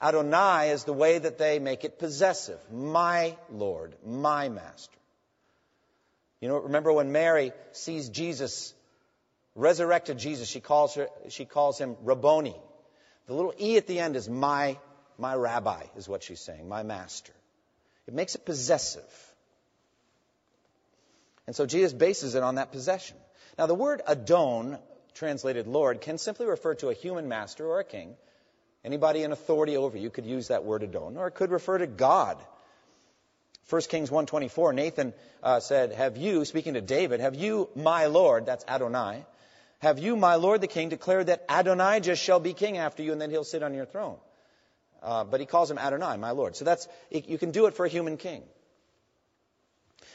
Adonai 0.00 0.70
is 0.70 0.84
the 0.84 0.92
way 0.92 1.18
that 1.18 1.38
they 1.38 1.58
make 1.58 1.84
it 1.84 1.98
possessive. 1.98 2.58
My 2.70 3.36
Lord, 3.50 3.94
my 4.04 4.48
Master. 4.48 4.96
You 6.40 6.48
know, 6.48 6.58
remember 6.58 6.92
when 6.92 7.12
Mary 7.12 7.52
sees 7.72 8.10
Jesus, 8.10 8.74
resurrected 9.54 10.18
Jesus, 10.18 10.48
she 10.48 10.60
calls, 10.60 10.94
her, 10.94 11.08
she 11.30 11.46
calls 11.46 11.78
him 11.78 11.96
Rabboni. 12.02 12.54
The 13.26 13.34
little 13.34 13.54
E 13.58 13.76
at 13.78 13.86
the 13.86 14.00
end 14.00 14.16
is 14.16 14.28
my, 14.28 14.78
my 15.18 15.34
rabbi, 15.34 15.84
is 15.96 16.08
what 16.08 16.22
she's 16.22 16.40
saying, 16.40 16.68
my 16.68 16.82
master. 16.82 17.32
It 18.06 18.14
makes 18.14 18.34
it 18.34 18.44
possessive. 18.44 19.02
And 21.46 21.56
so 21.56 21.64
Jesus 21.64 21.92
bases 21.92 22.34
it 22.34 22.42
on 22.42 22.56
that 22.56 22.70
possession. 22.70 23.16
Now, 23.58 23.66
the 23.66 23.74
word 23.74 24.02
Adon, 24.06 24.78
translated 25.14 25.66
Lord, 25.66 26.00
can 26.02 26.18
simply 26.18 26.46
refer 26.46 26.74
to 26.76 26.90
a 26.90 26.94
human 26.94 27.28
master 27.28 27.66
or 27.66 27.80
a 27.80 27.84
king. 27.84 28.14
Anybody 28.86 29.24
in 29.24 29.32
authority 29.32 29.76
over 29.76 29.98
you 29.98 30.10
could 30.10 30.26
use 30.26 30.46
that 30.46 30.64
word 30.64 30.84
Adon, 30.84 31.16
or 31.16 31.26
it 31.26 31.32
could 31.32 31.50
refer 31.50 31.76
to 31.76 31.88
God. 31.88 32.38
1 33.68 33.82
Kings 33.82 34.12
124, 34.12 34.72
Nathan 34.72 35.12
uh, 35.42 35.58
said, 35.58 35.90
Have 35.92 36.16
you, 36.16 36.44
speaking 36.44 36.74
to 36.74 36.80
David, 36.80 37.18
have 37.18 37.34
you, 37.34 37.68
my 37.74 38.06
Lord, 38.06 38.46
that's 38.46 38.64
Adonai, 38.68 39.24
have 39.80 39.98
you, 39.98 40.14
my 40.14 40.36
Lord 40.36 40.60
the 40.60 40.68
king, 40.68 40.88
declared 40.88 41.26
that 41.26 41.44
Adonijah 41.48 42.14
shall 42.14 42.38
be 42.38 42.52
king 42.52 42.78
after 42.78 43.02
you 43.02 43.10
and 43.10 43.20
then 43.20 43.30
he'll 43.30 43.42
sit 43.42 43.64
on 43.64 43.74
your 43.74 43.86
throne? 43.86 44.18
Uh, 45.02 45.24
but 45.24 45.40
he 45.40 45.46
calls 45.46 45.68
him 45.68 45.78
Adonai, 45.78 46.16
my 46.16 46.30
Lord. 46.30 46.54
So 46.54 46.64
that's, 46.64 46.86
you 47.10 47.38
can 47.38 47.50
do 47.50 47.66
it 47.66 47.74
for 47.74 47.86
a 47.86 47.88
human 47.88 48.16
king. 48.16 48.44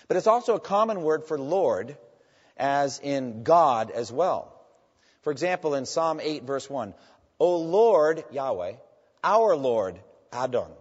But 0.07 0.15
it's 0.15 0.27
also 0.27 0.55
a 0.55 0.61
common 0.61 1.01
word 1.01 1.25
for 1.25 1.37
Lord, 1.37 1.97
as 2.55 2.99
in 2.99 3.43
God 3.43 3.91
as 3.91 4.13
well. 4.13 4.57
For 5.21 5.31
example, 5.31 5.75
in 5.75 5.85
Psalm 5.85 6.19
8, 6.19 6.43
verse 6.43 6.69
1, 6.69 6.93
O 7.41 7.57
Lord, 7.57 8.23
Yahweh, 8.31 8.73
our 9.23 9.55
Lord, 9.55 9.99
Adon. 10.31 10.71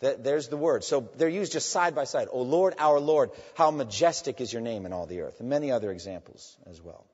There's 0.00 0.48
the 0.48 0.56
word. 0.56 0.84
So 0.84 1.08
they're 1.16 1.28
used 1.28 1.52
just 1.52 1.70
side 1.70 1.94
by 1.94 2.04
side. 2.04 2.28
O 2.30 2.42
Lord, 2.42 2.74
our 2.78 3.00
Lord, 3.00 3.30
how 3.54 3.70
majestic 3.70 4.40
is 4.40 4.52
your 4.52 4.62
name 4.62 4.84
in 4.84 4.92
all 4.92 5.06
the 5.06 5.20
earth. 5.20 5.40
And 5.40 5.48
many 5.48 5.70
other 5.70 5.90
examples 5.90 6.56
as 6.68 6.82
well. 6.82 7.06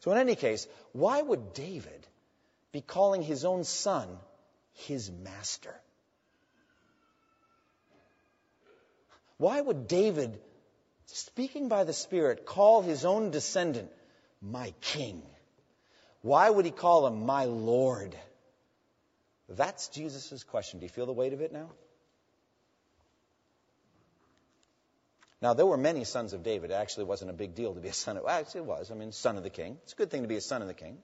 So 0.00 0.10
in 0.12 0.18
any 0.18 0.34
case, 0.34 0.66
why 0.92 1.20
would 1.22 1.52
David 1.52 2.06
be 2.72 2.80
calling 2.80 3.22
his 3.22 3.44
own 3.44 3.64
son 3.64 4.08
his 4.86 5.10
master? 5.10 5.74
Why 9.36 9.60
would 9.60 9.86
David 9.86 10.40
speaking 11.06 11.68
by 11.68 11.84
the 11.84 11.92
Spirit, 11.92 12.46
call 12.46 12.82
his 12.82 13.04
own 13.04 13.30
descendant 13.30 13.90
my 14.40 14.72
king. 14.80 15.22
Why 16.22 16.48
would 16.48 16.64
he 16.64 16.70
call 16.70 17.06
him 17.06 17.26
my 17.26 17.44
Lord? 17.44 18.16
That's 19.48 19.88
Jesus' 19.88 20.44
question. 20.44 20.80
Do 20.80 20.86
you 20.86 20.90
feel 20.90 21.06
the 21.06 21.12
weight 21.12 21.32
of 21.32 21.40
it 21.40 21.52
now? 21.52 21.70
Now, 25.40 25.54
there 25.54 25.66
were 25.66 25.76
many 25.76 26.04
sons 26.04 26.32
of 26.32 26.44
David. 26.44 26.70
It 26.70 26.74
actually 26.74 27.04
wasn't 27.04 27.32
a 27.32 27.34
big 27.34 27.56
deal 27.56 27.74
to 27.74 27.80
be 27.80 27.88
a 27.88 27.92
son 27.92 28.16
of, 28.16 28.24
actually 28.28 28.60
it 28.60 28.66
was. 28.66 28.92
I 28.92 28.94
mean, 28.94 29.10
son 29.10 29.36
of 29.36 29.42
the 29.42 29.50
king. 29.50 29.76
It's 29.82 29.92
a 29.92 29.96
good 29.96 30.10
thing 30.10 30.22
to 30.22 30.28
be 30.28 30.36
a 30.36 30.40
son 30.40 30.62
of 30.62 30.68
the 30.68 30.74
king. 30.74 30.98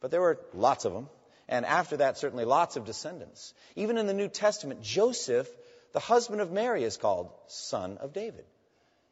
But 0.00 0.10
there 0.10 0.20
were 0.20 0.38
lots 0.52 0.84
of 0.84 0.92
them. 0.92 1.08
And 1.48 1.64
after 1.64 1.96
that, 1.96 2.18
certainly 2.18 2.44
lots 2.44 2.76
of 2.76 2.84
descendants. 2.84 3.54
Even 3.74 3.96
in 3.96 4.06
the 4.06 4.14
New 4.14 4.28
Testament, 4.28 4.82
Joseph, 4.82 5.48
the 5.92 6.00
husband 6.00 6.42
of 6.42 6.52
Mary, 6.52 6.84
is 6.84 6.98
called 6.98 7.30
son 7.46 7.96
of 7.98 8.12
David 8.12 8.44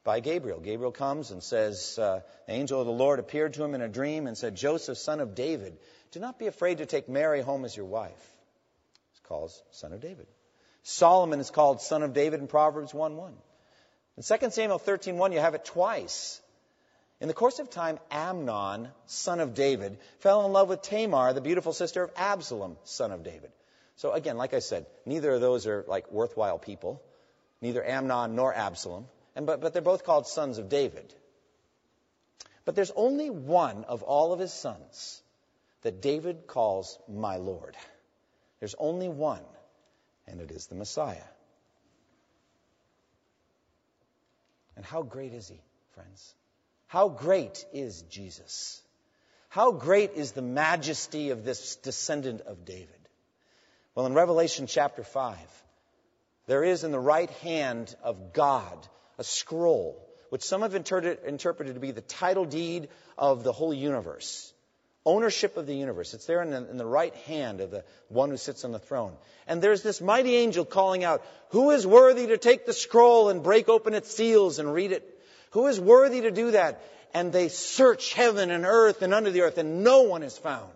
by 0.04 0.20
Gabriel. 0.20 0.60
Gabriel 0.60 0.92
comes 0.92 1.30
and 1.30 1.42
says, 1.42 1.98
uh, 1.98 2.20
The 2.46 2.52
angel 2.52 2.80
of 2.80 2.86
the 2.86 2.92
Lord 2.92 3.18
appeared 3.18 3.54
to 3.54 3.64
him 3.64 3.74
in 3.74 3.80
a 3.80 3.88
dream 3.88 4.26
and 4.26 4.36
said, 4.36 4.56
Joseph, 4.56 4.98
son 4.98 5.20
of 5.20 5.34
David, 5.34 5.76
do 6.12 6.20
not 6.20 6.38
be 6.38 6.46
afraid 6.46 6.78
to 6.78 6.86
take 6.86 7.08
Mary 7.08 7.40
home 7.40 7.64
as 7.64 7.76
your 7.76 7.86
wife. 7.86 8.39
Called 9.30 9.52
son 9.70 9.92
of 9.92 10.00
David. 10.00 10.26
Solomon 10.82 11.38
is 11.38 11.50
called 11.50 11.80
son 11.80 12.02
of 12.02 12.12
David 12.12 12.40
in 12.40 12.48
Proverbs 12.48 12.92
1 12.92 13.16
1. 13.16 13.32
In 14.16 14.22
2 14.24 14.50
Samuel 14.50 14.80
13 14.80 15.18
1, 15.18 15.30
you 15.30 15.38
have 15.38 15.54
it 15.54 15.64
twice. 15.64 16.40
In 17.20 17.28
the 17.28 17.34
course 17.34 17.60
of 17.60 17.70
time, 17.70 18.00
Amnon, 18.10 18.88
son 19.06 19.38
of 19.38 19.54
David, 19.54 19.98
fell 20.18 20.44
in 20.44 20.52
love 20.52 20.68
with 20.68 20.82
Tamar, 20.82 21.32
the 21.32 21.40
beautiful 21.40 21.72
sister 21.72 22.02
of 22.02 22.10
Absalom, 22.16 22.76
son 22.82 23.12
of 23.12 23.22
David. 23.22 23.52
So 23.94 24.10
again, 24.10 24.36
like 24.36 24.52
I 24.52 24.58
said, 24.58 24.86
neither 25.06 25.30
of 25.30 25.40
those 25.40 25.68
are 25.68 25.84
like 25.86 26.10
worthwhile 26.10 26.58
people. 26.58 27.00
Neither 27.60 27.86
Amnon 27.86 28.34
nor 28.34 28.52
Absalom. 28.52 29.06
And, 29.36 29.46
but, 29.46 29.60
but 29.60 29.74
they're 29.74 29.80
both 29.80 30.02
called 30.02 30.26
sons 30.26 30.58
of 30.58 30.68
David. 30.68 31.14
But 32.64 32.74
there's 32.74 32.90
only 32.96 33.30
one 33.30 33.84
of 33.84 34.02
all 34.02 34.32
of 34.32 34.40
his 34.40 34.52
sons 34.52 35.22
that 35.82 36.02
David 36.02 36.48
calls 36.48 36.98
my 37.08 37.36
Lord. 37.36 37.76
There's 38.60 38.76
only 38.78 39.08
one, 39.08 39.42
and 40.26 40.40
it 40.40 40.50
is 40.50 40.66
the 40.66 40.74
Messiah. 40.74 41.16
And 44.76 44.84
how 44.84 45.02
great 45.02 45.32
is 45.32 45.48
he, 45.48 45.60
friends? 45.94 46.34
How 46.86 47.08
great 47.08 47.64
is 47.72 48.02
Jesus? 48.02 48.80
How 49.48 49.72
great 49.72 50.12
is 50.14 50.32
the 50.32 50.42
majesty 50.42 51.30
of 51.30 51.44
this 51.44 51.76
descendant 51.76 52.42
of 52.42 52.64
David? 52.64 52.88
Well, 53.94 54.06
in 54.06 54.14
Revelation 54.14 54.66
chapter 54.66 55.02
5, 55.02 55.36
there 56.46 56.62
is 56.62 56.84
in 56.84 56.92
the 56.92 57.00
right 57.00 57.30
hand 57.42 57.94
of 58.02 58.32
God 58.32 58.86
a 59.18 59.24
scroll, 59.24 60.06
which 60.28 60.42
some 60.42 60.62
have 60.62 60.74
interpreted 60.74 61.74
to 61.74 61.80
be 61.80 61.90
the 61.90 62.00
title 62.00 62.44
deed 62.44 62.88
of 63.18 63.42
the 63.42 63.52
whole 63.52 63.74
universe. 63.74 64.52
Ownership 65.06 65.56
of 65.56 65.66
the 65.66 65.74
universe. 65.74 66.12
It's 66.12 66.26
there 66.26 66.42
in 66.42 66.50
the, 66.50 66.70
in 66.70 66.76
the 66.76 66.86
right 66.86 67.14
hand 67.14 67.60
of 67.60 67.70
the 67.70 67.84
one 68.08 68.30
who 68.30 68.36
sits 68.36 68.64
on 68.64 68.72
the 68.72 68.78
throne. 68.78 69.14
And 69.46 69.62
there's 69.62 69.82
this 69.82 70.00
mighty 70.00 70.36
angel 70.36 70.64
calling 70.64 71.04
out, 71.04 71.24
Who 71.50 71.70
is 71.70 71.86
worthy 71.86 72.28
to 72.28 72.38
take 72.38 72.66
the 72.66 72.72
scroll 72.72 73.30
and 73.30 73.42
break 73.42 73.68
open 73.68 73.94
its 73.94 74.14
seals 74.14 74.58
and 74.58 74.72
read 74.72 74.92
it? 74.92 75.02
Who 75.52 75.66
is 75.68 75.80
worthy 75.80 76.22
to 76.22 76.30
do 76.30 76.50
that? 76.50 76.82
And 77.14 77.32
they 77.32 77.48
search 77.48 78.12
heaven 78.12 78.50
and 78.50 78.64
earth 78.64 79.02
and 79.02 79.14
under 79.14 79.30
the 79.30 79.42
earth, 79.42 79.58
and 79.58 79.82
no 79.82 80.02
one 80.02 80.22
is 80.22 80.36
found 80.36 80.72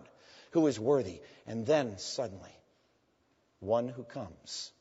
who 0.51 0.67
is 0.67 0.79
worthy. 0.79 1.21
And 1.45 1.65
then 1.65 1.97
suddenly, 1.99 2.51
one 3.59 3.87
who 3.87 4.03
comes 4.03 4.71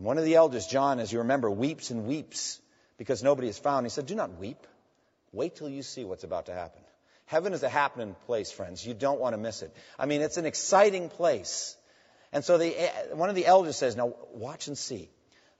One 0.00 0.16
of 0.16 0.24
the 0.24 0.36
elders, 0.36 0.66
John, 0.66 0.98
as 0.98 1.12
you 1.12 1.18
remember, 1.18 1.50
weeps 1.50 1.90
and 1.90 2.06
weeps 2.06 2.58
because 2.96 3.22
nobody 3.22 3.48
is 3.48 3.58
found. 3.58 3.84
He 3.84 3.90
said, 3.90 4.06
Do 4.06 4.14
not 4.14 4.38
weep. 4.38 4.66
Wait 5.32 5.56
till 5.56 5.68
you 5.68 5.82
see 5.82 6.04
what's 6.04 6.24
about 6.24 6.46
to 6.46 6.52
happen. 6.52 6.80
Heaven 7.26 7.52
is 7.52 7.62
a 7.62 7.68
happening 7.68 8.16
place, 8.26 8.50
friends. 8.50 8.84
You 8.84 8.94
don't 8.94 9.20
want 9.20 9.34
to 9.34 9.38
miss 9.38 9.62
it. 9.62 9.74
I 9.98 10.06
mean, 10.06 10.20
it's 10.20 10.36
an 10.36 10.46
exciting 10.46 11.08
place. 11.08 11.76
And 12.32 12.44
so 12.44 12.58
the, 12.58 12.76
eh, 12.76 12.90
one 13.12 13.28
of 13.28 13.36
the 13.36 13.46
elders 13.46 13.76
says, 13.76 13.96
Now 13.96 14.14
watch 14.32 14.66
and 14.66 14.76
see. 14.76 15.10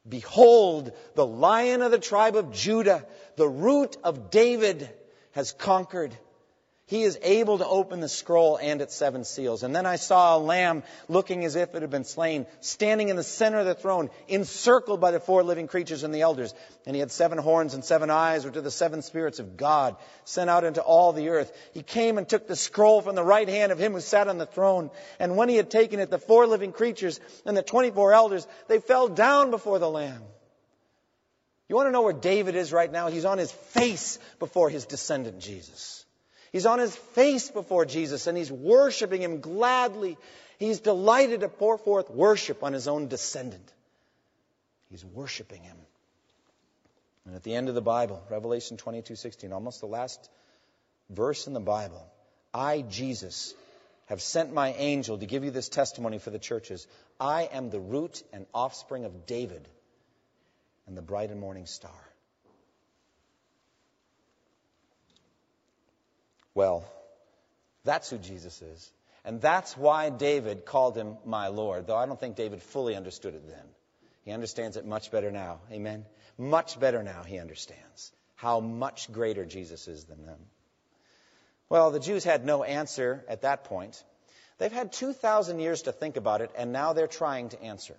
Behold, 0.08 0.92
the 1.14 1.26
lion 1.26 1.82
of 1.82 1.90
the 1.90 1.98
tribe 1.98 2.34
of 2.34 2.52
Judah, 2.52 3.06
the 3.36 3.48
root 3.48 3.96
of 4.02 4.30
David, 4.30 4.88
has 5.32 5.52
conquered. 5.52 6.16
He 6.90 7.04
is 7.04 7.20
able 7.22 7.58
to 7.58 7.66
open 7.68 8.00
the 8.00 8.08
scroll 8.08 8.56
and 8.56 8.82
its 8.82 8.96
seven 8.96 9.22
seals. 9.22 9.62
And 9.62 9.76
then 9.76 9.86
I 9.86 9.94
saw 9.94 10.36
a 10.36 10.40
lamb 10.40 10.82
looking 11.06 11.44
as 11.44 11.54
if 11.54 11.72
it 11.72 11.82
had 11.82 11.90
been 11.90 12.02
slain, 12.02 12.46
standing 12.58 13.10
in 13.10 13.14
the 13.14 13.22
center 13.22 13.60
of 13.60 13.66
the 13.66 13.76
throne, 13.76 14.10
encircled 14.26 15.00
by 15.00 15.12
the 15.12 15.20
four 15.20 15.44
living 15.44 15.68
creatures 15.68 16.02
and 16.02 16.12
the 16.12 16.22
elders. 16.22 16.52
And 16.86 16.96
he 16.96 16.98
had 16.98 17.12
seven 17.12 17.38
horns 17.38 17.74
and 17.74 17.84
seven 17.84 18.10
eyes, 18.10 18.44
which 18.44 18.56
are 18.56 18.60
the 18.60 18.72
seven 18.72 19.02
spirits 19.02 19.38
of 19.38 19.56
God, 19.56 19.94
sent 20.24 20.50
out 20.50 20.64
into 20.64 20.82
all 20.82 21.12
the 21.12 21.28
earth. 21.28 21.56
He 21.74 21.84
came 21.84 22.18
and 22.18 22.28
took 22.28 22.48
the 22.48 22.56
scroll 22.56 23.02
from 23.02 23.14
the 23.14 23.22
right 23.22 23.48
hand 23.48 23.70
of 23.70 23.78
him 23.78 23.92
who 23.92 24.00
sat 24.00 24.26
on 24.26 24.38
the 24.38 24.44
throne. 24.44 24.90
And 25.20 25.36
when 25.36 25.48
he 25.48 25.54
had 25.54 25.70
taken 25.70 26.00
it, 26.00 26.10
the 26.10 26.18
four 26.18 26.48
living 26.48 26.72
creatures 26.72 27.20
and 27.46 27.56
the 27.56 27.62
24 27.62 28.12
elders, 28.14 28.48
they 28.66 28.80
fell 28.80 29.06
down 29.06 29.52
before 29.52 29.78
the 29.78 29.88
lamb. 29.88 30.22
You 31.68 31.76
want 31.76 31.86
to 31.86 31.92
know 31.92 32.02
where 32.02 32.12
David 32.12 32.56
is 32.56 32.72
right 32.72 32.90
now? 32.90 33.06
He's 33.06 33.24
on 33.24 33.38
his 33.38 33.52
face 33.52 34.18
before 34.40 34.70
his 34.70 34.86
descendant 34.86 35.38
Jesus. 35.38 36.04
He's 36.52 36.66
on 36.66 36.78
his 36.78 36.94
face 36.94 37.50
before 37.50 37.84
Jesus 37.84 38.26
and 38.26 38.36
he's 38.36 38.50
worshiping 38.50 39.22
him 39.22 39.40
gladly. 39.40 40.16
He's 40.58 40.80
delighted 40.80 41.40
to 41.40 41.48
pour 41.48 41.78
forth 41.78 42.10
worship 42.10 42.62
on 42.62 42.72
his 42.72 42.88
own 42.88 43.08
descendant. 43.08 43.72
He's 44.90 45.04
worshiping 45.04 45.62
him. 45.62 45.76
And 47.24 47.36
at 47.36 47.44
the 47.44 47.54
end 47.54 47.68
of 47.68 47.74
the 47.74 47.82
Bible, 47.82 48.22
Revelation 48.28 48.76
22:16, 48.76 49.52
almost 49.52 49.80
the 49.80 49.86
last 49.86 50.28
verse 51.08 51.46
in 51.46 51.52
the 51.52 51.60
Bible, 51.60 52.04
I 52.52 52.82
Jesus 52.82 53.54
have 54.06 54.20
sent 54.20 54.52
my 54.52 54.72
angel 54.72 55.18
to 55.18 55.26
give 55.26 55.44
you 55.44 55.52
this 55.52 55.68
testimony 55.68 56.18
for 56.18 56.30
the 56.30 56.38
churches. 56.40 56.88
I 57.20 57.44
am 57.44 57.70
the 57.70 57.78
root 57.78 58.24
and 58.32 58.46
offspring 58.52 59.04
of 59.04 59.26
David 59.26 59.68
and 60.88 60.96
the 60.96 61.02
bright 61.02 61.30
and 61.30 61.38
morning 61.38 61.66
star. 61.66 62.09
Well, 66.60 66.84
that's 67.84 68.10
who 68.10 68.18
Jesus 68.18 68.60
is. 68.60 68.92
And 69.24 69.40
that's 69.40 69.78
why 69.78 70.10
David 70.10 70.66
called 70.66 70.94
him 70.94 71.16
my 71.24 71.48
Lord, 71.48 71.86
though 71.86 71.96
I 71.96 72.04
don't 72.04 72.20
think 72.20 72.36
David 72.36 72.62
fully 72.62 72.94
understood 72.94 73.34
it 73.34 73.48
then. 73.48 73.64
He 74.26 74.32
understands 74.32 74.76
it 74.76 74.84
much 74.84 75.10
better 75.10 75.30
now. 75.30 75.60
Amen. 75.72 76.04
Much 76.36 76.78
better 76.78 77.02
now, 77.02 77.22
he 77.22 77.38
understands 77.38 78.12
how 78.34 78.60
much 78.60 79.10
greater 79.10 79.46
Jesus 79.46 79.88
is 79.88 80.04
than 80.04 80.26
them. 80.26 80.36
Well, 81.70 81.92
the 81.92 81.98
Jews 81.98 82.24
had 82.24 82.44
no 82.44 82.62
answer 82.62 83.24
at 83.26 83.40
that 83.40 83.64
point. 83.64 84.04
They've 84.58 84.70
had 84.70 84.92
2,000 84.92 85.60
years 85.60 85.80
to 85.82 85.92
think 85.92 86.18
about 86.18 86.42
it, 86.42 86.50
and 86.58 86.72
now 86.72 86.92
they're 86.92 87.06
trying 87.06 87.48
to 87.48 87.62
answer. 87.62 87.96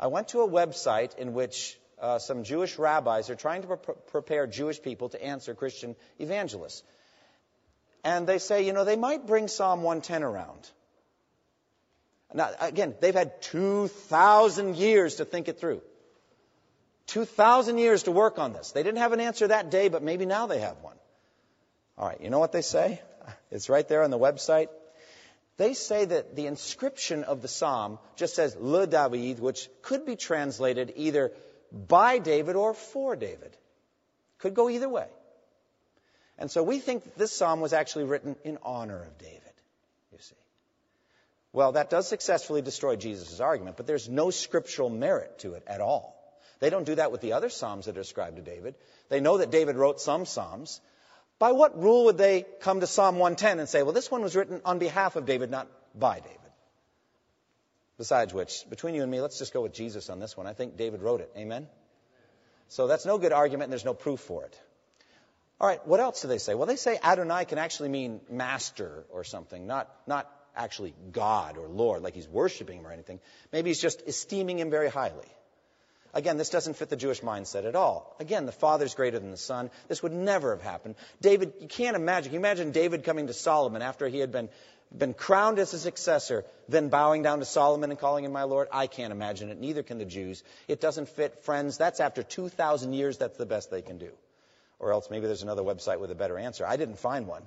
I 0.00 0.08
went 0.08 0.26
to 0.30 0.40
a 0.40 0.48
website 0.48 1.16
in 1.18 1.34
which 1.34 1.78
uh, 2.00 2.18
some 2.18 2.42
Jewish 2.42 2.80
rabbis 2.80 3.30
are 3.30 3.36
trying 3.36 3.62
to 3.62 3.76
pre- 3.76 3.94
prepare 4.08 4.48
Jewish 4.48 4.82
people 4.82 5.10
to 5.10 5.24
answer 5.24 5.54
Christian 5.54 5.94
evangelists. 6.18 6.82
And 8.04 8.26
they 8.26 8.38
say, 8.38 8.66
you 8.66 8.72
know, 8.72 8.84
they 8.84 8.96
might 8.96 9.26
bring 9.26 9.48
Psalm 9.48 9.82
110 9.82 10.22
around. 10.22 10.70
Now, 12.34 12.50
again, 12.60 12.94
they've 13.00 13.14
had 13.14 13.40
2,000 13.42 14.76
years 14.76 15.16
to 15.16 15.24
think 15.24 15.48
it 15.48 15.58
through. 15.58 15.80
2,000 17.06 17.78
years 17.78 18.04
to 18.04 18.12
work 18.12 18.38
on 18.38 18.52
this. 18.52 18.72
They 18.72 18.82
didn't 18.82 18.98
have 18.98 19.12
an 19.12 19.20
answer 19.20 19.48
that 19.48 19.70
day, 19.70 19.88
but 19.88 20.02
maybe 20.02 20.26
now 20.26 20.46
they 20.46 20.60
have 20.60 20.76
one. 20.82 20.96
All 21.96 22.08
right, 22.08 22.20
you 22.20 22.30
know 22.30 22.38
what 22.38 22.52
they 22.52 22.62
say? 22.62 23.00
It's 23.50 23.68
right 23.68 23.88
there 23.88 24.02
on 24.02 24.10
the 24.10 24.18
website. 24.18 24.68
They 25.56 25.74
say 25.74 26.04
that 26.04 26.34
the 26.34 26.46
inscription 26.46 27.22
of 27.22 27.40
the 27.40 27.48
psalm 27.48 27.98
just 28.16 28.34
says 28.34 28.56
Le 28.58 28.86
David, 28.86 29.38
which 29.38 29.68
could 29.82 30.04
be 30.04 30.16
translated 30.16 30.92
either 30.96 31.32
by 31.70 32.18
David 32.18 32.56
or 32.56 32.74
for 32.74 33.14
David. 33.14 33.56
Could 34.38 34.54
go 34.54 34.68
either 34.68 34.88
way. 34.88 35.06
And 36.38 36.50
so 36.50 36.62
we 36.62 36.78
think 36.78 37.14
this 37.14 37.32
psalm 37.32 37.60
was 37.60 37.72
actually 37.72 38.04
written 38.04 38.36
in 38.44 38.58
honor 38.62 39.02
of 39.02 39.18
David, 39.18 39.40
you 40.12 40.18
see. 40.20 40.34
Well, 41.52 41.72
that 41.72 41.90
does 41.90 42.08
successfully 42.08 42.62
destroy 42.62 42.96
Jesus' 42.96 43.38
argument, 43.38 43.76
but 43.76 43.86
there's 43.86 44.08
no 44.08 44.30
scriptural 44.30 44.90
merit 44.90 45.38
to 45.40 45.54
it 45.54 45.62
at 45.68 45.80
all. 45.80 46.20
They 46.58 46.70
don't 46.70 46.84
do 46.84 46.96
that 46.96 47.12
with 47.12 47.20
the 47.20 47.34
other 47.34 47.48
psalms 47.48 47.86
that 47.86 47.96
are 47.96 48.00
ascribed 48.00 48.36
to 48.36 48.42
David. 48.42 48.74
They 49.08 49.20
know 49.20 49.38
that 49.38 49.50
David 49.50 49.76
wrote 49.76 50.00
some 50.00 50.26
psalms. 50.26 50.80
By 51.38 51.52
what 51.52 51.80
rule 51.80 52.06
would 52.06 52.18
they 52.18 52.46
come 52.60 52.80
to 52.80 52.86
Psalm 52.86 53.18
110 53.18 53.58
and 53.58 53.68
say, 53.68 53.82
well, 53.82 53.92
this 53.92 54.10
one 54.10 54.22
was 54.22 54.34
written 54.34 54.60
on 54.64 54.78
behalf 54.78 55.16
of 55.16 55.26
David, 55.26 55.50
not 55.50 55.68
by 55.94 56.20
David? 56.20 56.38
Besides 57.98 58.34
which, 58.34 58.68
between 58.70 58.94
you 58.94 59.02
and 59.02 59.10
me, 59.10 59.20
let's 59.20 59.38
just 59.38 59.52
go 59.52 59.60
with 59.62 59.72
Jesus 59.72 60.10
on 60.10 60.18
this 60.18 60.36
one. 60.36 60.46
I 60.46 60.52
think 60.52 60.76
David 60.76 61.02
wrote 61.02 61.20
it. 61.20 61.30
Amen? 61.36 61.68
So 62.68 62.86
that's 62.86 63.06
no 63.06 63.18
good 63.18 63.32
argument, 63.32 63.64
and 63.64 63.72
there's 63.72 63.84
no 63.84 63.94
proof 63.94 64.20
for 64.20 64.44
it. 64.44 64.58
All 65.64 65.70
right, 65.70 65.86
what 65.86 65.98
else 65.98 66.20
do 66.20 66.28
they 66.28 66.36
say? 66.36 66.54
Well, 66.54 66.66
they 66.66 66.76
say 66.76 66.98
Adonai 67.02 67.46
can 67.46 67.56
actually 67.56 67.88
mean 67.88 68.20
master 68.28 69.06
or 69.08 69.24
something, 69.24 69.66
not, 69.66 69.90
not 70.06 70.30
actually 70.54 70.92
God 71.10 71.56
or 71.56 71.68
Lord, 71.68 72.02
like 72.02 72.14
he's 72.14 72.28
worshiping 72.28 72.80
him 72.80 72.86
or 72.86 72.92
anything. 72.92 73.18
Maybe 73.50 73.70
he's 73.70 73.80
just 73.80 74.02
esteeming 74.06 74.58
him 74.58 74.68
very 74.68 74.90
highly. 74.90 75.24
Again, 76.12 76.36
this 76.36 76.50
doesn't 76.50 76.76
fit 76.76 76.90
the 76.90 76.96
Jewish 76.96 77.22
mindset 77.22 77.64
at 77.64 77.76
all. 77.76 78.14
Again, 78.20 78.44
the 78.44 78.52
Father's 78.52 78.94
greater 78.94 79.18
than 79.18 79.30
the 79.30 79.38
Son. 79.38 79.70
This 79.88 80.02
would 80.02 80.12
never 80.12 80.54
have 80.54 80.60
happened. 80.60 80.96
David, 81.22 81.54
you 81.58 81.66
can't 81.66 81.96
imagine. 81.96 82.24
Can 82.24 82.34
you 82.34 82.40
imagine 82.40 82.70
David 82.70 83.02
coming 83.02 83.28
to 83.28 83.32
Solomon 83.32 83.80
after 83.80 84.06
he 84.06 84.18
had 84.18 84.32
been, 84.32 84.50
been 84.94 85.14
crowned 85.14 85.58
as 85.58 85.72
a 85.72 85.78
successor, 85.78 86.44
then 86.68 86.90
bowing 86.90 87.22
down 87.22 87.38
to 87.38 87.46
Solomon 87.46 87.88
and 87.88 87.98
calling 87.98 88.26
him 88.26 88.32
my 88.32 88.42
Lord? 88.42 88.68
I 88.70 88.86
can't 88.86 89.12
imagine 89.12 89.48
it. 89.48 89.58
Neither 89.58 89.82
can 89.82 89.96
the 89.96 90.04
Jews. 90.04 90.44
It 90.68 90.82
doesn't 90.82 91.08
fit, 91.08 91.42
friends. 91.44 91.78
That's 91.78 92.00
after 92.00 92.22
2,000 92.22 92.92
years. 92.92 93.16
That's 93.16 93.38
the 93.38 93.46
best 93.46 93.70
they 93.70 93.80
can 93.80 93.96
do. 93.96 94.10
Or 94.78 94.92
else 94.92 95.08
maybe 95.10 95.26
there's 95.26 95.42
another 95.42 95.62
website 95.62 96.00
with 96.00 96.10
a 96.10 96.14
better 96.14 96.38
answer. 96.38 96.66
I 96.66 96.76
didn't 96.76 96.98
find 96.98 97.26
one. 97.26 97.42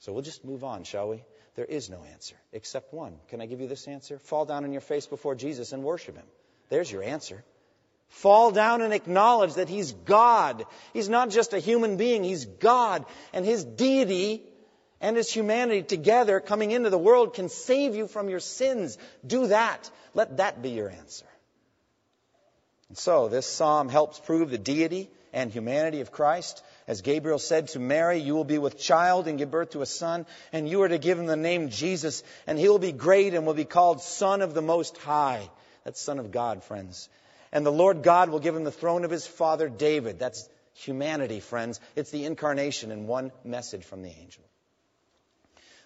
So 0.00 0.12
we'll 0.12 0.22
just 0.22 0.44
move 0.44 0.64
on, 0.64 0.84
shall 0.84 1.08
we? 1.08 1.22
There 1.54 1.64
is 1.64 1.88
no 1.88 2.04
answer 2.12 2.36
except 2.52 2.92
one. 2.92 3.16
Can 3.28 3.40
I 3.40 3.46
give 3.46 3.60
you 3.60 3.68
this 3.68 3.88
answer? 3.88 4.18
Fall 4.18 4.44
down 4.44 4.64
on 4.64 4.72
your 4.72 4.82
face 4.82 5.06
before 5.06 5.34
Jesus 5.34 5.72
and 5.72 5.82
worship 5.82 6.16
him. 6.16 6.26
There's 6.68 6.90
your 6.90 7.02
answer. 7.02 7.44
Fall 8.08 8.50
down 8.50 8.82
and 8.82 8.92
acknowledge 8.92 9.54
that 9.54 9.68
He's 9.68 9.92
God. 9.92 10.64
He's 10.92 11.08
not 11.08 11.30
just 11.30 11.52
a 11.52 11.58
human 11.58 11.96
being, 11.96 12.24
He's 12.24 12.44
God. 12.44 13.04
And 13.32 13.44
His 13.44 13.64
deity 13.64 14.42
and 15.00 15.16
His 15.16 15.32
humanity 15.32 15.82
together 15.82 16.40
coming 16.40 16.70
into 16.70 16.90
the 16.90 16.98
world 16.98 17.34
can 17.34 17.48
save 17.48 17.94
you 17.94 18.06
from 18.06 18.28
your 18.28 18.40
sins. 18.40 18.96
Do 19.26 19.48
that. 19.48 19.90
Let 20.14 20.38
that 20.38 20.62
be 20.62 20.70
your 20.70 20.88
answer. 20.88 21.26
And 22.88 22.96
so, 22.96 23.28
this 23.28 23.46
psalm 23.46 23.88
helps 23.88 24.20
prove 24.20 24.50
the 24.50 24.58
deity 24.58 25.10
and 25.36 25.52
humanity 25.52 26.00
of 26.00 26.10
Christ. 26.10 26.64
As 26.88 27.02
Gabriel 27.02 27.38
said 27.38 27.68
to 27.68 27.78
Mary, 27.78 28.20
You 28.20 28.34
will 28.34 28.44
be 28.44 28.56
with 28.56 28.78
child 28.78 29.28
and 29.28 29.36
give 29.36 29.50
birth 29.50 29.70
to 29.70 29.82
a 29.82 29.86
son, 29.86 30.24
and 30.50 30.66
you 30.66 30.80
are 30.82 30.88
to 30.88 30.96
give 30.96 31.18
him 31.18 31.26
the 31.26 31.36
name 31.36 31.68
Jesus, 31.68 32.22
and 32.46 32.58
he 32.58 32.70
will 32.70 32.78
be 32.78 32.90
great 32.90 33.34
and 33.34 33.44
will 33.46 33.52
be 33.52 33.66
called 33.66 34.00
Son 34.00 34.40
of 34.40 34.54
the 34.54 34.62
Most 34.62 34.96
High. 34.96 35.50
That's 35.84 36.00
Son 36.00 36.18
of 36.18 36.32
God, 36.32 36.64
friends. 36.64 37.10
And 37.52 37.66
the 37.66 37.70
Lord 37.70 38.02
God 38.02 38.30
will 38.30 38.40
give 38.40 38.56
him 38.56 38.64
the 38.64 38.72
throne 38.72 39.04
of 39.04 39.10
his 39.10 39.26
father 39.26 39.68
David. 39.68 40.18
That's 40.18 40.48
humanity, 40.72 41.40
friends. 41.40 41.80
It's 41.96 42.10
the 42.10 42.24
incarnation 42.24 42.90
in 42.90 43.06
one 43.06 43.30
message 43.44 43.84
from 43.84 44.02
the 44.02 44.08
angel. 44.08 44.42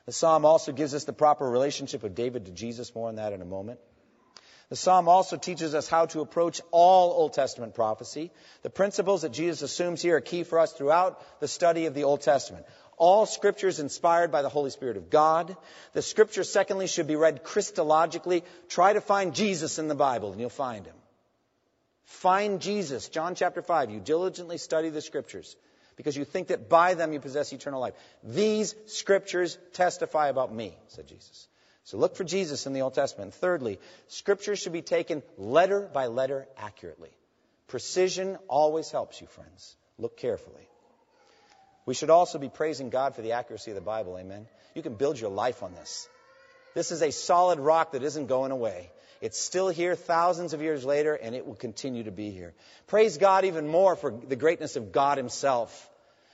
The 0.06 0.12
psalm 0.12 0.44
also 0.44 0.70
gives 0.70 0.94
us 0.94 1.04
the 1.04 1.12
proper 1.12 1.44
relationship 1.50 2.04
of 2.04 2.14
David 2.14 2.46
to 2.46 2.52
Jesus. 2.52 2.94
More 2.94 3.08
on 3.08 3.16
that 3.16 3.32
in 3.32 3.42
a 3.42 3.44
moment. 3.46 3.80
The 4.70 4.76
psalm 4.76 5.08
also 5.08 5.36
teaches 5.36 5.74
us 5.74 5.88
how 5.88 6.06
to 6.06 6.20
approach 6.20 6.60
all 6.70 7.10
Old 7.10 7.32
Testament 7.32 7.74
prophecy. 7.74 8.30
The 8.62 8.70
principles 8.70 9.22
that 9.22 9.32
Jesus 9.32 9.62
assumes 9.62 10.00
here 10.00 10.16
are 10.16 10.20
key 10.20 10.44
for 10.44 10.60
us 10.60 10.72
throughout 10.72 11.40
the 11.40 11.48
study 11.48 11.86
of 11.86 11.94
the 11.94 12.04
Old 12.04 12.20
Testament. 12.20 12.64
All 12.96 13.26
scripture 13.26 13.66
is 13.66 13.80
inspired 13.80 14.30
by 14.30 14.42
the 14.42 14.48
Holy 14.48 14.70
Spirit 14.70 14.96
of 14.96 15.10
God. 15.10 15.56
The 15.92 16.02
scripture, 16.02 16.44
secondly, 16.44 16.86
should 16.86 17.08
be 17.08 17.16
read 17.16 17.42
Christologically. 17.42 18.44
Try 18.68 18.92
to 18.92 19.00
find 19.00 19.34
Jesus 19.34 19.80
in 19.80 19.88
the 19.88 19.96
Bible 19.96 20.30
and 20.30 20.40
you'll 20.40 20.50
find 20.50 20.86
him. 20.86 20.94
Find 22.04 22.60
Jesus. 22.60 23.08
John 23.08 23.34
chapter 23.34 23.62
5. 23.62 23.90
You 23.90 23.98
diligently 23.98 24.58
study 24.58 24.90
the 24.90 25.00
scriptures 25.00 25.56
because 25.96 26.16
you 26.16 26.24
think 26.24 26.48
that 26.48 26.68
by 26.68 26.94
them 26.94 27.12
you 27.12 27.18
possess 27.18 27.52
eternal 27.52 27.80
life. 27.80 27.94
These 28.22 28.76
scriptures 28.86 29.58
testify 29.72 30.28
about 30.28 30.54
me, 30.54 30.76
said 30.88 31.08
Jesus. 31.08 31.48
So 31.90 31.98
look 31.98 32.14
for 32.14 32.22
Jesus 32.22 32.68
in 32.68 32.72
the 32.72 32.82
Old 32.82 32.94
Testament. 32.94 33.34
Thirdly, 33.34 33.80
scripture 34.06 34.54
should 34.54 34.72
be 34.72 34.80
taken 34.80 35.24
letter 35.36 35.90
by 35.92 36.06
letter 36.06 36.46
accurately. 36.56 37.10
Precision 37.66 38.38
always 38.46 38.92
helps 38.92 39.20
you, 39.20 39.26
friends. 39.26 39.74
Look 39.98 40.16
carefully. 40.16 40.68
We 41.86 41.94
should 41.94 42.10
also 42.10 42.38
be 42.38 42.48
praising 42.48 42.90
God 42.90 43.16
for 43.16 43.22
the 43.22 43.32
accuracy 43.32 43.72
of 43.72 43.74
the 43.74 43.80
Bible. 43.80 44.16
Amen. 44.16 44.46
You 44.76 44.82
can 44.82 44.94
build 44.94 45.18
your 45.18 45.30
life 45.30 45.64
on 45.64 45.74
this. 45.74 46.08
This 46.76 46.92
is 46.92 47.02
a 47.02 47.10
solid 47.10 47.58
rock 47.58 47.90
that 47.90 48.04
isn't 48.04 48.28
going 48.28 48.52
away. 48.52 48.88
It's 49.20 49.40
still 49.40 49.68
here 49.68 49.96
thousands 49.96 50.52
of 50.52 50.62
years 50.62 50.84
later, 50.84 51.14
and 51.16 51.34
it 51.34 51.44
will 51.44 51.56
continue 51.56 52.04
to 52.04 52.12
be 52.12 52.30
here. 52.30 52.54
Praise 52.86 53.18
God 53.18 53.44
even 53.44 53.66
more 53.66 53.96
for 53.96 54.12
the 54.12 54.36
greatness 54.36 54.76
of 54.76 54.92
God 54.92 55.18
Himself, 55.18 55.90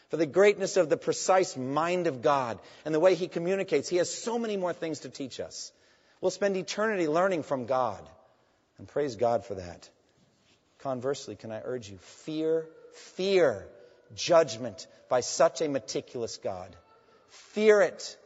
for 0.08 0.16
the 0.16 0.26
greatness 0.26 0.76
of 0.76 0.88
the 0.88 0.96
precise 0.96 1.56
mind 1.56 2.06
of 2.06 2.22
God 2.22 2.58
and 2.84 2.94
the 2.94 3.00
way 3.00 3.14
He 3.14 3.28
communicates. 3.28 3.88
He 3.88 3.96
has 3.96 4.12
so 4.12 4.38
many 4.38 4.56
more 4.56 4.72
things 4.72 5.00
to 5.00 5.08
teach 5.08 5.40
us. 5.40 5.72
We'll 6.20 6.30
spend 6.30 6.56
eternity 6.56 7.08
learning 7.08 7.42
from 7.42 7.66
God, 7.66 8.02
and 8.78 8.88
praise 8.88 9.16
God 9.16 9.44
for 9.44 9.54
that. 9.54 9.88
Conversely, 10.78 11.36
can 11.36 11.52
I 11.52 11.60
urge 11.64 11.88
you, 11.90 11.98
fear, 11.98 12.66
fear 12.94 13.66
judgment 14.14 14.86
by 15.08 15.20
such 15.20 15.60
a 15.60 15.68
meticulous 15.68 16.36
God. 16.38 16.74
Fear 17.28 17.82
it. 17.82 18.16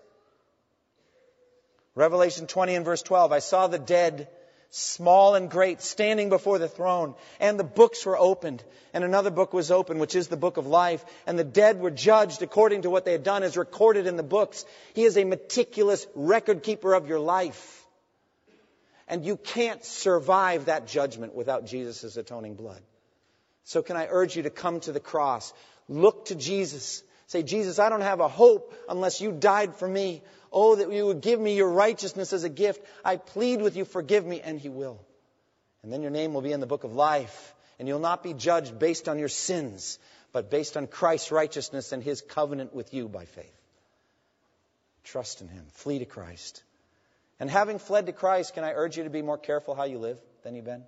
Revelation 1.94 2.46
20 2.46 2.74
and 2.76 2.84
verse 2.84 3.02
12 3.02 3.32
I 3.32 3.38
saw 3.40 3.66
the 3.66 3.78
dead, 3.78 4.28
small 4.70 5.34
and 5.34 5.50
great, 5.50 5.82
standing 5.82 6.28
before 6.28 6.58
the 6.58 6.68
throne, 6.68 7.14
and 7.40 7.58
the 7.58 7.64
books 7.64 8.06
were 8.06 8.18
opened. 8.18 8.62
And 8.92 9.04
another 9.04 9.30
book 9.30 9.52
was 9.52 9.70
opened, 9.70 10.00
which 10.00 10.14
is 10.14 10.28
the 10.28 10.36
book 10.36 10.56
of 10.56 10.66
life. 10.66 11.04
And 11.26 11.38
the 11.38 11.44
dead 11.44 11.80
were 11.80 11.90
judged 11.90 12.42
according 12.42 12.82
to 12.82 12.90
what 12.90 13.04
they 13.04 13.12
had 13.12 13.22
done, 13.22 13.42
as 13.42 13.56
recorded 13.56 14.06
in 14.06 14.16
the 14.16 14.22
books. 14.22 14.64
He 14.94 15.04
is 15.04 15.16
a 15.16 15.24
meticulous 15.24 16.06
record 16.14 16.62
keeper 16.62 16.94
of 16.94 17.08
your 17.08 17.20
life. 17.20 17.84
And 19.06 19.24
you 19.24 19.36
can't 19.36 19.84
survive 19.84 20.66
that 20.66 20.86
judgment 20.86 21.34
without 21.34 21.66
Jesus' 21.66 22.16
atoning 22.16 22.54
blood. 22.54 22.80
So, 23.64 23.82
can 23.82 23.96
I 23.96 24.06
urge 24.08 24.36
you 24.36 24.44
to 24.44 24.50
come 24.50 24.80
to 24.80 24.92
the 24.92 25.00
cross? 25.00 25.52
Look 25.88 26.26
to 26.26 26.36
Jesus. 26.36 27.02
Say, 27.26 27.42
Jesus, 27.42 27.78
I 27.78 27.88
don't 27.88 28.00
have 28.00 28.20
a 28.20 28.28
hope 28.28 28.74
unless 28.88 29.20
you 29.20 29.30
died 29.30 29.76
for 29.76 29.86
me. 29.86 30.22
Oh, 30.53 30.74
that 30.74 30.92
you 30.92 31.07
would 31.07 31.20
give 31.20 31.38
me 31.38 31.57
your 31.57 31.70
righteousness 31.70 32.32
as 32.32 32.44
a 32.44 32.48
gift. 32.48 32.84
I 33.05 33.16
plead 33.16 33.62
with 33.62 33.76
you, 33.76 33.84
forgive 33.84 34.26
me, 34.26 34.40
and 34.40 34.59
He 34.59 34.68
will. 34.68 35.01
And 35.82 35.92
then 35.92 36.03
your 36.03 36.11
name 36.11 36.34
will 36.34 36.42
be 36.42 36.53
in 36.53 36.61
the 36.61 36.66
book 36.66 36.84
of 36.84 36.92
life, 36.92 37.55
and 37.78 37.86
you'll 37.86 38.01
not 38.01 38.22
be 38.22 38.34
judged 38.34 38.78
based 38.78 39.09
on 39.09 39.18
your 39.18 39.28
sins, 39.28 39.98
but 40.32 40.51
based 40.51 40.76
on 40.76 40.86
Christ's 40.86 41.30
righteousness 41.30 41.92
and 41.92 42.03
His 42.03 42.20
covenant 42.20 42.74
with 42.74 42.92
you 42.92 43.09
by 43.09 43.24
faith. 43.24 43.57
Trust 45.05 45.40
in 45.40 45.48
Him. 45.48 45.64
Flee 45.72 46.01
to 46.01 46.05
Christ. 46.05 46.62
And 47.38 47.48
having 47.48 47.78
fled 47.78 48.07
to 48.07 48.12
Christ, 48.12 48.55
can 48.55 48.64
I 48.64 48.72
urge 48.72 48.98
you 48.98 49.05
to 49.05 49.11
be 49.11 49.22
more 49.22 49.38
careful 49.38 49.74
how 49.74 49.84
you 49.84 49.98
live 49.98 50.18
than 50.42 50.55
you've 50.55 50.64
been? 50.64 50.84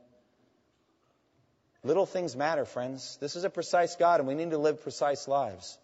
Little 1.84 2.06
things 2.06 2.36
matter, 2.36 2.64
friends. 2.64 3.16
This 3.20 3.36
is 3.36 3.44
a 3.44 3.50
precise 3.50 3.96
God, 3.96 4.20
and 4.20 4.28
we 4.28 4.34
need 4.34 4.50
to 4.50 4.58
live 4.58 4.82
precise 4.82 5.26
lives. 5.26 5.78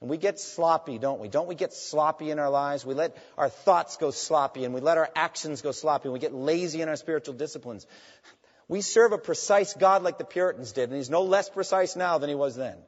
And 0.00 0.08
we 0.08 0.16
get 0.16 0.40
sloppy, 0.40 0.98
don't 0.98 1.20
we? 1.20 1.28
Don't 1.28 1.46
we 1.46 1.54
get 1.54 1.74
sloppy 1.74 2.30
in 2.30 2.38
our 2.38 2.48
lives? 2.48 2.86
We 2.86 2.94
let 2.94 3.16
our 3.36 3.50
thoughts 3.50 3.98
go 3.98 4.10
sloppy 4.10 4.64
and 4.64 4.72
we 4.72 4.80
let 4.80 4.96
our 4.96 5.10
actions 5.14 5.60
go 5.60 5.72
sloppy 5.72 6.04
and 6.04 6.14
we 6.14 6.18
get 6.18 6.32
lazy 6.32 6.80
in 6.80 6.88
our 6.88 6.96
spiritual 6.96 7.34
disciplines. 7.34 7.86
We 8.66 8.80
serve 8.80 9.12
a 9.12 9.18
precise 9.18 9.74
God 9.74 10.02
like 10.02 10.16
the 10.16 10.24
Puritans 10.24 10.72
did, 10.72 10.90
and 10.90 10.96
He's 10.96 11.10
no 11.10 11.22
less 11.22 11.50
precise 11.50 11.96
now 11.96 12.18
than 12.18 12.28
He 12.28 12.34
was 12.34 12.56
then. 12.56 12.78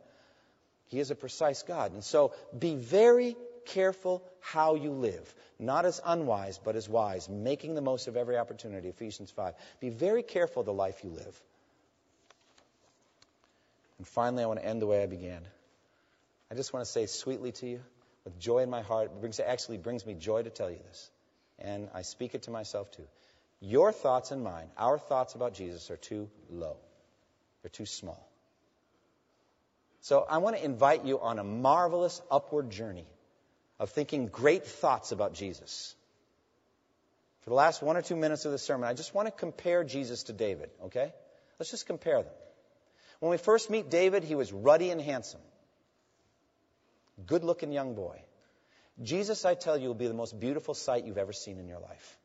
He 0.86 1.00
is 1.00 1.10
a 1.10 1.14
precise 1.14 1.62
God. 1.62 1.92
And 1.92 2.04
so 2.04 2.32
be 2.56 2.76
very 2.76 3.36
careful 3.66 4.22
how 4.40 4.76
you 4.76 4.90
live. 4.90 5.34
Not 5.58 5.84
as 5.84 6.00
unwise, 6.04 6.58
but 6.58 6.76
as 6.76 6.88
wise, 6.88 7.28
making 7.28 7.74
the 7.74 7.80
most 7.80 8.08
of 8.08 8.16
every 8.16 8.38
opportunity. 8.38 8.88
Ephesians 8.88 9.30
5. 9.30 9.54
Be 9.80 9.90
very 9.90 10.22
careful 10.22 10.62
the 10.62 10.72
life 10.72 11.02
you 11.04 11.10
live. 11.10 11.42
And 13.98 14.06
finally, 14.06 14.42
I 14.42 14.46
want 14.46 14.60
to 14.60 14.66
end 14.66 14.80
the 14.80 14.86
way 14.86 15.02
I 15.02 15.06
began. 15.06 15.42
I 16.53 16.55
just 16.55 16.74
want 16.74 16.84
to 16.84 16.92
say 16.92 17.07
sweetly 17.07 17.53
to 17.53 17.66
you, 17.66 17.80
with 18.26 18.38
joy 18.38 18.59
in 18.59 18.68
my 18.68 18.82
heart, 18.82 19.07
it 19.07 19.20
brings, 19.20 19.40
actually 19.40 19.78
brings 19.78 20.05
me 20.05 20.12
joy 20.12 20.42
to 20.42 20.50
tell 20.50 20.70
you 20.70 20.76
this. 20.86 21.11
And 21.59 21.88
I 21.94 22.03
speak 22.03 22.34
it 22.34 22.42
to 22.42 22.50
myself 22.50 22.90
too. 22.90 23.07
Your 23.61 23.90
thoughts 23.90 24.32
and 24.32 24.44
mine, 24.44 24.68
our 24.76 24.98
thoughts 24.98 25.34
about 25.34 25.55
Jesus, 25.55 25.90
are 25.90 25.96
too 25.96 26.28
low, 26.50 26.76
they're 27.62 27.70
too 27.70 27.86
small. 27.86 28.28
So 30.03 30.26
I 30.28 30.38
want 30.38 30.57
to 30.57 30.62
invite 30.62 31.07
you 31.07 31.20
on 31.20 31.38
a 31.38 31.44
marvelous 31.44 32.20
upward 32.30 32.68
journey 32.68 33.07
of 33.78 33.88
thinking 33.88 34.26
great 34.26 34.66
thoughts 34.66 35.11
about 35.11 35.32
Jesus. 35.32 35.94
For 37.44 37.50
the 37.50 37.57
last 37.57 37.80
one 37.80 37.96
or 37.96 38.03
two 38.03 38.16
minutes 38.16 38.44
of 38.44 38.53
the 38.53 38.59
sermon, 38.59 38.86
I 38.90 38.92
just 38.92 39.14
want 39.14 39.26
to 39.26 39.32
compare 39.32 39.84
Jesus 39.84 40.24
to 40.24 40.34
David, 40.34 40.68
okay? 40.84 41.14
Let's 41.59 41.70
just 41.70 41.86
compare 41.86 42.22
them. 42.22 42.32
When 43.20 43.30
we 43.30 43.38
first 43.38 43.70
meet 43.70 43.88
David, 43.88 44.22
he 44.22 44.34
was 44.34 44.53
ruddy 44.53 44.90
and 44.90 45.00
handsome. 45.00 45.40
Good 47.26 47.44
looking 47.44 47.72
young 47.72 47.94
boy. 47.94 48.22
Jesus, 49.02 49.44
I 49.44 49.54
tell 49.54 49.76
you, 49.76 49.88
will 49.88 49.94
be 49.94 50.08
the 50.08 50.14
most 50.14 50.38
beautiful 50.38 50.74
sight 50.74 51.04
you've 51.04 51.18
ever 51.18 51.32
seen 51.32 51.58
in 51.58 51.66
your 51.66 51.80
life. 51.80 52.18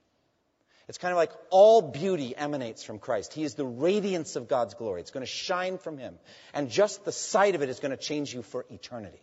It's 0.87 0.97
kind 0.97 1.11
of 1.11 1.17
like 1.17 1.31
all 1.49 1.81
beauty 1.81 2.35
emanates 2.35 2.83
from 2.83 2.99
Christ. 2.99 3.33
He 3.33 3.43
is 3.43 3.55
the 3.55 3.65
radiance 3.65 4.35
of 4.37 4.47
God's 4.47 4.73
glory. 4.73 5.01
It's 5.01 5.11
going 5.11 5.25
to 5.25 5.31
shine 5.31 5.77
from 5.77 5.97
Him. 5.97 6.17
And 6.53 6.69
just 6.69 7.03
the 7.03 7.11
sight 7.11 7.55
of 7.55 7.61
it 7.61 7.69
is 7.69 7.79
going 7.79 7.91
to 7.91 7.97
change 7.97 8.33
you 8.33 8.41
for 8.41 8.65
eternity. 8.69 9.21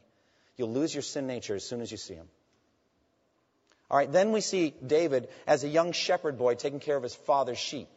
You'll 0.57 0.73
lose 0.73 0.95
your 0.95 1.03
sin 1.03 1.27
nature 1.27 1.55
as 1.55 1.65
soon 1.65 1.81
as 1.81 1.91
you 1.91 1.97
see 1.97 2.15
Him. 2.15 2.29
All 3.91 3.99
right, 3.99 4.11
then 4.11 4.33
we 4.33 4.41
see 4.41 4.75
David 4.85 5.29
as 5.47 5.65
a 5.65 5.69
young 5.69 5.93
shepherd 5.93 6.39
boy 6.39 6.55
taking 6.55 6.81
care 6.81 6.97
of 6.97 7.03
his 7.03 7.15
father's 7.15 7.59
sheep. 7.59 7.89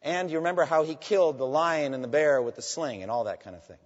And 0.00 0.30
you 0.30 0.38
remember 0.38 0.64
how 0.64 0.84
he 0.84 0.94
killed 0.94 1.38
the 1.38 1.46
lion 1.46 1.94
and 1.94 2.02
the 2.02 2.08
bear 2.08 2.42
with 2.42 2.56
the 2.56 2.62
sling 2.62 3.02
and 3.02 3.10
all 3.10 3.24
that 3.24 3.44
kind 3.44 3.54
of 3.54 3.64
thing. 3.64 3.78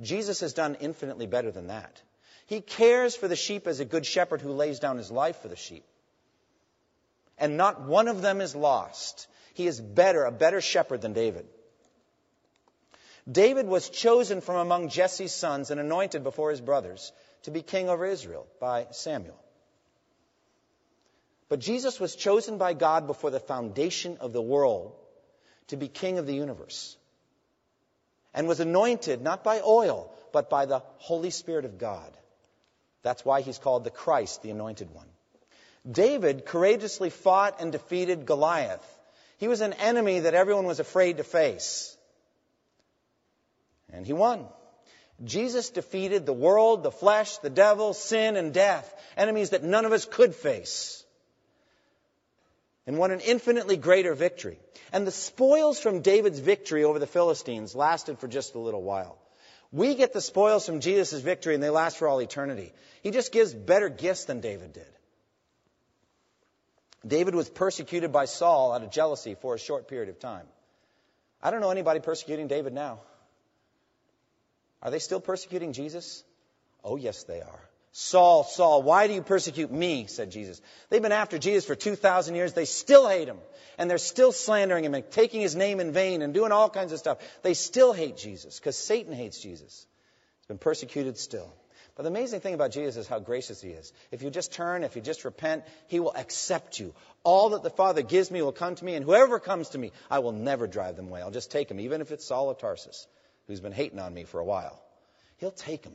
Jesus 0.00 0.40
has 0.40 0.52
done 0.54 0.76
infinitely 0.80 1.26
better 1.26 1.50
than 1.50 1.66
that. 1.66 2.00
He 2.48 2.62
cares 2.62 3.14
for 3.14 3.28
the 3.28 3.36
sheep 3.36 3.66
as 3.66 3.78
a 3.78 3.84
good 3.84 4.06
shepherd 4.06 4.40
who 4.40 4.52
lays 4.52 4.80
down 4.80 4.96
his 4.96 5.10
life 5.10 5.36
for 5.42 5.48
the 5.48 5.56
sheep. 5.56 5.84
And 7.36 7.58
not 7.58 7.82
one 7.82 8.08
of 8.08 8.22
them 8.22 8.40
is 8.40 8.56
lost. 8.56 9.28
He 9.52 9.66
is 9.66 9.78
better, 9.78 10.24
a 10.24 10.32
better 10.32 10.62
shepherd 10.62 11.02
than 11.02 11.12
David. 11.12 11.46
David 13.30 13.66
was 13.66 13.90
chosen 13.90 14.40
from 14.40 14.56
among 14.56 14.88
Jesse's 14.88 15.34
sons 15.34 15.70
and 15.70 15.78
anointed 15.78 16.24
before 16.24 16.50
his 16.50 16.62
brothers 16.62 17.12
to 17.42 17.50
be 17.50 17.60
king 17.60 17.90
over 17.90 18.06
Israel 18.06 18.46
by 18.58 18.86
Samuel. 18.92 19.38
But 21.50 21.60
Jesus 21.60 22.00
was 22.00 22.16
chosen 22.16 22.56
by 22.56 22.72
God 22.72 23.06
before 23.06 23.30
the 23.30 23.40
foundation 23.40 24.16
of 24.20 24.32
the 24.32 24.40
world 24.40 24.94
to 25.66 25.76
be 25.76 25.88
king 25.88 26.16
of 26.16 26.26
the 26.26 26.34
universe. 26.34 26.96
And 28.32 28.48
was 28.48 28.60
anointed 28.60 29.20
not 29.20 29.44
by 29.44 29.60
oil, 29.60 30.10
but 30.32 30.48
by 30.48 30.64
the 30.64 30.78
Holy 30.96 31.28
Spirit 31.28 31.66
of 31.66 31.76
God. 31.76 32.10
That's 33.02 33.24
why 33.24 33.40
he's 33.40 33.58
called 33.58 33.84
the 33.84 33.90
Christ, 33.90 34.42
the 34.42 34.50
anointed 34.50 34.92
one. 34.92 35.06
David 35.90 36.44
courageously 36.44 37.10
fought 37.10 37.60
and 37.60 37.72
defeated 37.72 38.26
Goliath. 38.26 38.84
He 39.38 39.48
was 39.48 39.60
an 39.60 39.72
enemy 39.74 40.20
that 40.20 40.34
everyone 40.34 40.66
was 40.66 40.80
afraid 40.80 41.18
to 41.18 41.24
face. 41.24 41.96
And 43.92 44.04
he 44.04 44.12
won. 44.12 44.46
Jesus 45.24 45.70
defeated 45.70 46.26
the 46.26 46.32
world, 46.32 46.82
the 46.82 46.90
flesh, 46.90 47.38
the 47.38 47.50
devil, 47.50 47.94
sin, 47.94 48.36
and 48.36 48.52
death, 48.52 48.92
enemies 49.16 49.50
that 49.50 49.64
none 49.64 49.84
of 49.84 49.92
us 49.92 50.04
could 50.04 50.34
face 50.34 51.04
and 52.88 52.96
won 52.96 53.10
an 53.10 53.20
infinitely 53.20 53.76
greater 53.76 54.14
victory. 54.14 54.58
And 54.94 55.06
the 55.06 55.10
spoils 55.12 55.78
from 55.78 56.00
David's 56.00 56.38
victory 56.38 56.84
over 56.84 56.98
the 56.98 57.06
Philistines 57.06 57.74
lasted 57.74 58.18
for 58.18 58.28
just 58.28 58.54
a 58.54 58.58
little 58.58 58.82
while. 58.82 59.18
We 59.70 59.94
get 59.94 60.12
the 60.12 60.20
spoils 60.20 60.64
from 60.64 60.80
Jesus' 60.80 61.20
victory 61.20 61.54
and 61.54 61.62
they 61.62 61.70
last 61.70 61.98
for 61.98 62.08
all 62.08 62.20
eternity. 62.20 62.72
He 63.02 63.10
just 63.10 63.32
gives 63.32 63.52
better 63.52 63.88
gifts 63.88 64.24
than 64.24 64.40
David 64.40 64.72
did. 64.72 64.86
David 67.06 67.34
was 67.34 67.48
persecuted 67.48 68.10
by 68.10 68.24
Saul 68.24 68.72
out 68.72 68.82
of 68.82 68.90
jealousy 68.90 69.34
for 69.34 69.54
a 69.54 69.58
short 69.58 69.88
period 69.88 70.08
of 70.08 70.18
time. 70.18 70.46
I 71.42 71.50
don't 71.50 71.60
know 71.60 71.70
anybody 71.70 72.00
persecuting 72.00 72.48
David 72.48 72.72
now. 72.72 73.00
Are 74.82 74.90
they 74.90 74.98
still 74.98 75.20
persecuting 75.20 75.72
Jesus? 75.72 76.24
Oh, 76.82 76.96
yes, 76.96 77.24
they 77.24 77.40
are. 77.40 77.67
Saul, 77.92 78.44
Saul, 78.44 78.82
why 78.82 79.06
do 79.06 79.14
you 79.14 79.22
persecute 79.22 79.72
me? 79.72 80.06
said 80.06 80.30
Jesus. 80.30 80.60
They've 80.90 81.02
been 81.02 81.12
after 81.12 81.38
Jesus 81.38 81.64
for 81.64 81.74
2,000 81.74 82.34
years. 82.34 82.52
They 82.52 82.64
still 82.64 83.08
hate 83.08 83.28
him. 83.28 83.38
And 83.78 83.88
they're 83.88 83.98
still 83.98 84.32
slandering 84.32 84.84
him 84.84 84.94
and 84.94 85.10
taking 85.10 85.40
his 85.40 85.56
name 85.56 85.80
in 85.80 85.92
vain 85.92 86.22
and 86.22 86.34
doing 86.34 86.52
all 86.52 86.68
kinds 86.68 86.92
of 86.92 86.98
stuff. 86.98 87.18
They 87.42 87.54
still 87.54 87.92
hate 87.92 88.16
Jesus 88.16 88.58
because 88.58 88.76
Satan 88.76 89.12
hates 89.12 89.40
Jesus. 89.40 89.86
He's 90.40 90.46
been 90.46 90.58
persecuted 90.58 91.16
still. 91.16 91.52
But 91.98 92.04
the 92.04 92.10
amazing 92.10 92.40
thing 92.40 92.54
about 92.54 92.70
Jesus 92.70 92.96
is 92.96 93.08
how 93.08 93.18
gracious 93.18 93.60
he 93.60 93.70
is. 93.70 93.92
If 94.12 94.22
you 94.22 94.30
just 94.30 94.52
turn, 94.52 94.84
if 94.84 94.94
you 94.94 95.02
just 95.02 95.24
repent, 95.24 95.64
he 95.88 95.98
will 95.98 96.14
accept 96.14 96.78
you. 96.78 96.94
All 97.24 97.50
that 97.50 97.64
the 97.64 97.70
Father 97.70 98.02
gives 98.02 98.30
me 98.30 98.40
will 98.40 98.52
come 98.52 98.76
to 98.76 98.84
me, 98.84 98.94
and 98.94 99.04
whoever 99.04 99.40
comes 99.40 99.70
to 99.70 99.78
me, 99.78 99.90
I 100.08 100.20
will 100.20 100.30
never 100.30 100.68
drive 100.68 100.94
them 100.94 101.08
away. 101.08 101.22
I'll 101.22 101.32
just 101.32 101.50
take 101.50 101.68
him, 101.68 101.80
even 101.80 102.00
if 102.00 102.12
it's 102.12 102.24
Saul 102.24 102.50
of 102.50 102.58
Tarsus, 102.58 103.08
who's 103.48 103.58
been 103.58 103.72
hating 103.72 103.98
on 103.98 104.14
me 104.14 104.22
for 104.22 104.38
a 104.38 104.44
while. 104.44 104.80
He'll 105.38 105.50
take 105.50 105.84
him. 105.84 105.94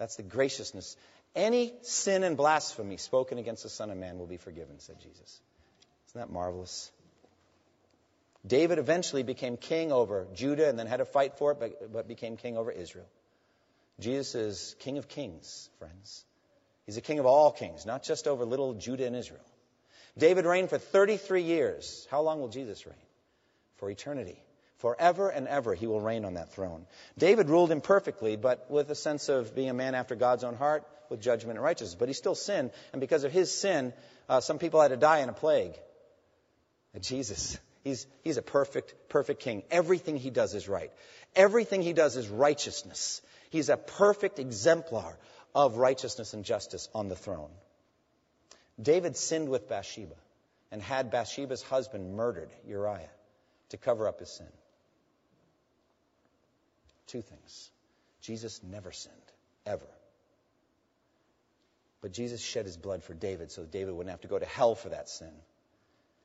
That's 0.00 0.16
the 0.16 0.22
graciousness. 0.22 0.96
Any 1.36 1.74
sin 1.82 2.24
and 2.24 2.34
blasphemy 2.34 2.96
spoken 2.96 3.36
against 3.36 3.62
the 3.62 3.68
Son 3.68 3.90
of 3.90 3.98
Man 3.98 4.18
will 4.18 4.26
be 4.26 4.38
forgiven, 4.38 4.80
said 4.80 4.98
Jesus. 4.98 5.40
Isn't 6.08 6.22
that 6.22 6.32
marvelous? 6.32 6.90
David 8.44 8.78
eventually 8.78 9.22
became 9.22 9.58
king 9.58 9.92
over 9.92 10.26
Judah 10.34 10.70
and 10.70 10.78
then 10.78 10.86
had 10.86 10.96
to 10.96 11.04
fight 11.04 11.36
for 11.36 11.52
it, 11.52 11.60
but, 11.60 11.92
but 11.92 12.08
became 12.08 12.38
king 12.38 12.56
over 12.56 12.72
Israel. 12.72 13.06
Jesus 14.00 14.34
is 14.34 14.76
King 14.78 14.96
of 14.96 15.06
kings, 15.06 15.68
friends. 15.78 16.24
He's 16.86 16.96
a 16.96 17.02
king 17.02 17.18
of 17.18 17.26
all 17.26 17.52
kings, 17.52 17.84
not 17.84 18.02
just 18.02 18.26
over 18.26 18.46
little 18.46 18.72
Judah 18.72 19.06
and 19.06 19.14
Israel. 19.14 19.44
David 20.16 20.46
reigned 20.46 20.70
for 20.70 20.78
33 20.78 21.42
years. 21.42 22.08
How 22.10 22.22
long 22.22 22.40
will 22.40 22.48
Jesus 22.48 22.86
reign? 22.86 22.96
For 23.76 23.90
eternity. 23.90 24.42
Forever 24.80 25.28
and 25.28 25.46
ever, 25.46 25.74
he 25.74 25.86
will 25.86 26.00
reign 26.00 26.24
on 26.24 26.34
that 26.34 26.52
throne. 26.52 26.86
David 27.18 27.50
ruled 27.50 27.70
imperfectly, 27.70 28.36
but 28.36 28.70
with 28.70 28.90
a 28.90 28.94
sense 28.94 29.28
of 29.28 29.54
being 29.54 29.68
a 29.68 29.74
man 29.74 29.94
after 29.94 30.14
God's 30.14 30.42
own 30.42 30.54
heart, 30.56 30.86
with 31.10 31.20
judgment 31.20 31.58
and 31.58 31.64
righteousness. 31.64 31.96
But 31.98 32.08
he 32.08 32.14
still 32.14 32.34
sinned, 32.34 32.70
and 32.92 33.00
because 33.00 33.24
of 33.24 33.32
his 33.32 33.52
sin, 33.52 33.92
uh, 34.28 34.40
some 34.40 34.58
people 34.58 34.80
had 34.80 34.88
to 34.88 34.96
die 34.96 35.18
in 35.18 35.28
a 35.28 35.34
plague. 35.34 35.74
And 36.94 37.02
Jesus, 37.02 37.58
he's, 37.84 38.06
he's 38.22 38.38
a 38.38 38.42
perfect, 38.42 38.94
perfect 39.10 39.40
king. 39.40 39.64
Everything 39.70 40.16
he 40.16 40.30
does 40.30 40.54
is 40.54 40.68
right. 40.68 40.90
Everything 41.36 41.82
he 41.82 41.92
does 41.92 42.16
is 42.16 42.28
righteousness. 42.28 43.20
He's 43.50 43.68
a 43.68 43.76
perfect 43.76 44.38
exemplar 44.38 45.18
of 45.54 45.76
righteousness 45.76 46.32
and 46.32 46.44
justice 46.44 46.88
on 46.94 47.08
the 47.08 47.16
throne. 47.16 47.50
David 48.80 49.16
sinned 49.16 49.50
with 49.50 49.68
Bathsheba 49.68 50.14
and 50.72 50.80
had 50.80 51.10
Bathsheba's 51.10 51.62
husband 51.62 52.14
murdered, 52.14 52.50
Uriah, 52.66 53.10
to 53.70 53.76
cover 53.76 54.08
up 54.08 54.20
his 54.20 54.30
sin. 54.30 54.46
Two 57.10 57.22
things. 57.22 57.70
Jesus 58.22 58.60
never 58.62 58.92
sinned, 58.92 59.16
ever. 59.66 59.86
But 62.02 62.12
Jesus 62.12 62.40
shed 62.40 62.66
his 62.66 62.76
blood 62.76 63.02
for 63.02 63.14
David 63.14 63.50
so 63.50 63.62
that 63.62 63.72
David 63.72 63.94
wouldn't 63.94 64.12
have 64.12 64.20
to 64.20 64.28
go 64.28 64.38
to 64.38 64.46
hell 64.46 64.76
for 64.76 64.90
that 64.90 65.08
sin. 65.08 65.32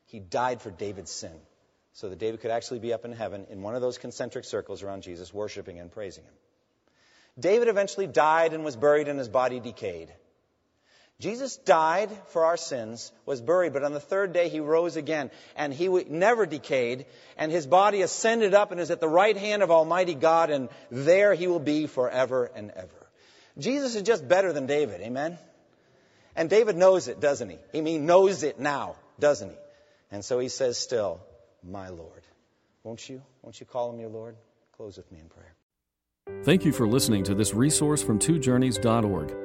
He 0.06 0.20
died 0.20 0.62
for 0.62 0.70
David's 0.70 1.10
sin 1.10 1.34
so 1.94 2.10
that 2.10 2.20
David 2.20 2.42
could 2.42 2.52
actually 2.52 2.80
be 2.80 2.94
up 2.94 3.04
in 3.04 3.14
heaven 3.14 3.48
in 3.50 3.64
one 3.64 3.74
of 3.74 3.82
those 3.82 3.98
concentric 3.98 4.46
circles 4.46 4.84
around 4.84 5.02
Jesus, 5.02 5.34
worshiping 5.34 5.80
and 5.80 5.92
praising 5.92 6.24
him. 6.24 6.34
David 7.40 7.68
eventually 7.68 8.06
died 8.06 8.54
and 8.54 8.64
was 8.64 8.76
buried, 8.76 9.08
and 9.08 9.18
his 9.18 9.28
body 9.28 9.60
decayed. 9.60 10.14
Jesus 11.20 11.56
died 11.56 12.10
for 12.28 12.44
our 12.46 12.58
sins, 12.58 13.12
was 13.26 13.40
buried, 13.40 13.72
but 13.72 13.84
on 13.84 13.94
the 13.94 14.02
third 14.02 14.34
day 14.34 14.50
he 14.50 14.60
rose 14.60 14.98
again, 14.98 15.32
and 15.56 15.74
he 15.74 15.88
never 15.88 16.46
decayed, 16.46 17.06
and 17.38 17.52
his 17.52 17.66
body 17.66 18.02
ascended 18.02 18.54
up 18.54 18.72
and 18.72 18.82
is 18.82 18.92
at 18.92 19.00
the 19.00 19.08
right 19.08 19.38
hand 19.38 19.64
of 19.64 19.72
Almighty 19.72 20.14
God, 20.14 20.50
and 20.50 20.68
there 20.92 21.34
he 21.34 21.48
will 21.48 21.60
be 21.60 21.88
forever 21.88 22.52
and 22.54 22.70
ever. 22.72 23.08
Jesus 23.58 23.96
is 23.96 24.02
just 24.02 24.28
better 24.28 24.52
than 24.52 24.66
David, 24.66 25.00
amen? 25.02 25.38
And 26.36 26.50
David 26.50 26.76
knows 26.76 27.08
it, 27.08 27.22
doesn't 27.22 27.50
he? 27.50 27.58
He 27.72 27.80
mean 27.80 28.06
knows 28.06 28.44
it 28.44 28.60
now, 28.60 28.98
doesn't 29.18 29.50
he? 29.50 29.56
And 30.12 30.24
so 30.24 30.40
he 30.40 30.50
says 30.50 30.78
still, 30.78 31.22
my 31.64 31.88
Lord. 31.88 32.24
Won't 32.84 33.08
you? 33.08 33.22
Won't 33.42 33.58
you 33.62 33.66
call 33.66 33.94
him 33.94 34.02
your 34.02 34.10
Lord? 34.10 34.36
Close 34.76 34.98
with 34.98 35.10
me 35.14 35.20
in 35.20 35.30
prayer. 35.30 36.44
Thank 36.44 36.66
you 36.66 36.74
for 36.74 36.88
listening 36.88 37.24
to 37.24 37.34
this 37.34 37.54
resource 37.54 38.04
from 38.04 38.20
twojourneys.org. 38.20 39.45